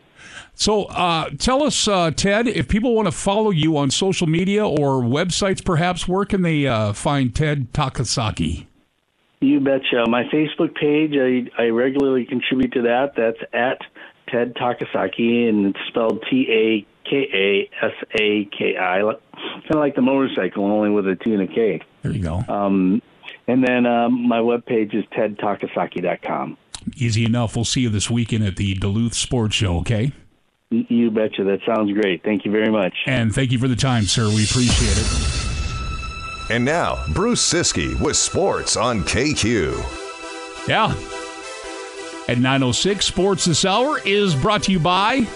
[0.54, 4.66] So uh, tell us, uh, Ted, if people want to follow you on social media
[4.66, 8.66] or websites, perhaps, where can they uh, find Ted Takasaki?
[9.40, 10.04] You betcha.
[10.08, 13.14] My Facebook page, I, I regularly contribute to that.
[13.16, 13.78] That's at
[14.28, 19.76] Ted Takasaki, and it's spelled T A K A S A K I, kind of
[19.76, 21.80] like the motorcycle, only with a T and a K.
[22.02, 22.42] There you go.
[22.48, 23.02] Um,
[23.46, 26.56] and then um, my webpage is tedtakasaki.com.
[26.96, 27.56] Easy enough.
[27.56, 30.12] We'll see you this weekend at the Duluth Sports Show, okay?
[30.70, 31.44] You betcha.
[31.44, 32.22] That sounds great.
[32.22, 32.94] Thank you very much.
[33.06, 34.28] And thank you for the time, sir.
[34.28, 36.50] We appreciate it.
[36.50, 40.68] And now, Bruce Siski with sports on KQ.
[40.68, 40.94] Yeah.
[42.28, 45.26] At 906, Sports This Hour is brought to you by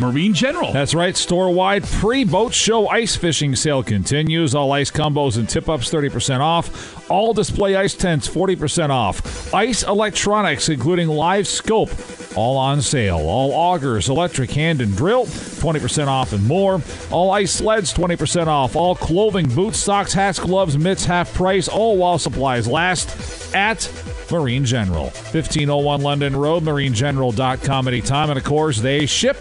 [0.00, 0.72] Marine General.
[0.72, 1.16] That's right.
[1.16, 4.54] Store wide pre boat show ice fishing sale continues.
[4.54, 7.10] All ice combos and tip ups 30% off.
[7.10, 9.52] All display ice tents 40% off.
[9.52, 11.90] Ice electronics, including live scope,
[12.36, 13.18] all on sale.
[13.18, 16.80] All augers, electric hand and drill 20% off and more.
[17.10, 18.76] All ice sleds 20% off.
[18.76, 21.68] All clothing, boots, socks, hats, gloves, mitts half price.
[21.68, 23.90] All while supplies last at
[24.30, 25.04] Marine General.
[25.04, 28.30] 1501 London Road, marinegeneral.com anytime.
[28.30, 29.36] And of course, they ship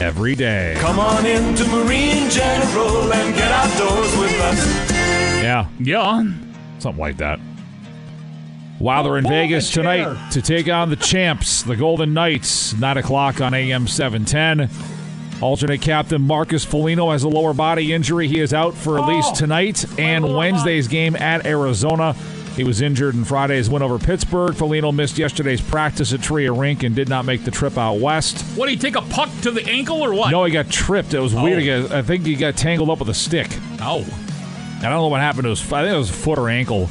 [0.00, 0.74] every day.
[0.78, 4.90] Come on into Marine General and get outdoors with us.
[5.42, 5.66] Yeah.
[5.78, 6.32] Yeah.
[6.78, 7.40] Something like that.
[8.78, 13.40] While they're in Vegas tonight to take on the champs, the Golden Knights, 9 o'clock
[13.40, 14.70] on AM 710.
[15.42, 18.28] Alternate captain Marcus Foligno has a lower body injury.
[18.28, 22.14] He is out for at least tonight and Wednesday's game at Arizona.
[22.58, 24.54] He was injured in Friday's win over Pittsburgh.
[24.54, 28.42] Foligno missed yesterday's practice at Tria Rink and did not make the trip out west.
[28.58, 30.30] What, did he take a puck to the ankle or what?
[30.32, 31.14] No, he got tripped.
[31.14, 31.44] It was Oh.
[31.44, 31.64] weird.
[31.64, 33.46] Got- I think he got tangled up with a stick.
[33.80, 34.04] Oh.
[34.78, 35.60] I don't know what happened to his.
[35.72, 36.90] I think it was a foot or ankle,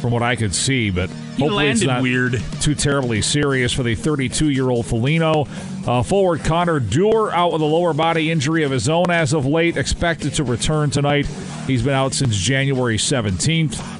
[0.00, 0.90] from what I could see.
[0.90, 2.40] But He hopefully it's not weird.
[2.60, 5.46] Too terribly serious for the 32-year-old Foligno.
[5.86, 9.46] Uh, forward Connor Dewar out with a lower body injury of his own as of
[9.46, 11.26] late, expected to return tonight.
[11.66, 13.93] He's been out since January 17th.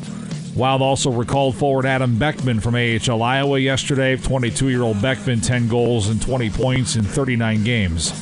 [0.56, 4.16] Wild also recalled forward Adam Beckman from AHL Iowa yesterday.
[4.16, 8.12] 22-year-old Beckman, 10 goals and 20 points in 39 games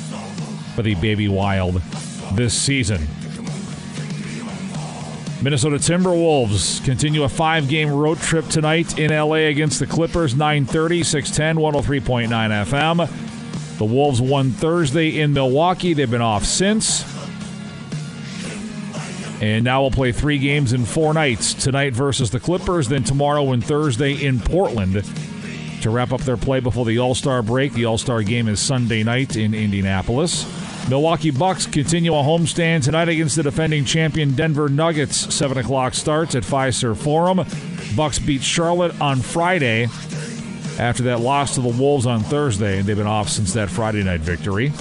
[0.75, 1.75] for the Baby Wild
[2.33, 3.07] this season.
[5.43, 11.57] Minnesota Timberwolves continue a five-game road trip tonight in LA against the Clippers, 9:30, 610,
[11.57, 13.79] 103.9 FM.
[13.79, 15.93] The Wolves won Thursday in Milwaukee.
[15.93, 17.05] They've been off since.
[19.43, 21.53] And now we'll play three games in four nights.
[21.53, 25.05] Tonight versus the Clippers, then tomorrow and Thursday in Portland
[25.83, 27.73] to wrap up their play before the All Star break.
[27.73, 30.47] The All Star game is Sunday night in Indianapolis.
[30.89, 35.35] Milwaukee Bucks continue a homestand tonight against the defending champion Denver Nuggets.
[35.35, 37.45] 7 o'clock starts at Fiserv Forum.
[37.97, 39.89] Bucks beat Charlotte on Friday
[40.79, 44.05] after that loss to the Wolves on Thursday, and they've been off since that Friday
[44.05, 44.73] night victory.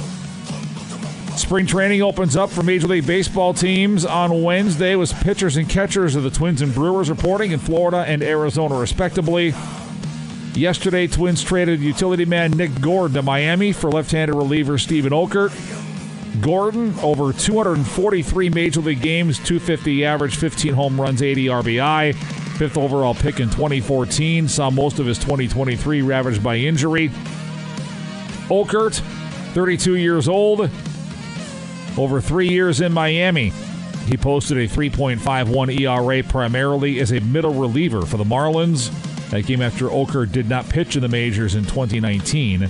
[1.42, 6.16] Spring training opens up for Major League Baseball teams on Wednesday with pitchers and catchers
[6.16, 9.56] of the Twins and Brewers reporting in Florida and Arizona, respectively.
[10.54, 15.52] Yesterday, Twins traded utility man Nick Gordon to Miami for left-handed reliever Steven Okert.
[16.42, 22.16] Gordon, over 243 Major League games, 250 average, 15 home runs, 80 RBI.
[22.58, 24.48] Fifth overall pick in 2014.
[24.48, 27.10] Saw most of his 2023 ravaged by injury.
[28.48, 29.02] Okert,
[29.54, 30.70] 32 years old,
[31.98, 33.52] over three years in Miami.
[34.08, 38.92] He posted a 3.51 ERA primarily as a middle reliever for the Marlins.
[39.30, 42.64] That came after Okert did not pitch in the majors in 2019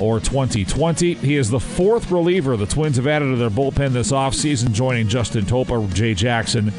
[0.00, 1.14] or 2020.
[1.14, 5.08] He is the fourth reliever the Twins have added to their bullpen this offseason, joining
[5.08, 6.72] Justin Topa, Jay Jackson,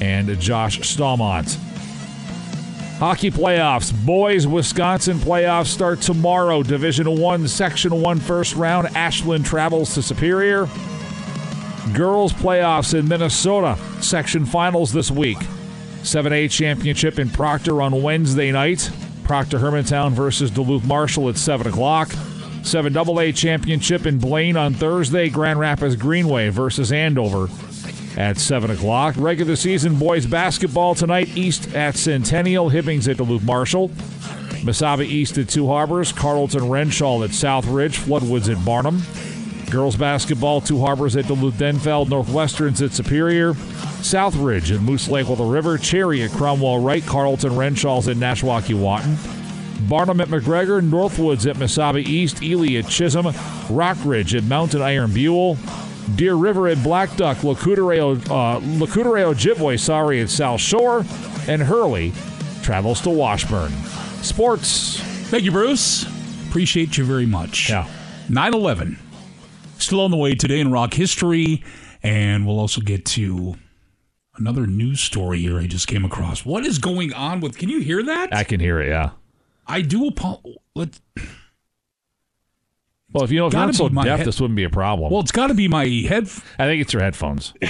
[0.00, 1.58] and Josh Staumont.
[3.04, 3.92] Hockey playoffs.
[4.06, 6.62] Boys Wisconsin playoffs start tomorrow.
[6.62, 8.88] Division 1, Section 1 first round.
[8.96, 10.66] Ashland travels to Superior.
[11.92, 13.76] Girls playoffs in Minnesota.
[14.00, 15.36] Section finals this week.
[16.00, 18.90] 7A championship in Proctor on Wednesday night.
[19.22, 22.08] Proctor Hermantown versus Duluth Marshall at 7 o'clock.
[22.62, 25.28] 7AA championship in Blaine on Thursday.
[25.28, 27.48] Grand Rapids Greenway versus Andover
[28.16, 29.14] at 7 o'clock.
[29.18, 31.36] Regular season boys basketball tonight.
[31.36, 32.70] East at Centennial.
[32.70, 33.88] Hibbings at Duluth Marshall.
[34.64, 36.12] Mesabi East at Two Harbors.
[36.12, 39.02] Carlton Wrenshall at South Ridge, Floodwoods at Barnum.
[39.70, 45.38] Girls basketball, Two Harbors at Duluth Denfeld, Northwestern's at Superior, Southridge at Moose Lake with
[45.38, 51.56] the River, Cherry at Cromwell Wright, Carlton Wrenshall's at Nashwauk-Keewatin, Barnum at McGregor, Northwoods at
[51.56, 53.26] Mesabi East, Ely at Chisholm,
[53.68, 55.56] Rockridge at Mountain Iron Buhl,
[56.16, 61.04] Deer River at Black Duck, Lac Courte Oreilles, uh, Ojibwe, sorry, at South Shore,
[61.48, 62.12] and Hurley
[62.62, 63.72] travels to Washburn.
[64.22, 65.00] Sports.
[65.30, 66.04] Thank you, Bruce.
[66.48, 67.70] Appreciate you very much.
[67.70, 67.88] Yeah.
[68.28, 68.98] 9 11.
[69.78, 71.62] Still on the way today in rock history.
[72.02, 73.56] And we'll also get to
[74.36, 76.44] another news story here I just came across.
[76.44, 77.56] What is going on with.
[77.58, 78.34] Can you hear that?
[78.34, 79.10] I can hear it, yeah.
[79.66, 80.58] I do apologize.
[80.74, 81.00] Let,
[83.14, 85.10] Well, if you know, if you're not so deaf, head- this wouldn't be a problem.
[85.10, 86.24] well, it's got to be my head.
[86.58, 87.54] I think it's your headphones.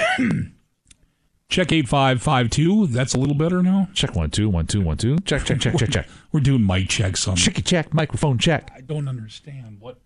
[1.51, 2.87] Check 8552.
[2.89, 3.89] That's a little better now.
[3.93, 5.19] Check one, two, one, two, one, two.
[5.21, 6.09] Check, check, check, check, check.
[6.33, 7.37] We're doing mic checks on.
[7.37, 8.73] Checky check, microphone check.
[8.75, 9.99] I don't understand what.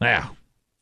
[0.00, 0.30] Yeah,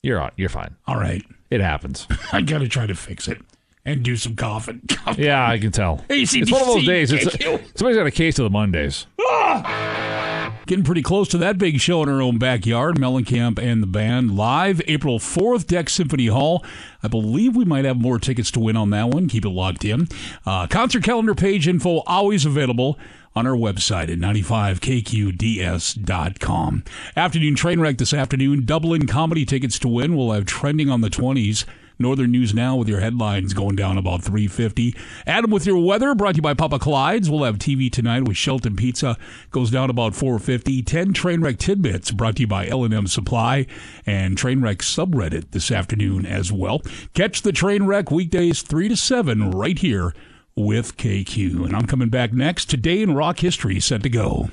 [0.03, 0.31] you're on.
[0.36, 0.77] You're fine.
[0.86, 1.23] All right.
[1.51, 2.07] It happens.
[2.32, 3.39] I got to try to fix it
[3.85, 4.82] and do some coughing.
[5.19, 5.99] Yeah, I can tell.
[6.09, 7.12] ACDC, it's one of those days.
[7.12, 7.61] It's you.
[7.74, 9.07] somebody's got a case of the Mondays.
[9.20, 10.24] Ah!
[10.66, 12.97] Getting pretty close to that big show in our own backyard.
[12.97, 16.65] Mellencamp and the band live April 4th, DECC Symphony Hall.
[17.03, 19.28] I believe we might have more tickets to win on that one.
[19.28, 20.09] Keep it locked in.
[20.47, 22.99] Uh, concert calendar page info always available
[23.36, 26.85] on our website at 95kqds.com.
[27.15, 28.65] Afternoon train wreck this afternoon.
[28.65, 30.16] Dublin comedy tickets to win.
[30.16, 31.66] We'll have trending on the 20s.
[31.99, 34.95] Northern News Now with your headlines going down about 350.
[35.27, 37.31] Adam with your weather brought to you by Papa Clyde's.
[37.31, 39.16] We'll have TV tonight with Shelton Pizza
[39.51, 40.83] goes down about 450.
[40.83, 43.66] 10 Trainwreck Tidbits brought to you by L&M Supply
[44.07, 46.83] and Trainwreck subreddit this afternoon as well.
[47.15, 50.15] Catch the Trainwreck weekdays 3 to 7 right here
[50.57, 51.65] with KQ.
[51.65, 52.71] And I'm coming back next.
[52.71, 54.51] Today in rock history set to go.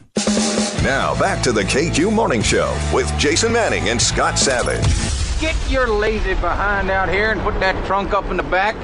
[0.84, 5.21] Now back to the KQ Morning Show with Jason Manning and Scott Savage.
[5.42, 8.76] Get your lazy behind out here and put that trunk up in the back.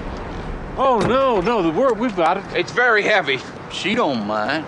[0.75, 2.45] Oh no, no, the word we've got it.
[2.55, 3.38] It's very heavy.
[3.71, 4.65] She don't mind.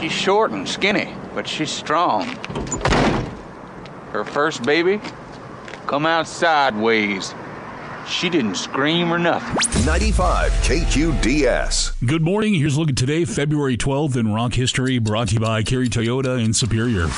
[0.00, 2.24] She's short and skinny, but she's strong.
[4.10, 5.02] Her first baby
[5.86, 7.34] come out sideways.
[8.08, 9.84] She didn't scream or nothing.
[9.84, 12.06] 95 KQDS.
[12.06, 12.54] Good morning.
[12.54, 15.90] Here's a look at today, February 12th in rock history, brought to you by Kerry
[15.90, 17.08] Toyota in Superior.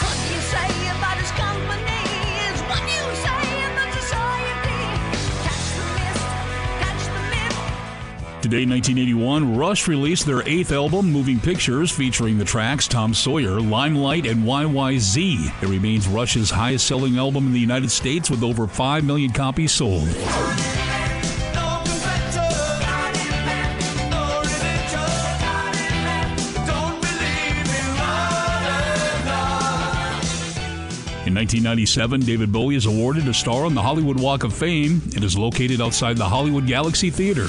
[8.46, 14.24] Today, 1981, Rush released their eighth album, Moving Pictures, featuring the tracks Tom Sawyer, Limelight,
[14.24, 15.64] and YYZ.
[15.64, 19.72] It remains Rush's highest selling album in the United States with over 5 million copies
[19.72, 20.06] sold.
[31.36, 35.02] 1997, David Bowie is awarded a star on the Hollywood Walk of Fame.
[35.08, 37.46] It is located outside the Hollywood Galaxy Theater.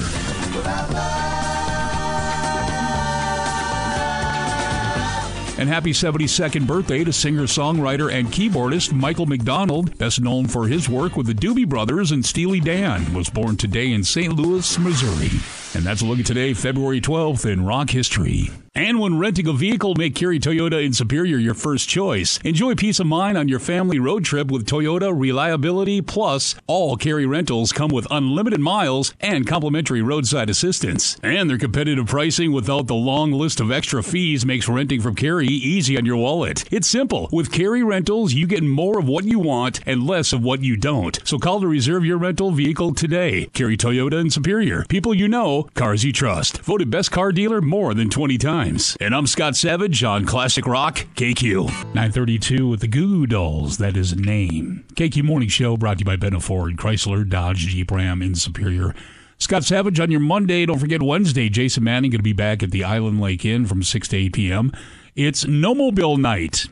[5.58, 10.90] And happy 72nd birthday to singer, songwriter, and keyboardist Michael McDonald, best known for his
[10.90, 14.34] work with the Doobie Brothers and Steely Dan, was born today in St.
[14.34, 15.30] Louis, Missouri.
[15.74, 18.50] And that's a look at today, February 12th in rock history.
[18.78, 22.38] And when renting a vehicle, make Kerry Toyota in Superior your first choice.
[22.44, 26.54] Enjoy peace of mind on your family road trip with Toyota Reliability Plus.
[26.68, 31.16] All Kerry rentals come with unlimited miles and complimentary roadside assistance.
[31.24, 35.48] And their competitive pricing without the long list of extra fees makes renting from Kerry
[35.48, 36.62] easy on your wallet.
[36.70, 37.28] It's simple.
[37.32, 40.76] With Kerry Rentals, you get more of what you want and less of what you
[40.76, 41.18] don't.
[41.24, 43.46] So call to reserve your rental vehicle today.
[43.46, 44.84] Kerry Toyota in Superior.
[44.88, 46.58] People you know, cars you trust.
[46.58, 48.67] Voted best car dealer more than 20 times.
[48.68, 51.68] And I'm Scott Savage on Classic Rock KQ.
[51.94, 53.78] 932 with the Goo Goo Dolls.
[53.78, 54.84] That is a name.
[54.92, 58.94] KQ Morning Show brought to you by Benna Ford, Chrysler, Dodge, Jeep Ram in Superior.
[59.38, 60.66] Scott Savage on your Monday.
[60.66, 61.48] Don't forget Wednesday.
[61.48, 64.34] Jason Manning going to be back at the Island Lake Inn from 6 to 8
[64.34, 64.72] p.m.
[65.16, 66.66] It's No Mobile Night.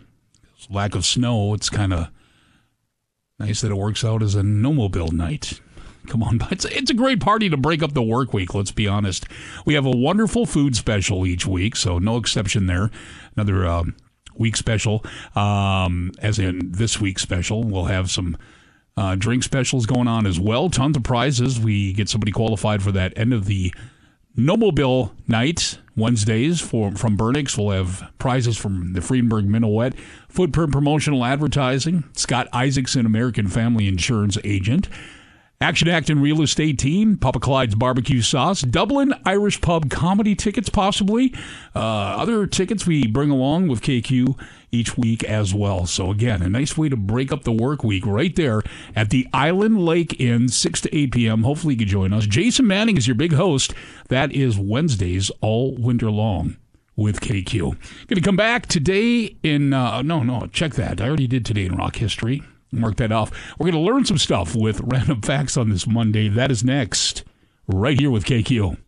[0.69, 1.55] Lack of snow.
[1.55, 2.09] It's kind of
[3.39, 5.63] nice that it works out as a No Mobile Night.
[6.07, 8.55] Come on, but it's it's a great party to break up the work week.
[8.55, 9.27] Let's be honest.
[9.65, 12.91] We have a wonderful food special each week, so no exception there.
[13.37, 13.95] Another um,
[14.37, 15.05] week special,
[15.35, 17.63] um, as in this week's special.
[17.65, 18.37] We'll have some
[18.97, 20.71] uh, drink specials going on as well.
[20.71, 21.61] Tons of prizes.
[21.61, 23.75] We get somebody qualified for that end of the
[24.37, 27.57] No Mobile night Wednesdays for from Burnix.
[27.57, 29.95] We'll have prizes from the Friedenberg Minuet,
[30.29, 34.89] Footprint Promotional Advertising, Scott Isaacson, American Family Insurance Agent.
[35.59, 41.35] Action Acton Real Estate Team, Papa Clyde's Barbecue Sauce, Dublin Irish Pub comedy tickets, possibly.
[41.75, 44.39] Uh, other tickets we bring along with KQ
[44.71, 45.87] each week as well.
[45.87, 48.61] So, again, a nice way to break up the work week right there
[48.95, 51.43] at the Island Lake Inn, 6 to 8 p.m.
[51.43, 52.27] Hopefully, you can join us.
[52.27, 53.73] Jason Manning is your big host.
[54.09, 56.59] That is Wednesdays all winter long
[56.97, 57.61] with KQ.
[57.61, 57.77] Going
[58.09, 61.01] to come back today in, uh, no, no, check that.
[61.01, 62.43] I already did today in rock history.
[62.73, 63.31] Mark that off.
[63.59, 66.29] We're going to learn some stuff with random facts on this Monday.
[66.29, 67.25] That is next,
[67.67, 68.79] right here with KQ.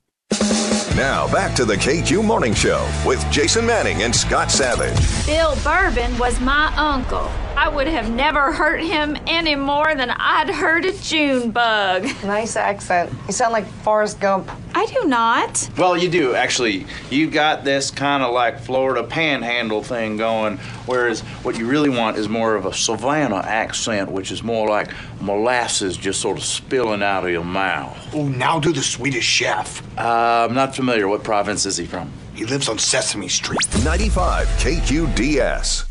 [0.97, 5.27] Now back to the KQ Morning Show with Jason Manning and Scott Savage.
[5.27, 7.31] Bill Bourbon was my uncle.
[7.59, 12.05] I would have never hurt him any more than I'd hurt a June bug.
[12.23, 13.13] Nice accent.
[13.27, 14.49] You sound like Forrest Gump.
[14.77, 15.69] I do not.
[15.77, 16.87] Well, you do actually.
[17.11, 22.17] You got this kind of like Florida panhandle thing going, whereas what you really want
[22.17, 27.03] is more of a Savannah accent, which is more like molasses just sort of spilling
[27.03, 27.99] out of your mouth.
[28.15, 29.83] Oh, now do the Swedish chef.
[29.99, 31.09] Uh, I'm not familiar.
[31.09, 32.13] What province is he from?
[32.37, 33.59] He lives on Sesame Street.
[33.83, 35.88] 95 KQDS.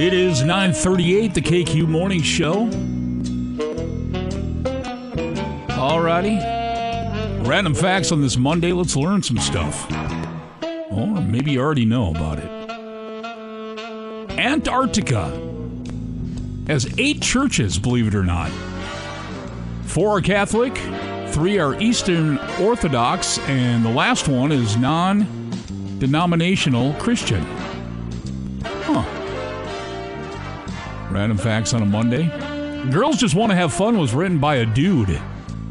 [0.00, 2.68] It is 938, the KQ Morning Show.
[5.76, 6.40] Alrighty.
[7.46, 8.72] Random facts on this Monday.
[8.72, 9.92] Let's learn some stuff.
[10.90, 12.50] Or maybe you already know about it.
[14.38, 15.38] Antarctica
[16.66, 18.50] has eight churches, believe it or not.
[19.84, 20.74] Four are Catholic,
[21.28, 25.26] three are Eastern Orthodox, and the last one is non
[25.98, 27.44] denominational Christian.
[31.10, 32.28] Random facts on a Monday.
[32.90, 35.20] Girls Just Want to Have Fun was written by a dude.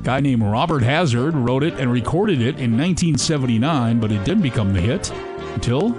[0.03, 4.73] Guy named Robert Hazard wrote it and recorded it in 1979, but it didn't become
[4.73, 5.09] the hit
[5.53, 5.91] until,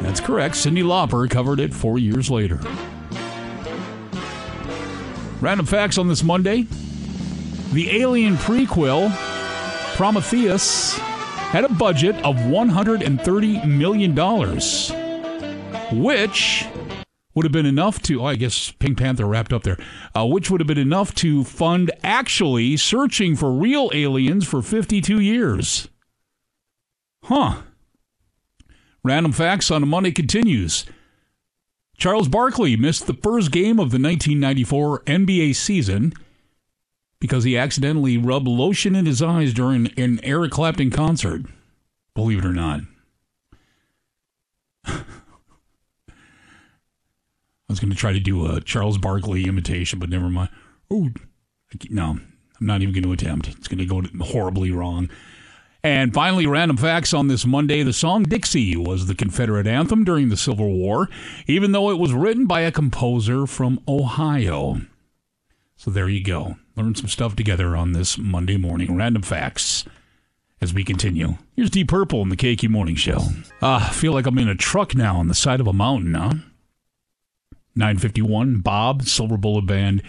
[0.00, 2.58] that's correct, Cyndi Lauper covered it four years later.
[5.42, 6.66] Random facts on this Monday.
[7.72, 9.14] The Alien prequel,
[9.96, 14.14] Prometheus, had a budget of $130 million,
[16.02, 16.66] which
[17.36, 19.76] would have been enough to, oh, I guess Pink Panther wrapped up there,
[20.16, 25.20] uh, which would have been enough to fund actually searching for real aliens for 52
[25.20, 25.88] years.
[27.24, 27.62] Huh.
[29.04, 30.86] Random facts on a Monday continues.
[31.98, 36.14] Charles Barkley missed the first game of the 1994 NBA season
[37.20, 41.42] because he accidentally rubbed lotion in his eyes during an Eric Clapton concert.
[42.14, 42.80] Believe it or not.
[47.68, 50.50] I was going to try to do a Charles Barkley imitation, but never mind.
[50.90, 51.10] Oh,
[51.90, 52.10] no,
[52.60, 53.48] I'm not even going to attempt.
[53.48, 55.10] It's going to go horribly wrong.
[55.82, 57.82] And finally, random facts on this Monday.
[57.82, 61.08] The song Dixie was the Confederate anthem during the Civil War,
[61.46, 64.80] even though it was written by a composer from Ohio.
[65.76, 66.56] So there you go.
[66.76, 68.96] Learn some stuff together on this Monday morning.
[68.96, 69.84] Random facts
[70.60, 71.36] as we continue.
[71.54, 73.18] Here's Deep Purple in the KQ Morning Show.
[73.60, 76.14] Ah, I feel like I'm in a truck now on the side of a mountain,
[76.14, 76.34] huh?
[77.76, 80.02] 951, Bob, Silver Bullet Band,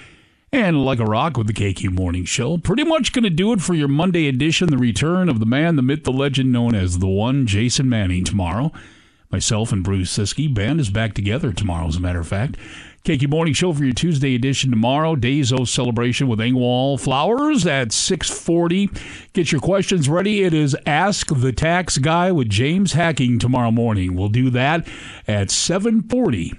[0.51, 2.57] and Like a Rock with the KQ Morning Show.
[2.57, 5.75] Pretty much going to do it for your Monday edition, the return of the man,
[5.75, 8.71] the myth, the legend known as the one, Jason Manning, tomorrow.
[9.29, 12.55] Myself and Bruce Siski, Band is back together tomorrow, as a matter of fact.
[13.03, 15.15] KQ Morning Show for your Tuesday edition tomorrow.
[15.15, 18.89] Days of celebration with Engwall Flowers at 640.
[19.33, 20.43] Get your questions ready.
[20.43, 24.15] It is Ask the Tax Guy with James Hacking tomorrow morning.
[24.15, 24.87] We'll do that
[25.27, 26.53] at 740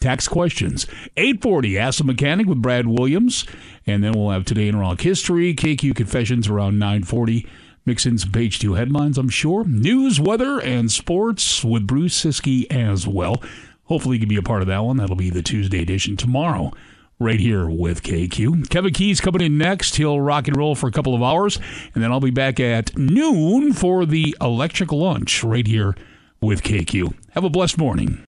[0.00, 0.86] tax questions.
[1.16, 3.46] 840, Ask the Mechanic with Brad Williams.
[3.86, 7.46] And then we'll have Today in Rock History, KQ Confessions around 940.
[7.84, 9.64] Mix in some page two headlines, I'm sure.
[9.64, 13.42] News, weather, and sports with Bruce Siski as well.
[13.84, 14.96] Hopefully you can be a part of that one.
[14.96, 16.72] That'll be the Tuesday edition tomorrow.
[17.18, 18.68] Right here with KQ.
[18.68, 19.94] Kevin Keys coming in next.
[19.96, 21.58] He'll rock and roll for a couple of hours.
[21.94, 25.96] And then I'll be back at noon for the electric lunch right here
[26.40, 27.14] with KQ.
[27.30, 28.22] Have a blessed morning.